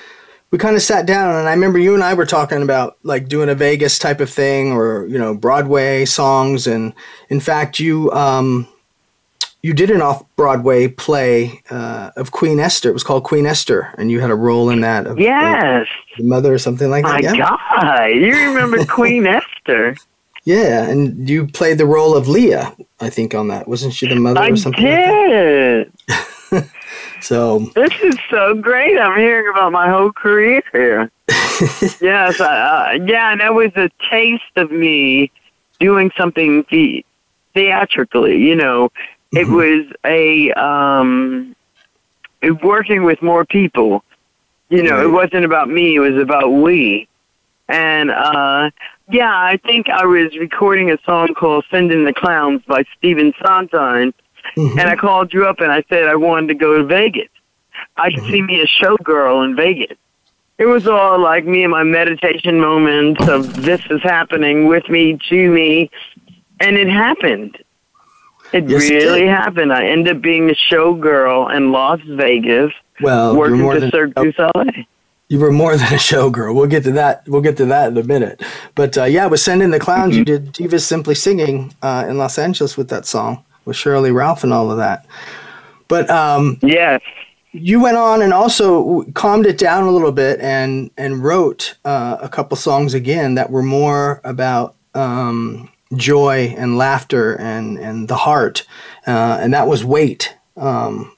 we 0.52 0.58
kind 0.58 0.76
of 0.76 0.82
sat 0.82 1.06
down, 1.06 1.36
and 1.36 1.48
I 1.50 1.54
remember 1.54 1.80
you 1.80 1.94
and 1.96 2.04
I 2.04 2.14
were 2.14 2.26
talking 2.26 2.62
about 2.62 2.98
like 3.04 3.28
doing 3.28 3.50
a 3.50 3.56
Vegas 3.56 4.00
type 4.00 4.22
of 4.22 4.30
thing, 4.30 4.72
or 4.72 5.06
you 5.08 5.18
know, 5.18 5.34
Broadway 5.36 6.06
songs. 6.06 6.68
And 6.68 6.94
in 7.30 7.40
fact, 7.40 7.80
you 7.80 8.12
um, 8.12 8.68
you 9.62 9.74
did 9.74 9.90
an 9.92 10.02
off 10.02 10.24
Broadway 10.36 10.88
play 10.88 11.62
uh, 11.70 12.12
of 12.16 12.32
Queen 12.32 12.60
Esther. 12.60 12.90
It 12.90 12.94
was 12.94 13.04
called 13.04 13.24
Queen 13.24 13.46
Esther, 13.46 13.94
and 13.98 14.12
you 14.12 14.20
had 14.22 14.30
a 14.30 14.36
role 14.36 14.70
in 14.70 14.82
that. 14.82 15.08
Of, 15.08 15.20
Yes. 15.20 15.88
the 16.18 16.24
mother 16.24 16.54
or 16.54 16.60
something 16.60 16.90
like 16.90 17.04
My 17.04 17.22
that. 17.22 17.36
Yeah. 17.36 17.50
God, 17.82 18.06
you 18.12 18.32
remember 18.48 18.86
Queen 19.00 19.26
Esther? 19.28 19.96
Yeah, 20.44 20.88
and 20.88 21.28
you 21.28 21.48
played 21.48 21.80
the 21.80 21.88
role 21.88 22.16
of 22.16 22.28
Leah, 22.28 22.76
I 23.02 23.10
think, 23.10 23.34
on 23.34 23.48
that. 23.48 23.68
Wasn't 23.68 23.96
she 23.96 24.08
the 24.08 24.14
mother 24.16 24.40
I 24.42 24.50
or 24.52 24.56
something? 24.56 24.84
like 24.84 24.94
that? 24.94 25.88
did. 26.08 26.18
So, 27.22 27.60
This 27.76 27.94
is 28.04 28.16
so 28.30 28.54
great. 28.56 28.98
I'm 29.00 29.18
hearing 29.18 29.50
about 29.50 29.72
my 29.72 29.90
whole 29.90 30.12
career 30.12 30.62
here. 30.72 31.12
yes, 32.02 32.40
I, 32.40 32.98
uh, 33.00 33.06
yeah, 33.06 33.32
and 33.32 33.42
that 33.42 33.54
was 33.54 33.72
a 33.76 33.90
taste 34.10 34.44
of 34.58 34.72
me 34.72 35.32
doing 35.80 36.12
something 36.18 36.66
the- 36.70 37.06
theatrically. 37.54 38.38
You 38.38 38.56
know, 38.56 38.92
it 39.32 39.48
was 39.48 39.86
a 40.06 40.52
um, 40.54 41.56
working 42.64 43.04
with 43.04 43.22
more 43.22 43.46
people. 43.46 44.04
You 44.70 44.84
know, 44.84 45.02
it 45.02 45.12
wasn't 45.12 45.46
about 45.46 45.70
me. 45.70 45.96
It 45.96 46.00
was 46.00 46.18
about 46.22 46.50
we. 46.50 47.08
And 47.68 48.12
uh, 48.12 48.70
yeah, 49.10 49.32
I 49.32 49.58
think 49.58 49.90
I 49.90 50.06
was 50.06 50.36
recording 50.38 50.92
a 50.92 50.98
song 51.06 51.34
called 51.34 51.66
"Sending 51.72 52.06
the 52.06 52.14
Clowns" 52.14 52.62
by 52.68 52.84
Stephen 52.98 53.34
Sondheim, 53.44 54.14
mhm. 54.58 54.72
and 54.80 54.90
I 54.90 54.96
called 54.96 55.34
you 55.34 55.46
up 55.46 55.60
and 55.60 55.72
I 55.72 55.84
said 55.90 56.08
I 56.08 56.16
wanted 56.16 56.48
to 56.48 56.54
go 56.56 56.78
to 56.78 56.84
Vegas. 56.84 57.30
I 57.98 58.12
could 58.12 58.24
see 58.26 58.42
me 58.42 58.62
a 58.62 58.68
showgirl 58.68 59.46
in 59.46 59.56
Vegas. 59.56 59.98
It 60.58 60.66
was 60.66 60.88
all 60.88 61.20
like 61.20 61.46
me 61.46 61.64
and 61.64 61.72
my 61.72 61.84
meditation 61.84 62.60
moments 62.60 63.28
of 63.28 63.64
this 63.64 63.82
is 63.90 64.02
happening 64.02 64.68
with 64.68 64.88
me, 64.90 65.20
to 65.30 65.50
me, 65.52 65.90
and 66.62 66.78
it 66.78 66.88
happened. 66.88 67.58
It 68.54 68.70
Yes, 68.70 68.90
really 68.90 69.22
did. 69.22 69.30
happened. 69.30 69.74
I 69.74 69.86
ended 69.86 70.16
up 70.18 70.22
being 70.22 70.50
a 70.50 70.54
showgirl 70.54 71.54
in 71.56 71.72
Las 71.74 72.00
Vegas, 72.08 72.72
well, 73.02 73.36
working 73.36 73.60
more 73.60 73.74
for 73.74 73.80
than 73.82 73.92
Cirque 73.92 74.16
du 74.16 74.32
Soleil. 74.32 74.86
you 75.28 75.40
were 75.40 75.52
more 75.52 75.76
than 75.78 75.88
a 75.94 75.98
showgirl. 75.98 76.56
We'll 76.56 76.68
get 76.68 76.84
to 76.86 76.92
that. 76.94 77.24
We'll 77.28 77.42
get 77.42 77.58
to 77.58 77.66
that 77.66 77.90
in 77.92 77.98
a 77.98 78.04
minute. 78.04 78.42
But 78.76 78.98
uh, 78.98 79.04
yeah, 79.06 79.26
with 79.26 79.42
"Send 79.42 79.62
in 79.62 79.72
the 79.72 79.80
Clowns," 79.80 80.16
you 80.16 80.24
did 80.24 80.54
Divas 80.54 80.84
Simply 80.86 81.16
Singing 81.16 81.74
uh, 81.82 82.06
in 82.08 82.18
Los 82.18 82.38
Angeles 82.38 82.78
with 82.78 82.88
that 82.90 83.06
song 83.06 83.44
with 83.66 83.76
Shirley 83.76 84.12
Ralph 84.12 84.44
and 84.44 84.54
all 84.54 84.72
of 84.72 84.78
that. 84.78 85.06
But 85.88 86.10
um, 86.10 86.58
Yes. 86.62 87.02
you 87.52 87.80
went 87.82 87.98
on 87.98 88.22
and 88.22 88.34
also 88.34 89.04
calmed 89.14 89.46
it 89.46 89.58
down 89.58 89.84
a 89.84 89.92
little 89.92 90.12
bit 90.12 90.40
and 90.40 90.90
and 90.98 91.24
wrote 91.24 91.76
uh, 91.86 92.18
a 92.22 92.30
couple 92.30 92.58
songs 92.58 92.94
again 92.94 93.36
that 93.36 93.50
were 93.52 93.64
more 93.64 94.22
about 94.24 94.76
um, 94.94 95.70
joy 95.96 96.54
and 96.58 96.78
laughter 96.78 97.36
and 97.40 97.78
and 97.78 98.08
the 98.08 98.16
heart, 98.16 98.66
uh, 99.08 99.38
and 99.42 99.54
that 99.54 99.68
was 99.68 99.84
"Wait." 99.86 100.36
Um, 100.58 101.12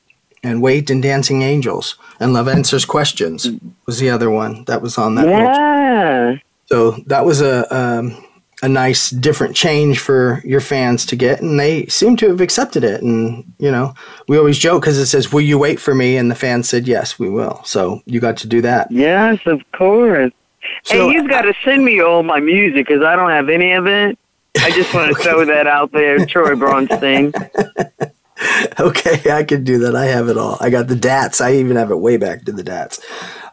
and 0.43 0.61
wait 0.61 0.89
and 0.89 1.01
dancing 1.03 1.41
angels 1.41 1.95
and 2.19 2.31
love 2.31 2.47
answers 2.47 2.85
questions 2.85 3.47
was 3.85 3.99
the 3.99 4.09
other 4.09 4.29
one 4.31 4.63
that 4.65 4.81
was 4.81 4.97
on 4.97 5.15
that. 5.15 5.27
Yeah. 5.27 6.35
so 6.67 6.91
that 7.07 7.25
was 7.25 7.41
a 7.41 7.65
um, 7.75 8.23
a 8.63 8.67
nice 8.69 9.11
different 9.11 9.55
change 9.55 9.99
for 9.99 10.41
your 10.43 10.59
fans 10.59 11.05
to 11.05 11.15
get 11.15 11.41
and 11.41 11.59
they 11.59 11.85
seem 11.85 12.15
to 12.17 12.27
have 12.27 12.41
accepted 12.41 12.83
it 12.83 13.03
and 13.03 13.43
you 13.59 13.69
know 13.69 13.93
we 14.27 14.35
always 14.37 14.57
joke 14.57 14.81
because 14.81 14.97
it 14.97 15.05
says 15.05 15.31
will 15.31 15.41
you 15.41 15.59
wait 15.59 15.79
for 15.79 15.93
me 15.93 16.17
and 16.17 16.31
the 16.31 16.35
fans 16.35 16.67
said 16.67 16.87
yes 16.87 17.19
we 17.19 17.29
will 17.29 17.61
so 17.63 18.01
you 18.07 18.19
got 18.19 18.35
to 18.37 18.47
do 18.47 18.59
that 18.61 18.91
Yes, 18.91 19.39
of 19.45 19.61
course. 19.73 20.31
So- 20.83 21.07
hey, 21.09 21.13
you've 21.13 21.29
got 21.29 21.43
to 21.43 21.53
send 21.63 21.85
me 21.85 22.01
all 22.01 22.23
my 22.23 22.39
music 22.39 22.87
because 22.87 23.03
I 23.03 23.15
don't 23.15 23.29
have 23.29 23.47
any 23.47 23.73
of 23.73 23.85
it. 23.87 24.17
I 24.59 24.71
just 24.71 24.91
want 24.93 25.15
to 25.15 25.21
throw 25.23 25.45
that 25.45 25.67
out 25.67 25.91
there, 25.91 26.25
Troy 26.25 26.55
Bronstein. 26.55 27.31
okay 28.79 29.31
i 29.31 29.43
can 29.43 29.63
do 29.63 29.79
that 29.79 29.95
i 29.95 30.05
have 30.05 30.29
it 30.29 30.37
all 30.37 30.57
i 30.61 30.69
got 30.69 30.87
the 30.87 30.95
dats 30.95 31.41
i 31.41 31.53
even 31.53 31.75
have 31.75 31.89
it 31.89 31.95
way 31.95 32.17
back 32.17 32.43
to 32.45 32.51
the 32.51 32.61
dats 32.63 32.99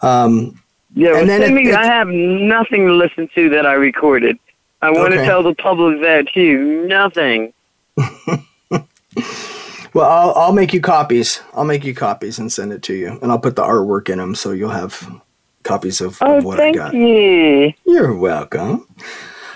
um, 0.02 0.60
Yeah, 0.94 1.12
well, 1.12 1.20
And 1.22 1.30
then 1.30 1.40
send 1.40 1.58
it- 1.58 1.64
me. 1.64 1.72
I 1.72 1.86
have 1.86 2.08
nothing 2.08 2.86
to 2.86 2.92
listen 2.92 3.28
to 3.34 3.48
that 3.48 3.64
I 3.66 3.72
recorded. 3.72 4.38
I 4.84 4.90
want 4.90 5.14
to 5.14 5.24
tell 5.24 5.42
the 5.42 5.54
public 5.54 6.00
that 6.02 6.28
too. 6.32 6.86
Nothing. 6.86 7.52
well 9.94 10.10
I'll, 10.10 10.34
I'll 10.34 10.52
make 10.52 10.74
you 10.74 10.80
copies 10.80 11.40
i'll 11.52 11.64
make 11.64 11.84
you 11.84 11.94
copies 11.94 12.40
and 12.40 12.50
send 12.52 12.72
it 12.72 12.82
to 12.82 12.94
you 12.94 13.20
and 13.22 13.30
i'll 13.30 13.38
put 13.38 13.54
the 13.54 13.62
artwork 13.62 14.08
in 14.08 14.18
them 14.18 14.34
so 14.34 14.50
you'll 14.50 14.70
have 14.70 15.08
copies 15.62 16.00
of, 16.00 16.18
Oh, 16.20 16.38
of 16.38 16.44
what 16.44 16.58
i 16.58 16.64
thank 16.64 16.76
got 16.76 16.94
you. 16.94 17.72
You're 17.84 18.14
welcome. 18.14 18.86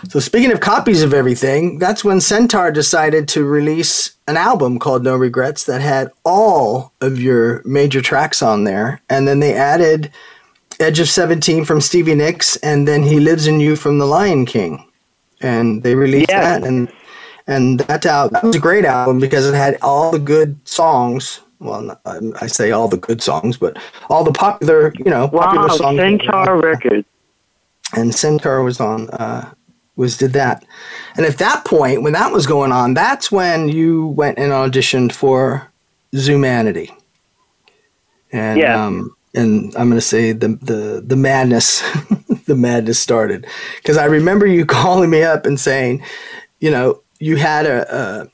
So 0.09 0.21
speaking 0.21 0.53
of 0.53 0.61
copies 0.61 1.03
of 1.03 1.13
everything, 1.13 1.79
that's 1.79 2.05
when 2.05 2.21
Centaur 2.21 2.71
decided 2.71 3.27
to 3.29 3.45
release 3.45 4.13
an 4.29 4.37
album 4.37 4.79
called 4.79 5.03
No 5.03 5.17
Regrets 5.17 5.65
that 5.65 5.81
had 5.81 6.13
all 6.25 6.93
of 7.01 7.21
your 7.21 7.63
major 7.65 8.01
tracks 8.01 8.41
on 8.41 8.63
there, 8.65 9.01
and 9.11 9.27
then 9.27 9.41
they 9.41 9.55
added 9.55 10.13
Edge 10.79 11.01
of 11.01 11.09
Seventeen 11.09 11.65
from 11.65 11.81
Stevie 11.81 12.15
Nicks, 12.15 12.57
and 12.59 12.87
then 12.87 13.03
He 13.03 13.19
Lives 13.19 13.49
in 13.49 13.59
You 13.59 13.75
from 13.75 13.99
The 13.99 14.07
Lion 14.07 14.47
King, 14.47 14.88
and 15.41 15.83
they 15.83 15.95
released 15.95 16.31
Yes. 16.31 16.61
that, 16.61 16.69
and 16.69 16.89
and 17.47 17.81
that 17.81 18.05
al- 18.07 18.29
that 18.31 18.45
was 18.45 18.57
a 18.57 18.61
great 18.61 18.85
album 18.85 19.19
because 19.21 19.47
it 19.47 19.55
had 19.55 19.79
all 19.83 20.11
the 20.11 20.19
good 20.19 20.57
songs. 20.65 21.41
Well, 21.61 21.99
I 22.41 22.47
say 22.47 22.71
all 22.71 22.87
the 22.89 22.97
good 22.99 23.21
songs, 23.23 23.57
but 23.57 23.77
all 24.11 24.23
the 24.23 24.33
popular, 24.33 24.93
you 24.97 25.11
know, 25.11 25.27
popular 25.29 25.67
Wow, 25.69 25.77
songs. 25.77 25.97
Centaur 25.99 26.57
Records. 26.61 27.05
and 27.97 28.15
Centaur 28.15 28.63
was 28.63 28.79
on 28.81 29.09
uh, 29.11 29.51
was 29.97 30.17
did 30.17 30.33
that. 30.35 30.65
And 31.17 31.27
at 31.27 31.39
that 31.39 31.65
point, 31.65 32.03
when 32.03 32.13
that 32.13 32.31
was 32.33 32.47
going 32.47 32.71
on, 32.71 32.95
that's 32.95 33.33
when 33.33 33.69
you 33.69 34.07
went 34.09 34.39
and 34.39 34.53
auditioned 34.53 35.11
for 35.13 35.69
Zumanity. 36.15 36.91
And 38.33 38.59
Yeah. 38.61 38.85
um, 38.87 39.15
and 39.35 39.75
I'm 39.77 39.89
gonna 39.89 40.01
say 40.01 40.33
the 40.33 40.49
the 40.63 41.03
the 41.05 41.17
madness 41.17 41.83
the 42.49 42.57
madness 42.57 42.99
started. 42.99 43.47
Because 43.77 43.97
I 43.97 44.07
remember 44.07 44.47
you 44.47 44.67
calling 44.81 45.11
me 45.11 45.23
up 45.23 45.47
and 45.47 45.59
saying, 45.61 46.03
you 46.59 46.71
know, 46.71 47.03
you 47.21 47.37
had 47.37 47.67
a, 47.67 48.29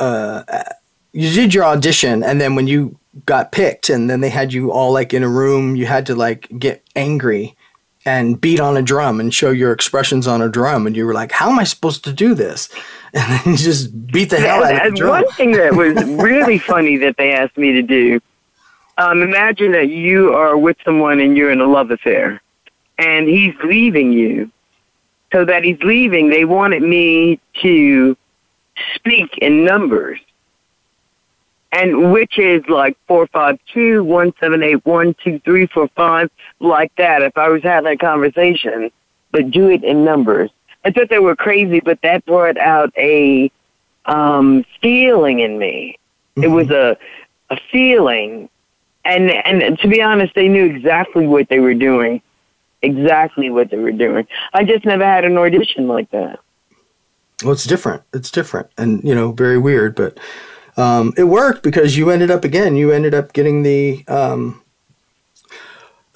a, 0.00 0.04
a 0.04 0.74
you 1.12 1.32
did 1.32 1.54
your 1.54 1.64
audition 1.64 2.22
and 2.22 2.40
then 2.40 2.54
when 2.54 2.66
you 2.66 2.98
got 3.24 3.50
picked 3.50 3.88
and 3.88 4.10
then 4.10 4.20
they 4.20 4.28
had 4.28 4.52
you 4.52 4.70
all 4.70 4.92
like 4.92 5.14
in 5.14 5.22
a 5.22 5.28
room 5.28 5.74
you 5.74 5.86
had 5.86 6.04
to 6.04 6.14
like 6.14 6.46
get 6.58 6.84
angry 6.94 7.56
and 8.04 8.38
beat 8.38 8.60
on 8.60 8.76
a 8.76 8.82
drum 8.82 9.18
and 9.18 9.32
show 9.32 9.50
your 9.50 9.72
expressions 9.72 10.26
on 10.26 10.42
a 10.42 10.48
drum 10.50 10.86
and 10.86 10.94
you 10.94 11.06
were 11.06 11.14
like 11.14 11.32
how 11.32 11.50
am 11.50 11.58
i 11.58 11.64
supposed 11.64 12.04
to 12.04 12.12
do 12.12 12.34
this? 12.34 12.68
And 13.14 13.32
then 13.32 13.52
you 13.52 13.56
just 13.56 14.12
beat 14.12 14.28
the 14.28 14.36
hell 14.36 14.62
out 14.62 14.84
of 14.84 14.92
the 14.92 14.98
drum. 14.98 15.10
one 15.22 15.32
thing 15.32 15.52
that 15.52 15.74
was 15.74 15.94
really 16.04 16.58
funny 16.58 16.98
that 16.98 17.16
they 17.16 17.32
asked 17.32 17.56
me 17.56 17.72
to 17.72 17.80
do, 17.80 18.20
um, 18.98 19.22
imagine 19.22 19.72
that 19.72 19.88
you 19.88 20.34
are 20.34 20.58
with 20.58 20.76
someone 20.84 21.20
and 21.20 21.34
you're 21.34 21.50
in 21.50 21.62
a 21.62 21.66
love 21.66 21.90
affair, 21.90 22.42
and 22.98 23.28
he's 23.28 23.54
leaving 23.64 24.12
you. 24.12 24.50
So 25.32 25.44
that 25.44 25.64
he's 25.64 25.80
leaving, 25.80 26.30
they 26.30 26.44
wanted 26.44 26.82
me 26.82 27.40
to 27.62 28.16
speak 28.94 29.36
in 29.38 29.64
numbers, 29.64 30.20
and 31.72 32.12
which 32.12 32.38
is 32.38 32.62
like 32.68 32.96
four 33.08 33.26
five 33.26 33.58
two 33.72 34.04
one 34.04 34.32
seven 34.38 34.62
eight 34.62 34.86
one 34.86 35.14
two 35.22 35.40
three 35.40 35.66
four 35.66 35.88
five, 35.88 36.30
like 36.60 36.94
that. 36.96 37.22
If 37.22 37.36
I 37.36 37.48
was 37.48 37.62
having 37.64 37.92
a 37.92 37.96
conversation, 37.96 38.90
but 39.32 39.50
do 39.50 39.68
it 39.68 39.82
in 39.82 40.04
numbers. 40.04 40.50
I 40.84 40.92
thought 40.92 41.08
they 41.10 41.18
were 41.18 41.36
crazy, 41.36 41.80
but 41.80 42.00
that 42.02 42.24
brought 42.24 42.56
out 42.56 42.92
a 42.96 43.50
um, 44.04 44.64
feeling 44.80 45.40
in 45.40 45.58
me. 45.58 45.98
It 46.36 46.48
was 46.48 46.70
a 46.70 46.96
a 47.50 47.58
feeling, 47.72 48.48
and 49.04 49.30
and 49.30 49.78
to 49.80 49.88
be 49.88 50.00
honest, 50.00 50.34
they 50.34 50.48
knew 50.48 50.64
exactly 50.64 51.26
what 51.26 51.48
they 51.48 51.58
were 51.58 51.74
doing, 51.74 52.22
exactly 52.86 53.50
what 53.50 53.70
they 53.70 53.76
were 53.76 53.92
doing. 53.92 54.26
I 54.52 54.64
just 54.64 54.84
never 54.84 55.04
had 55.04 55.24
an 55.24 55.36
audition 55.36 55.86
like 55.88 56.10
that. 56.10 56.38
well 57.42 57.52
it's 57.52 57.64
different 57.64 58.02
it's 58.14 58.30
different 58.30 58.68
and 58.78 58.90
you 59.04 59.14
know 59.14 59.32
very 59.32 59.58
weird 59.58 59.94
but 59.94 60.12
um, 60.78 61.12
it 61.16 61.24
worked 61.24 61.62
because 61.62 61.96
you 61.98 62.10
ended 62.10 62.30
up 62.30 62.44
again 62.44 62.76
you 62.76 62.90
ended 62.92 63.14
up 63.14 63.32
getting 63.32 63.62
the 63.62 64.04
um, 64.08 64.40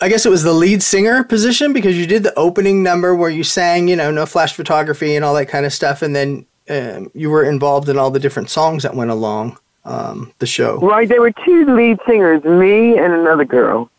I 0.00 0.08
guess 0.08 0.24
it 0.24 0.30
was 0.30 0.42
the 0.42 0.52
lead 0.52 0.82
singer 0.82 1.24
position 1.24 1.72
because 1.74 1.96
you 1.98 2.06
did 2.06 2.22
the 2.22 2.34
opening 2.38 2.82
number 2.82 3.14
where 3.14 3.28
you 3.28 3.44
sang, 3.44 3.86
you 3.88 3.96
know, 3.96 4.10
no 4.10 4.24
flash 4.24 4.54
photography 4.54 5.14
and 5.14 5.24
all 5.26 5.34
that 5.34 5.46
kind 5.46 5.66
of 5.66 5.74
stuff, 5.74 6.00
and 6.00 6.16
then 6.16 6.46
um, 6.70 7.10
you 7.14 7.28
were 7.28 7.44
involved 7.44 7.86
in 7.90 7.98
all 7.98 8.10
the 8.10 8.18
different 8.20 8.48
songs 8.48 8.82
that 8.82 8.94
went 8.94 9.10
along 9.10 9.58
um, 9.84 10.32
the 10.38 10.46
show. 10.46 10.78
Right, 10.78 11.06
there 11.06 11.20
were 11.20 11.32
two 11.44 11.66
lead 11.74 11.98
singers, 12.06 12.42
me 12.44 12.96
and 12.96 13.12
another 13.12 13.44
girl, 13.44 13.90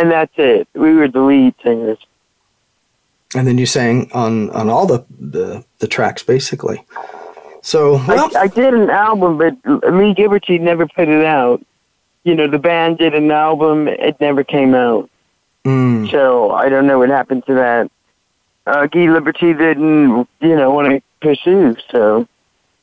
and 0.00 0.10
that's 0.10 0.32
it. 0.36 0.66
We 0.74 0.94
were 0.94 1.08
the 1.08 1.20
lead 1.20 1.54
singers. 1.62 1.98
And 3.34 3.46
then 3.46 3.58
you 3.58 3.66
sang 3.66 4.10
on 4.12 4.50
on 4.50 4.68
all 4.68 4.86
the 4.86 5.04
the, 5.20 5.64
the 5.78 5.86
tracks 5.86 6.22
basically. 6.22 6.84
So 7.62 8.02
well, 8.08 8.30
I, 8.36 8.40
I 8.40 8.46
did 8.46 8.72
an 8.72 8.90
album, 8.90 9.36
but 9.36 9.60
Laliberté 9.62 10.60
never 10.60 10.86
put 10.86 11.08
it 11.08 11.24
out. 11.24 11.64
You 12.24 12.34
know, 12.34 12.48
the 12.48 12.58
band 12.58 12.98
did 12.98 13.14
an 13.14 13.30
album; 13.30 13.86
it 13.86 14.18
never 14.20 14.42
came 14.42 14.74
out. 14.74 15.08
mm, 15.64 16.10
So 16.10 16.50
I 16.52 16.68
don't 16.68 16.86
know 16.86 16.98
what 16.98 17.10
happened 17.10 17.44
to 17.46 17.54
that. 17.54 17.90
Uh, 18.66 18.86
Guy 18.86 19.00
Laliberté 19.00 19.56
didn't, 19.56 20.28
you 20.40 20.56
know, 20.56 20.70
want 20.70 20.88
to 20.88 21.02
pursue. 21.20 21.76
So 21.90 22.26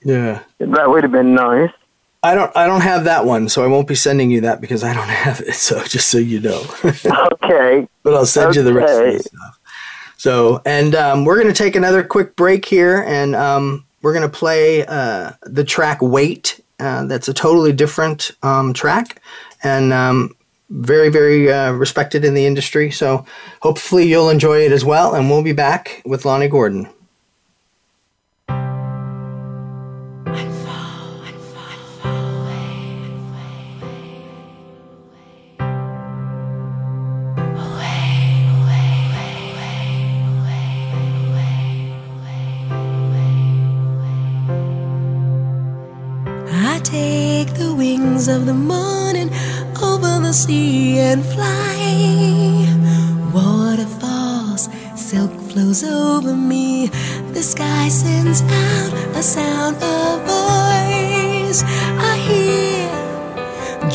yeah. 0.04 0.44
that 0.60 0.90
would 0.90 1.04
have 1.04 1.12
been 1.12 1.34
nice. 1.34 1.72
I 2.24 2.34
don't 2.34 2.56
I 2.56 2.66
don't 2.66 2.82
have 2.82 3.04
that 3.06 3.26
one, 3.26 3.48
so 3.50 3.64
I 3.64 3.68
won't 3.68 3.88
be 3.88 3.96
sending 3.96 4.32
you 4.32 4.42
that 4.42 4.60
because 4.60 4.84
I 4.84 4.94
don't 4.94 5.08
have 5.26 5.42
it. 5.42 5.54
So 5.54 5.84
just 5.84 6.10
so 6.10 6.18
you 6.18 6.40
know. 6.40 6.64
Okay. 6.84 7.88
but 8.04 8.14
I'll 8.14 8.26
send 8.26 8.56
you 8.56 8.64
the 8.64 8.74
rest 8.74 9.00
of 9.00 9.14
the 9.14 9.20
stuff. 9.20 9.60
So, 10.18 10.62
and 10.66 10.96
um, 10.96 11.26
we're 11.26 11.36
going 11.36 11.54
to 11.54 11.54
take 11.54 11.76
another 11.76 12.04
quick 12.04 12.36
break 12.36 12.66
here, 12.66 13.04
and 13.08 13.36
um, 13.36 13.86
we're 14.02 14.14
going 14.14 14.30
to 14.30 14.38
play 14.38 14.86
uh, 14.86 15.34
the 15.44 15.64
track 15.64 16.02
"Wait." 16.02 16.60
Uh, 16.80 17.06
that's 17.06 17.28
a 17.28 17.34
totally 17.34 17.72
different 17.72 18.32
um, 18.44 18.74
track, 18.74 19.22
and 19.64 19.94
um, 19.94 20.36
very, 20.70 21.10
very 21.10 21.52
uh, 21.52 21.72
respected 21.72 22.26
in 22.26 22.34
the 22.34 22.46
industry. 22.48 22.90
So, 22.90 23.26
hopefully, 23.62 24.08
you'll 24.08 24.30
enjoy 24.30 24.66
it 24.66 24.72
as 24.72 24.84
well. 24.84 25.14
And 25.14 25.30
we'll 25.30 25.44
be 25.44 25.54
back 25.54 26.02
with 26.04 26.26
Lonnie 26.26 26.48
Gordon. 26.48 26.90
Sea 50.38 51.00
and 51.00 51.26
fly. 51.26 51.78
Waterfalls, 53.34 54.70
silk 54.96 55.32
flows 55.50 55.84
over 55.84 56.36
me. 56.36 56.92
The 57.34 57.42
sky 57.42 57.90
sends 57.90 58.42
out 58.44 58.94
a 59.16 59.24
sound, 59.24 59.78
a 59.82 60.02
voice 60.34 61.64
I 62.12 62.16
hear. 62.30 62.90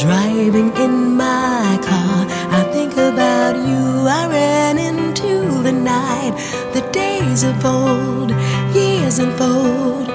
Driving 0.05 0.71
in 0.85 1.15
my 1.17 1.79
car, 1.89 2.27
I 2.59 2.63
think 2.75 2.95
about 2.95 3.55
you. 3.55 3.83
I 4.21 4.27
ran 4.27 4.79
into 4.79 5.63
the 5.63 5.73
night, 5.73 6.35
the 6.75 6.83
days 6.91 7.45
of 7.45 7.65
old, 7.65 8.31
years 8.75 9.21
unfold. 9.21 10.09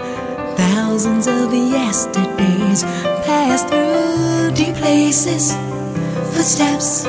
Thousands 0.58 1.28
of 1.28 1.54
yesterdays 1.54 2.84
pass 3.26 3.64
through 3.70 4.52
deep 4.56 4.76
places, 4.76 5.54
footsteps 6.38 7.02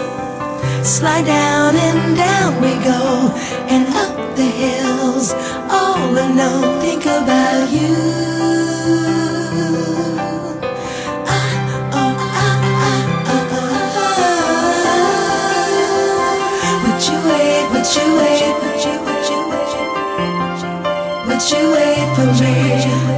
slide 0.82 1.26
down 1.26 1.76
and 1.76 2.16
down 2.16 2.62
we 2.62 2.72
go, 2.82 3.30
and 3.68 3.86
up 3.88 4.36
the 4.36 4.50
hills, 4.62 5.34
all 5.68 6.10
alone. 6.10 6.80
Think 6.80 7.02
about 7.04 7.70
you. 7.70 7.92
Would 16.82 17.00
you 17.08 17.18
wait? 17.28 17.64
Would 17.72 17.88
you 17.96 18.06
wait? 18.16 18.58
Would 22.18 22.40
you? 22.84 23.17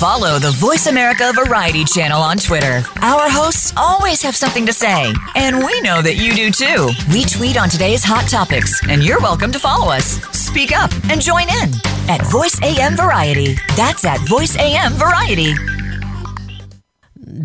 Follow 0.00 0.38
the 0.38 0.52
Voice 0.52 0.86
America 0.86 1.30
Variety 1.34 1.84
channel 1.84 2.22
on 2.22 2.38
Twitter. 2.38 2.80
Our 3.02 3.28
hosts 3.28 3.74
always 3.76 4.22
have 4.22 4.34
something 4.34 4.64
to 4.64 4.72
say, 4.72 5.12
and 5.34 5.58
we 5.58 5.78
know 5.82 6.00
that 6.00 6.16
you 6.16 6.32
do 6.32 6.50
too. 6.50 6.88
We 7.12 7.22
tweet 7.24 7.60
on 7.60 7.68
today's 7.68 8.02
hot 8.02 8.26
topics, 8.26 8.80
and 8.88 9.04
you're 9.04 9.20
welcome 9.20 9.52
to 9.52 9.58
follow 9.58 9.92
us. 9.92 10.22
Speak 10.34 10.74
up 10.74 10.90
and 11.10 11.20
join 11.20 11.50
in 11.50 11.68
at 12.08 12.26
Voice 12.32 12.58
AM 12.62 12.96
Variety. 12.96 13.56
That's 13.76 14.06
at 14.06 14.26
Voice 14.26 14.56
AM 14.56 14.94
Variety. 14.94 15.52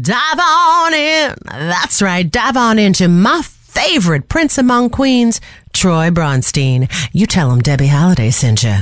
Dive 0.01 0.39
on 0.39 0.93
in. 0.93 1.36
That's 1.45 2.01
right. 2.01 2.32
Dive 2.32 2.56
on 2.56 2.80
into 2.80 3.10
my 3.10 3.41
favorite 3.43 4.30
Prince 4.30 4.58
Among 4.58 4.89
Queens, 4.91 5.41
Troy 5.74 6.10
Bronstein. 6.10 6.89
You 7.12 7.28
tell 7.28 7.51
him 7.51 7.60
Debby 7.60 7.88
Holiday 7.88 8.32
sent 8.32 8.64
you. 8.64 8.78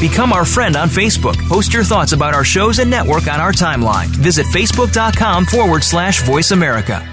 Become 0.00 0.32
our 0.32 0.44
friend 0.44 0.76
on 0.76 0.88
Facebook. 0.88 1.36
Post 1.48 1.72
your 1.74 1.82
thoughts 1.82 2.12
about 2.12 2.32
our 2.32 2.44
shows 2.44 2.78
and 2.78 2.88
network 2.88 3.26
on 3.26 3.40
our 3.40 3.52
timeline. 3.52 4.06
Visit 4.08 4.46
facebook.com 4.46 5.46
forward 5.46 5.82
slash 5.82 6.22
voice 6.22 6.52
America. 6.52 7.04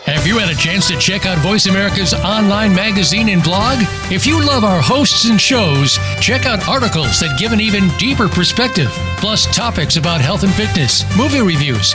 Have 0.00 0.26
you 0.26 0.38
had 0.38 0.48
a 0.48 0.54
chance 0.54 0.86
to 0.88 0.98
check 0.98 1.26
out 1.26 1.38
Voice 1.38 1.66
America's 1.66 2.14
online 2.14 2.72
magazine 2.72 3.28
and 3.28 3.42
blog? 3.42 3.78
If 4.12 4.24
you 4.24 4.38
love 4.44 4.62
our 4.62 4.80
hosts 4.80 5.28
and 5.28 5.40
shows, 5.40 5.98
check 6.20 6.46
out 6.46 6.68
articles 6.68 7.18
that 7.18 7.36
give 7.40 7.50
an 7.52 7.60
even 7.60 7.88
deeper 7.98 8.28
perspective, 8.28 8.88
plus 9.18 9.52
topics 9.52 9.96
about 9.96 10.20
health 10.20 10.44
and 10.44 10.52
fitness, 10.54 11.02
movie 11.16 11.40
reviews, 11.40 11.94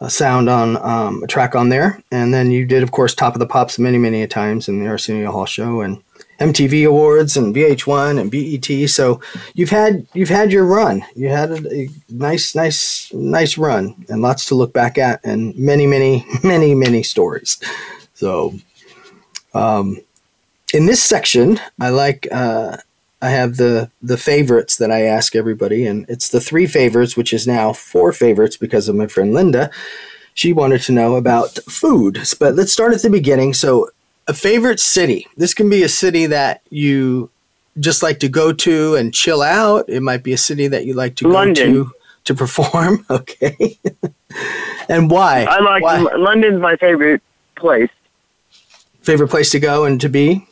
a 0.00 0.08
sound 0.08 0.48
on 0.48 0.78
um, 0.78 1.22
a 1.22 1.26
track 1.26 1.54
on 1.54 1.68
there, 1.68 2.02
and 2.10 2.32
then 2.32 2.50
you 2.50 2.64
did, 2.64 2.82
of 2.82 2.92
course, 2.92 3.14
Top 3.14 3.34
of 3.34 3.40
the 3.40 3.46
Pops 3.46 3.78
many, 3.78 3.98
many 3.98 4.26
times 4.26 4.68
in 4.68 4.80
the 4.80 4.86
Arsenio 4.86 5.30
Hall 5.30 5.44
show, 5.44 5.82
and 5.82 6.02
MTV 6.42 6.86
Awards 6.86 7.36
and 7.36 7.54
VH1 7.54 8.20
and 8.20 8.30
BET. 8.30 8.90
So 8.90 9.20
you've 9.54 9.70
had 9.70 10.06
you've 10.14 10.28
had 10.28 10.52
your 10.52 10.64
run. 10.64 11.04
You 11.14 11.28
had 11.28 11.50
a, 11.50 11.72
a 11.72 11.88
nice, 12.08 12.54
nice, 12.54 13.12
nice 13.12 13.56
run, 13.56 14.04
and 14.08 14.22
lots 14.22 14.46
to 14.46 14.54
look 14.54 14.72
back 14.72 14.98
at, 14.98 15.20
and 15.24 15.56
many, 15.56 15.86
many, 15.86 16.26
many, 16.44 16.74
many 16.74 17.02
stories. 17.02 17.58
So, 18.14 18.54
um, 19.54 19.98
in 20.74 20.86
this 20.86 21.02
section, 21.02 21.60
I 21.80 21.90
like 21.90 22.26
uh, 22.32 22.78
I 23.20 23.30
have 23.30 23.56
the 23.56 23.90
the 24.02 24.16
favorites 24.16 24.76
that 24.76 24.90
I 24.90 25.02
ask 25.02 25.36
everybody, 25.36 25.86
and 25.86 26.04
it's 26.08 26.28
the 26.28 26.40
three 26.40 26.66
favorites, 26.66 27.16
which 27.16 27.32
is 27.32 27.46
now 27.46 27.72
four 27.72 28.12
favorites 28.12 28.56
because 28.56 28.88
of 28.88 28.96
my 28.96 29.06
friend 29.06 29.32
Linda. 29.32 29.70
She 30.34 30.52
wanted 30.52 30.80
to 30.82 30.92
know 30.92 31.16
about 31.16 31.58
food, 31.68 32.18
but 32.40 32.54
let's 32.54 32.72
start 32.72 32.94
at 32.94 33.02
the 33.02 33.10
beginning. 33.10 33.54
So 33.54 33.90
a 34.28 34.34
favorite 34.34 34.80
city. 34.80 35.26
This 35.36 35.54
can 35.54 35.68
be 35.70 35.82
a 35.82 35.88
city 35.88 36.26
that 36.26 36.62
you 36.70 37.30
just 37.80 38.02
like 38.02 38.20
to 38.20 38.28
go 38.28 38.52
to 38.52 38.94
and 38.96 39.12
chill 39.14 39.42
out. 39.42 39.88
It 39.88 40.00
might 40.02 40.22
be 40.22 40.32
a 40.32 40.38
city 40.38 40.68
that 40.68 40.84
you 40.86 40.94
like 40.94 41.16
to 41.16 41.28
London. 41.28 41.72
go 41.72 41.84
to 41.84 41.92
to 42.24 42.34
perform. 42.34 43.04
Okay. 43.10 43.78
and 44.88 45.10
why? 45.10 45.44
I 45.44 45.60
like 45.60 45.82
Why? 45.82 45.98
London's 46.16 46.60
my 46.60 46.76
favorite 46.76 47.22
place. 47.56 47.90
Favorite 49.02 49.28
place 49.28 49.50
to 49.50 49.60
go 49.60 49.84
and 49.84 50.00
to 50.00 50.08
be? 50.08 50.46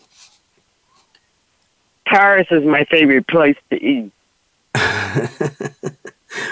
Paris 2.07 2.49
is 2.51 2.64
my 2.64 2.85
favorite 2.85 3.27
place 3.29 3.57
to 3.71 3.77
eat. 3.83 4.12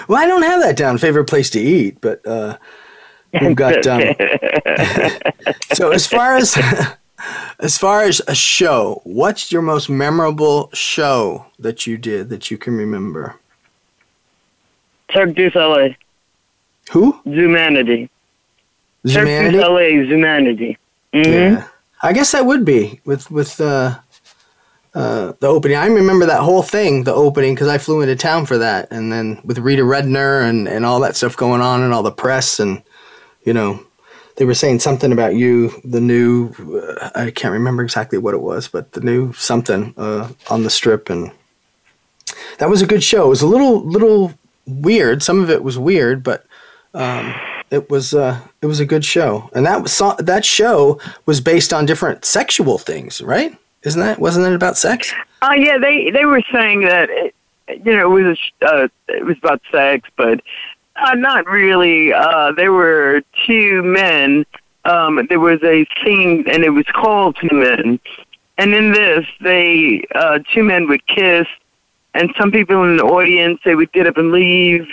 Well, 0.09 0.21
I 0.21 0.27
don't 0.27 0.41
have 0.41 0.61
that 0.61 0.75
down. 0.75 0.97
Favorite 0.97 1.25
place 1.25 1.49
to 1.51 1.59
eat, 1.59 2.01
but 2.01 2.25
uh, 2.27 2.57
we've 3.39 3.55
got. 3.55 3.85
Um, 3.87 4.01
so 5.73 5.91
as 5.91 6.05
far 6.05 6.35
as 6.35 6.57
as 7.59 7.77
far 7.77 8.03
as 8.03 8.21
a 8.27 8.35
show, 8.35 9.01
what's 9.03 9.51
your 9.51 9.61
most 9.61 9.89
memorable 9.89 10.69
show 10.73 11.47
that 11.59 11.85
you 11.85 11.97
did 11.97 12.29
that 12.29 12.49
you 12.49 12.57
can 12.57 12.75
remember? 12.75 13.35
Cirque 15.11 15.51
Soleil. 15.51 15.95
Who? 16.91 17.19
Zumanity. 17.25 18.09
Cirque 19.05 19.27
Zumanity? 19.27 19.61
Soleil, 19.61 20.05
Zumanity. 20.07 20.77
hmm 21.13 21.31
Yeah, 21.31 21.67
I 22.01 22.13
guess 22.13 22.31
that 22.31 22.45
would 22.45 22.65
be 22.65 23.01
with 23.05 23.29
with 23.31 23.59
uh, 23.59 23.99
uh, 24.93 25.33
the 25.39 25.47
opening. 25.47 25.77
I 25.77 25.87
remember 25.87 26.25
that 26.25 26.41
whole 26.41 26.63
thing, 26.63 27.03
the 27.03 27.13
opening, 27.13 27.55
because 27.55 27.67
I 27.67 27.77
flew 27.77 28.01
into 28.01 28.15
town 28.15 28.45
for 28.45 28.57
that, 28.57 28.87
and 28.91 29.11
then 29.11 29.41
with 29.43 29.57
Rita 29.59 29.83
Rudner 29.83 30.47
and 30.47 30.67
and 30.67 30.85
all 30.85 30.99
that 31.01 31.15
stuff 31.15 31.35
going 31.35 31.61
on, 31.61 31.81
and 31.81 31.93
all 31.93 32.03
the 32.03 32.11
press, 32.11 32.59
and 32.59 32.81
you 33.43 33.53
know, 33.53 33.83
they 34.39 34.45
were 34.45 34.53
saying 34.53 34.79
something 34.79 35.11
about 35.11 35.35
you, 35.35 35.69
the 35.83 35.99
new. 35.99 36.49
Uh, 36.57 37.09
I 37.13 37.29
can't 37.29 37.51
remember 37.51 37.83
exactly 37.83 38.17
what 38.17 38.33
it 38.33 38.41
was, 38.41 38.69
but 38.69 38.93
the 38.93 39.01
new 39.01 39.33
something 39.33 39.93
uh, 39.97 40.29
on 40.49 40.63
the 40.63 40.69
strip, 40.69 41.09
and 41.09 41.29
that 42.57 42.69
was 42.69 42.81
a 42.81 42.87
good 42.87 43.03
show. 43.03 43.25
It 43.25 43.29
was 43.29 43.41
a 43.41 43.47
little 43.47 43.83
little 43.83 44.33
weird. 44.65 45.21
Some 45.21 45.43
of 45.43 45.51
it 45.51 45.63
was 45.63 45.77
weird, 45.77 46.23
but. 46.23 46.45
Um, 46.95 47.35
it 47.71 47.87
was 47.91 48.15
uh, 48.15 48.41
it 48.63 48.65
was 48.65 48.79
a 48.79 48.85
good 48.85 49.05
show, 49.05 49.47
and 49.53 49.63
that 49.67 49.83
was 49.83 49.95
that 50.17 50.43
show 50.43 50.99
was 51.27 51.39
based 51.39 51.71
on 51.71 51.85
different 51.85 52.25
sexual 52.25 52.79
things, 52.79 53.21
right? 53.21 53.55
Isn't 53.83 54.01
that 54.01 54.17
wasn't 54.17 54.47
it 54.47 54.55
about 54.55 54.75
sex? 54.75 55.13
Uh, 55.43 55.53
yeah, 55.55 55.77
they 55.77 56.09
they 56.09 56.25
were 56.25 56.41
saying 56.51 56.81
that 56.81 57.11
it, 57.11 57.35
you 57.85 57.95
know 57.95 58.17
it 58.17 58.23
was 58.23 58.25
a 58.25 58.35
sh- 58.35 58.51
uh, 58.63 58.87
it 59.09 59.23
was 59.23 59.37
about 59.37 59.61
sex, 59.71 60.09
but 60.17 60.41
uh, 61.01 61.15
not 61.15 61.45
really. 61.45 62.13
Uh, 62.13 62.51
there 62.53 62.71
were 62.71 63.21
two 63.45 63.81
men. 63.83 64.45
Um, 64.85 65.25
there 65.29 65.39
was 65.39 65.61
a 65.63 65.85
scene, 66.03 66.45
and 66.47 66.63
it 66.63 66.69
was 66.69 66.85
called 66.85 67.37
Two 67.41 67.55
Men. 67.55 67.99
And 68.57 68.73
in 68.73 68.91
this, 68.91 69.25
they 69.41 70.03
uh, 70.15 70.39
two 70.53 70.63
men 70.63 70.87
would 70.89 71.05
kiss, 71.07 71.47
and 72.13 72.33
some 72.37 72.51
people 72.51 72.83
in 72.83 72.97
the 72.97 73.03
audience 73.03 73.59
they 73.63 73.75
would 73.75 73.91
get 73.93 74.07
up 74.07 74.17
and 74.17 74.31
leave. 74.31 74.87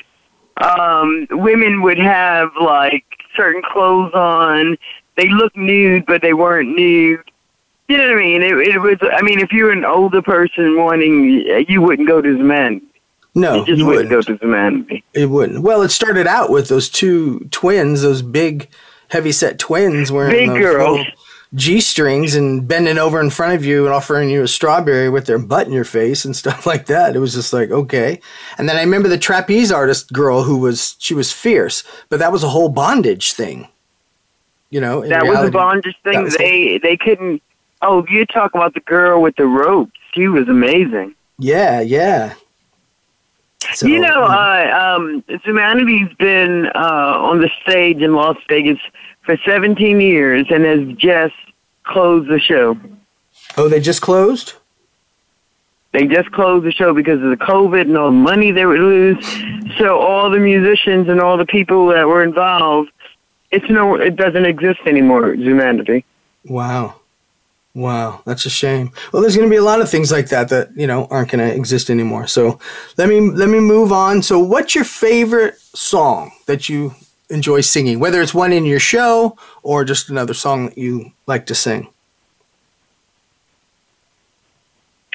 Um, 0.59 1.27
women 1.31 1.83
would 1.83 1.99
have 1.99 2.51
like 2.61 3.05
certain 3.37 3.63
clothes 3.63 4.13
on. 4.15 4.77
They 5.17 5.29
looked 5.29 5.57
nude, 5.57 6.07
but 6.07 6.23
they 6.23 6.33
weren't 6.33 6.77
nude. 6.77 7.23
You 7.89 7.99
know 7.99 8.09
what 8.09 8.19
I 8.19 8.21
mean? 8.21 8.43
It, 8.43 8.53
it 8.53 8.79
was. 8.79 8.99
I 9.03 9.23
mean, 9.23 9.39
if 9.41 9.53
you're 9.53 9.73
an 9.73 9.85
older 9.85 10.23
person 10.23 10.77
wanting, 10.77 11.65
you 11.69 11.81
wouldn't 11.81 12.09
go 12.09 12.21
to 12.21 12.37
the 12.37 12.45
men. 12.45 12.83
No, 13.37 13.57
you 13.57 13.67
just 13.67 13.85
wouldn't, 13.85 14.11
wouldn't. 14.11 14.27
go 14.29 14.39
to 14.39 14.47
men. 14.47 15.03
It 15.13 15.27
wouldn't. 15.27 15.63
Well, 15.63 15.83
it 15.83 15.91
started 15.91 16.27
out 16.27 16.49
with 16.49 16.69
those 16.69 16.89
two 16.89 17.41
twins, 17.51 18.01
those 18.01 18.23
big, 18.23 18.71
heavy 19.09 19.31
set 19.31 19.59
twins 19.59 20.11
wearing 20.11 20.33
Big 20.33 20.49
those 20.49 20.59
girls. 20.59 21.07
G 21.55 21.81
strings 21.81 22.35
and 22.35 22.67
bending 22.67 22.97
over 22.97 23.21
in 23.21 23.29
front 23.29 23.55
of 23.55 23.63
you 23.63 23.85
and 23.85 23.95
offering 23.95 24.31
you 24.31 24.43
a 24.43 24.49
strawberry 24.49 25.11
with 25.11 25.27
their 25.27 25.39
butt 25.39 25.67
in 25.67 25.73
your 25.75 25.85
face 25.85 26.25
and 26.25 26.35
stuff 26.43 26.65
like 26.67 26.87
that. 26.87 27.15
It 27.15 27.19
was 27.19 27.35
just 27.35 27.53
like 27.53 27.71
okay. 27.71 28.21
And 28.57 28.69
then 28.69 28.77
I 28.77 28.81
remember 28.81 29.09
the 29.09 29.19
trapeze 29.19 29.71
artist 29.71 30.13
girl 30.15 30.43
who 30.43 30.57
was 30.57 30.97
she 30.99 31.13
was 31.13 31.31
fierce, 31.31 31.85
but 32.09 32.19
that 32.19 32.33
was 32.33 32.43
a 32.43 32.49
whole 32.49 32.71
bondage 32.71 33.35
thing. 33.35 33.69
You 34.71 34.81
know, 34.81 35.07
That 35.07 35.27
was 35.27 35.49
a 35.49 35.53
bondage 35.53 35.97
thing. 36.03 36.31
They 36.39 36.79
they 36.79 36.97
couldn't. 36.97 37.43
Oh, 37.83 38.05
you 38.09 38.25
talk 38.25 38.55
about 38.55 38.73
the 38.73 38.81
girl 38.81 39.21
with 39.21 39.37
the 39.37 39.45
ropes. 39.47 39.93
She 40.15 40.27
was 40.27 40.49
amazing. 40.49 41.15
Yeah, 41.39 41.83
yeah. 41.83 42.35
So, 43.75 43.87
you 43.87 44.01
know, 44.01 44.25
uh, 44.25 44.97
um, 44.97 45.23
Zumanity's 45.45 46.15
been 46.17 46.67
uh, 46.75 47.19
on 47.19 47.41
the 47.41 47.51
stage 47.63 47.99
in 47.99 48.15
Las 48.15 48.37
Vegas 48.49 48.79
for 49.23 49.37
17 49.45 50.01
years 50.01 50.47
and 50.51 50.65
has 50.65 50.97
just 50.97 51.35
closed 51.85 52.29
the 52.29 52.41
show. 52.41 52.79
oh, 53.57 53.69
they 53.69 53.81
just 53.81 54.03
closed. 54.03 54.55
They 55.93 56.07
just 56.07 56.31
closed 56.33 56.67
the 56.67 56.73
show 56.73 56.93
because 56.93 57.23
of 57.23 57.31
the 57.31 57.37
COVID 57.37 57.83
and 57.83 57.97
all 57.97 58.11
the 58.11 58.17
money 58.17 58.51
they 58.51 58.67
would 58.67 58.81
lose. 58.81 59.17
So 59.79 59.99
all 59.99 60.31
the 60.31 60.39
musicians 60.39 61.09
and 61.09 61.21
all 61.21 61.37
the 61.39 61.47
people 61.47 61.87
that 61.89 62.07
were 62.07 62.23
involved, 62.23 62.91
it's 63.51 63.69
no, 63.71 63.95
it 63.95 64.17
doesn't 64.17 64.45
exist 64.45 64.81
anymore. 64.87 65.33
Humanity. 65.35 66.05
Wow. 66.45 66.97
Wow, 67.77 68.23
that's 68.25 68.47
a 68.47 68.51
shame. 68.51 68.91
Well, 69.13 69.21
there's 69.21 69.37
going 69.37 69.47
to 69.47 69.53
be 69.53 69.59
a 69.59 69.63
lot 69.63 69.83
of 69.83 69.91
things 69.91 70.11
like 70.11 70.31
that 70.31 70.49
that, 70.49 70.71
you 70.75 70.87
know, 70.87 71.07
aren't 71.11 71.31
going 71.31 71.47
to 71.47 71.55
exist 71.55 71.91
anymore. 71.91 72.27
So, 72.27 72.59
let 72.97 73.07
me 73.07 73.21
let 73.21 73.51
me 73.51 73.61
move 73.61 73.93
on. 73.93 74.23
So, 74.23 74.39
what's 74.39 74.75
your 74.75 74.85
favorite 74.85 75.59
song 75.75 76.33
that 76.47 76.71
you 76.71 76.95
enjoy 77.29 77.61
singing? 77.61 78.01
Whether 78.01 78.23
it's 78.23 78.33
one 78.33 78.55
in 78.55 78.65
your 78.65 78.81
show 78.81 79.37
or 79.63 79.85
just 79.85 80.09
another 80.09 80.33
song 80.33 80.71
that 80.71 80.79
you 80.79 81.13
like 81.27 81.45
to 81.47 81.55
sing? 81.55 81.89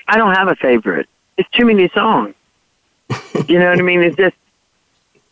I 0.08 0.18
don't 0.18 0.36
have 0.36 0.48
a 0.48 0.56
favorite. 0.56 1.10
It's 1.38 1.50
too 1.50 1.66
many 1.66 1.90
songs. 1.90 2.36
you 3.48 3.58
know 3.58 3.72
what 3.72 3.80
I 3.80 3.82
mean? 3.82 4.04
It's 4.04 4.18
just 4.18 4.36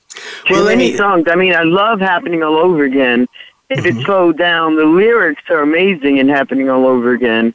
too 0.48 0.54
Well, 0.56 0.66
many 0.66 0.92
me- 0.94 0.98
songs. 0.98 1.26
I 1.30 1.36
mean, 1.36 1.54
I 1.54 1.62
love 1.62 2.00
happening 2.00 2.42
all 2.42 2.56
over 2.58 2.86
again. 2.86 3.28
If 3.70 3.80
Mm-hmm. 3.86 4.00
it 4.00 4.06
slowed 4.06 4.38
down, 4.38 4.76
the 4.76 4.86
lyrics 4.86 5.44
are 5.50 5.62
amazing 5.62 6.20
and 6.20 6.30
happening 6.30 6.70
all 6.70 6.86
over 6.88 7.14
again. 7.14 7.54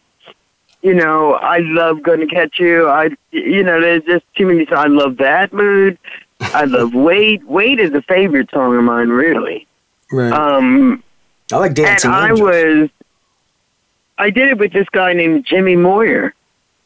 You 0.82 0.94
know, 0.94 1.32
I 1.34 1.58
love 1.58 2.02
"Gonna 2.02 2.26
Catch 2.26 2.58
You." 2.60 2.88
I, 2.88 3.10
you 3.32 3.62
know, 3.64 3.80
there's 3.80 4.04
just 4.04 4.24
too 4.36 4.46
many 4.46 4.64
songs. 4.66 4.78
I 4.78 4.86
love 4.88 5.16
that 5.16 5.52
mood. 5.52 5.98
I 6.40 6.64
love 6.66 6.94
"Wait." 6.94 7.42
"Wait" 7.48 7.80
is 7.80 7.92
a 7.94 8.02
favorite 8.02 8.50
song 8.50 8.76
of 8.76 8.84
mine, 8.84 9.08
really. 9.08 9.66
Right. 10.12 10.30
Um, 10.32 11.02
I 11.52 11.56
like 11.56 11.74
Dancing 11.74 12.10
and 12.12 12.16
I 12.20 12.28
Angels. 12.30 12.40
was, 12.48 12.90
I 14.18 14.30
did 14.30 14.48
it 14.50 14.58
with 14.58 14.72
this 14.72 14.88
guy 14.90 15.14
named 15.14 15.44
Jimmy 15.46 15.74
Moyer. 15.74 16.32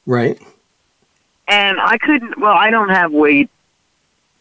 Right. 0.06 0.40
and 1.48 1.78
I 1.80 1.98
couldn't. 1.98 2.38
Well, 2.38 2.54
I 2.54 2.70
don't 2.70 2.88
have 2.90 3.12
wait. 3.12 3.50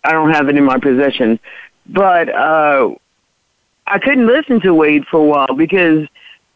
I 0.04 0.12
don't 0.12 0.32
have 0.32 0.48
it 0.50 0.56
in 0.56 0.64
my 0.64 0.78
possession, 0.80 1.40
but 1.88 2.30
uh, 2.30 2.92
I 3.88 4.00
couldn't 4.00 4.28
listen 4.28 4.60
to 4.62 4.74
Wade 4.74 5.06
for 5.06 5.20
a 5.20 5.24
while 5.24 5.56
because 5.56 6.08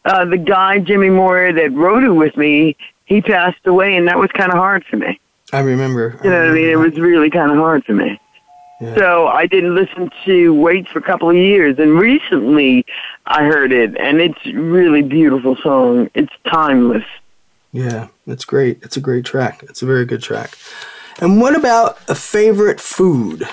uh, 0.05 0.25
the 0.25 0.37
guy 0.37 0.79
Jimmy 0.79 1.09
Moore 1.09 1.53
that 1.53 1.71
wrote 1.71 2.03
it 2.03 2.11
with 2.11 2.35
me, 2.35 2.75
he 3.05 3.21
passed 3.21 3.65
away, 3.65 3.95
and 3.95 4.07
that 4.07 4.17
was 4.17 4.29
kind 4.31 4.51
of 4.51 4.57
hard 4.57 4.83
for 4.85 4.97
me. 4.97 5.19
I 5.53 5.59
remember. 5.59 6.19
You 6.23 6.29
know 6.29 6.39
what 6.39 6.51
I 6.51 6.53
mean? 6.53 6.69
It 6.69 6.77
was 6.77 6.97
really 6.99 7.29
kind 7.29 7.51
of 7.51 7.57
hard 7.57 7.83
for 7.83 7.93
me. 7.93 8.19
Yeah. 8.79 8.95
So 8.95 9.27
I 9.27 9.45
didn't 9.45 9.75
listen 9.75 10.09
to 10.25 10.53
Wait 10.55 10.87
for 10.89 10.99
a 10.99 11.03
couple 11.03 11.29
of 11.29 11.35
years, 11.35 11.77
and 11.77 11.99
recently 11.99 12.85
I 13.27 13.43
heard 13.43 13.71
it, 13.71 13.95
and 13.97 14.19
it's 14.19 14.39
a 14.45 14.53
really 14.53 15.03
beautiful 15.03 15.55
song. 15.57 16.09
It's 16.15 16.33
timeless. 16.47 17.03
Yeah, 17.71 18.07
it's 18.25 18.43
great. 18.43 18.79
It's 18.81 18.97
a 18.97 19.01
great 19.01 19.23
track. 19.23 19.63
It's 19.63 19.81
a 19.81 19.85
very 19.85 20.05
good 20.05 20.21
track. 20.21 20.57
And 21.19 21.39
what 21.39 21.55
about 21.55 21.99
a 22.09 22.15
favorite 22.15 22.81
food? 22.81 23.47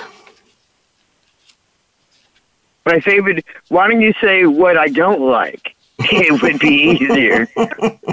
My 2.88 3.00
favorite. 3.00 3.44
Why 3.68 3.86
don't 3.88 4.00
you 4.00 4.14
say 4.20 4.46
what 4.46 4.76
I 4.78 4.88
don't 4.88 5.20
like? 5.20 5.74
It 6.00 6.40
would 6.42 6.58
be 6.60 6.74
easier. 6.92 7.48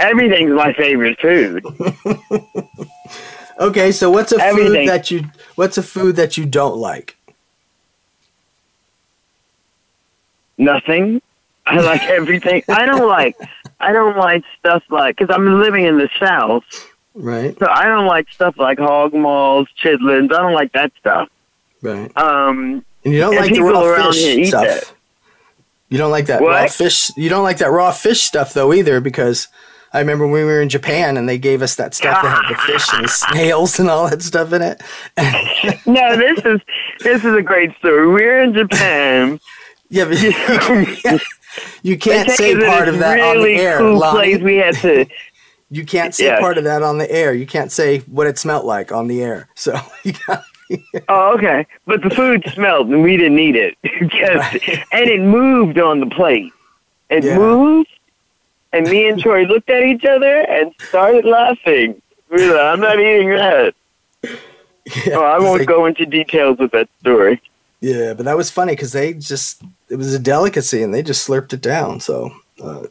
Everything's 0.01 0.51
my 0.51 0.73
favorite 0.73 1.17
food. 1.19 1.63
Okay, 3.57 3.93
so 3.93 4.09
what's 4.11 4.33
a 4.33 4.37
Everything. 4.43 4.73
food 4.81 4.89
that 4.89 5.09
you 5.11 5.23
what's 5.55 5.77
a 5.77 5.83
food 5.83 6.17
that 6.17 6.35
you 6.37 6.45
don't 6.45 6.75
like? 6.75 7.15
Nothing. 10.57 11.21
I 11.65 11.79
like 11.79 12.03
everything. 12.19 12.63
I 12.67 12.85
don't 12.85 13.07
like. 13.07 13.37
I 13.79 13.93
don't 13.93 14.17
like 14.17 14.43
stuff 14.59 14.83
like 14.89 15.15
because 15.17 15.33
I'm 15.33 15.61
living 15.61 15.85
in 15.85 15.97
the 15.97 16.09
South, 16.19 16.65
Right. 17.13 17.57
so 17.57 17.67
I 17.69 17.85
don't 17.85 18.07
like 18.07 18.29
stuff 18.29 18.57
like 18.57 18.77
hog 18.77 19.13
maws, 19.13 19.67
chitlins. 19.81 20.33
I 20.33 20.41
don't 20.41 20.53
like 20.53 20.73
that 20.73 20.91
stuff. 20.99 21.29
Right. 21.81 22.11
Um, 22.17 22.83
And 23.05 23.13
you 23.13 23.19
don't 23.21 23.35
like 23.35 23.53
the 23.53 23.61
raw 23.61 24.11
fish 24.11 24.47
stuff. 24.49 24.63
that. 24.65 24.93
You 25.89 25.97
don't 25.97 26.11
like 26.11 26.25
that 26.25 26.41
raw 26.41 26.67
fish. 26.67 27.11
You 27.15 27.29
don't 27.29 27.43
like 27.43 27.59
that 27.59 27.69
raw 27.71 27.91
fish 27.91 28.21
stuff 28.23 28.53
though 28.53 28.73
either 28.73 28.99
because 28.99 29.47
I 29.93 29.99
remember 29.99 30.25
when 30.25 30.33
we 30.33 30.43
were 30.43 30.59
in 30.61 30.67
Japan 30.69 31.15
and 31.15 31.29
they 31.29 31.37
gave 31.37 31.61
us 31.61 31.75
that 31.75 31.93
stuff 31.93 32.21
that 32.21 32.43
had 32.43 32.51
the 32.53 32.57
fish 32.61 32.85
and 32.93 33.05
the 33.05 33.07
snails 33.31 33.79
and 33.79 33.89
all 33.89 34.09
that 34.09 34.21
stuff 34.23 34.51
in 34.51 34.61
it. 34.61 34.81
no, 35.85 36.17
this 36.17 36.39
is 36.43 36.59
this 37.01 37.23
is 37.23 37.35
a 37.35 37.41
great 37.41 37.75
story. 37.77 38.07
We're 38.07 38.41
in 38.41 38.53
Japan. 38.53 39.39
Yeah, 39.89 40.05
but 40.05 40.21
you, 41.13 41.19
you 41.83 41.97
can't 41.97 42.29
say 42.31 42.55
part 42.55 42.87
of 42.87 42.97
that 42.99 43.19
on 43.19 43.43
the 43.43 43.55
air. 43.55 43.77
Cool 43.77 43.99
Lonnie. 43.99 44.31
place. 44.33 44.43
We 44.43 44.55
had 44.57 44.75
to. 44.77 45.05
You 45.69 45.85
can't 45.85 46.13
say 46.13 46.25
Yeah. 46.25 46.39
part 46.39 46.57
of 46.57 46.63
that 46.65 46.81
on 46.83 46.97
the 46.97 47.09
air. 47.11 47.33
You 47.33 47.45
can't 47.45 47.71
say 47.71 47.99
what 47.99 48.27
it 48.27 48.37
smelled 48.39 48.65
like 48.65 48.91
on 48.91 49.07
the 49.07 49.21
air. 49.21 49.47
So 49.55 49.79
you 50.03 50.13
got 50.27 50.43
Oh, 51.09 51.35
okay. 51.35 51.67
But 51.85 52.01
the 52.01 52.09
food 52.09 52.43
smelled, 52.53 52.89
and 52.89 53.03
we 53.03 53.17
didn't 53.17 53.37
eat 53.39 53.55
it. 53.55 53.77
Just, 54.09 54.53
and 54.91 55.07
it 55.09 55.21
moved 55.21 55.77
on 55.77 55.99
the 55.99 56.07
plate. 56.07 56.51
It 57.09 57.23
Yeah. 57.23 57.37
moved, 57.37 57.89
and 58.73 58.89
me 58.89 59.07
and 59.07 59.21
Troy 59.21 59.43
looked 59.43 59.69
at 59.69 59.83
each 59.83 60.05
other 60.05 60.41
and 60.49 60.73
started 60.89 61.23
laughing. 61.25 62.01
We 62.29 62.47
were 62.47 62.55
like, 62.55 62.73
I'm 62.73 62.79
not 62.79 62.99
eating 62.99 63.29
that. 63.29 63.75
oh, 65.13 65.23
I 65.23 65.39
won't 65.39 65.65
go 65.67 65.85
into 65.85 66.05
details 66.05 66.57
with 66.57 66.71
that 66.71 66.89
story. 66.99 67.41
Yeah, 67.81 68.13
but 68.15 68.25
that 68.25 68.35
was 68.37 68.49
funny 68.49 68.73
because 68.73 68.93
they 68.93 69.13
just 69.13 69.61
it 69.89 69.97
was 69.97 70.13
a 70.15 70.19
delicacy 70.19 70.81
and 70.81 70.93
they 70.93 71.03
just 71.03 71.27
slurped 71.27 71.53
it 71.53 71.61
down. 71.61 71.99
So 71.99 72.31
uh, 72.63 72.87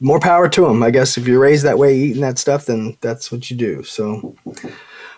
more 0.00 0.20
power 0.20 0.48
to 0.48 0.60
them, 0.62 0.82
I 0.82 0.90
guess. 0.90 1.18
If 1.18 1.26
you're 1.26 1.40
raised 1.40 1.64
that 1.64 1.78
way, 1.78 1.96
eating 1.98 2.22
that 2.22 2.38
stuff, 2.38 2.66
then 2.66 2.96
that's 3.00 3.32
what 3.32 3.50
you 3.50 3.56
do. 3.56 3.82
So, 3.82 4.36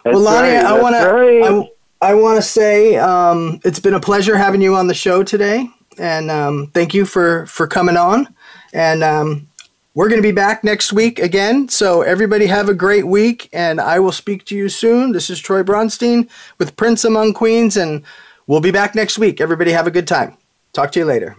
That's 0.04 0.14
well, 0.14 0.24
Lonnie, 0.24 0.48
right, 0.48 0.64
I 0.64 0.80
want 0.80 0.94
right. 0.94 1.40
to 1.40 1.68
I, 2.00 2.10
I 2.10 2.14
want 2.14 2.36
to 2.36 2.42
say 2.42 2.96
um, 2.96 3.60
it's 3.64 3.80
been 3.80 3.94
a 3.94 4.00
pleasure 4.00 4.36
having 4.36 4.62
you 4.62 4.74
on 4.74 4.86
the 4.86 4.94
show 4.94 5.22
today, 5.22 5.68
and 5.98 6.30
um, 6.30 6.70
thank 6.72 6.94
you 6.94 7.04
for 7.04 7.46
for 7.46 7.66
coming 7.66 7.96
on. 7.96 8.34
And 8.72 9.02
um, 9.02 9.48
we're 9.94 10.08
going 10.08 10.22
to 10.22 10.26
be 10.26 10.32
back 10.32 10.62
next 10.64 10.92
week 10.92 11.18
again. 11.18 11.68
So 11.68 12.02
everybody 12.02 12.46
have 12.46 12.68
a 12.68 12.74
great 12.74 13.06
week, 13.06 13.48
and 13.52 13.80
I 13.80 13.98
will 13.98 14.12
speak 14.12 14.44
to 14.46 14.56
you 14.56 14.68
soon. 14.68 15.12
This 15.12 15.28
is 15.28 15.40
Troy 15.40 15.62
Bronstein 15.62 16.30
with 16.58 16.76
Prince 16.76 17.04
Among 17.04 17.34
Queens, 17.34 17.76
and 17.76 18.02
we'll 18.46 18.60
be 18.60 18.70
back 18.70 18.94
next 18.94 19.18
week. 19.18 19.40
Everybody 19.40 19.72
have 19.72 19.86
a 19.86 19.90
good 19.90 20.06
time. 20.06 20.36
Talk 20.72 20.92
to 20.92 21.00
you 21.00 21.04
later. 21.04 21.36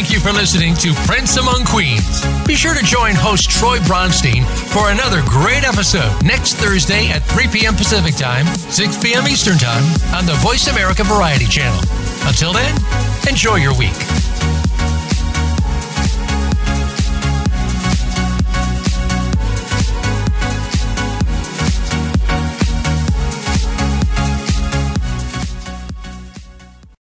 Thank 0.00 0.14
you 0.14 0.18
for 0.20 0.32
listening 0.32 0.72
to 0.76 0.94
Prince 1.04 1.36
Among 1.36 1.62
Queens. 1.66 2.24
Be 2.46 2.54
sure 2.54 2.72
to 2.74 2.82
join 2.82 3.14
host 3.14 3.50
Troy 3.50 3.76
Bronstein 3.80 4.46
for 4.72 4.90
another 4.90 5.20
great 5.26 5.62
episode 5.62 6.24
next 6.24 6.54
Thursday 6.54 7.10
at 7.10 7.22
3 7.24 7.48
p.m. 7.48 7.74
Pacific 7.74 8.16
Time, 8.16 8.46
6 8.46 8.96
p.m. 9.02 9.28
Eastern 9.28 9.58
Time 9.58 9.84
on 10.14 10.24
the 10.24 10.32
Voice 10.40 10.68
America 10.68 11.04
Variety 11.04 11.44
Channel. 11.44 11.82
Until 12.24 12.54
then, 12.54 12.74
enjoy 13.28 13.56
your 13.56 13.76
week. 13.76 14.29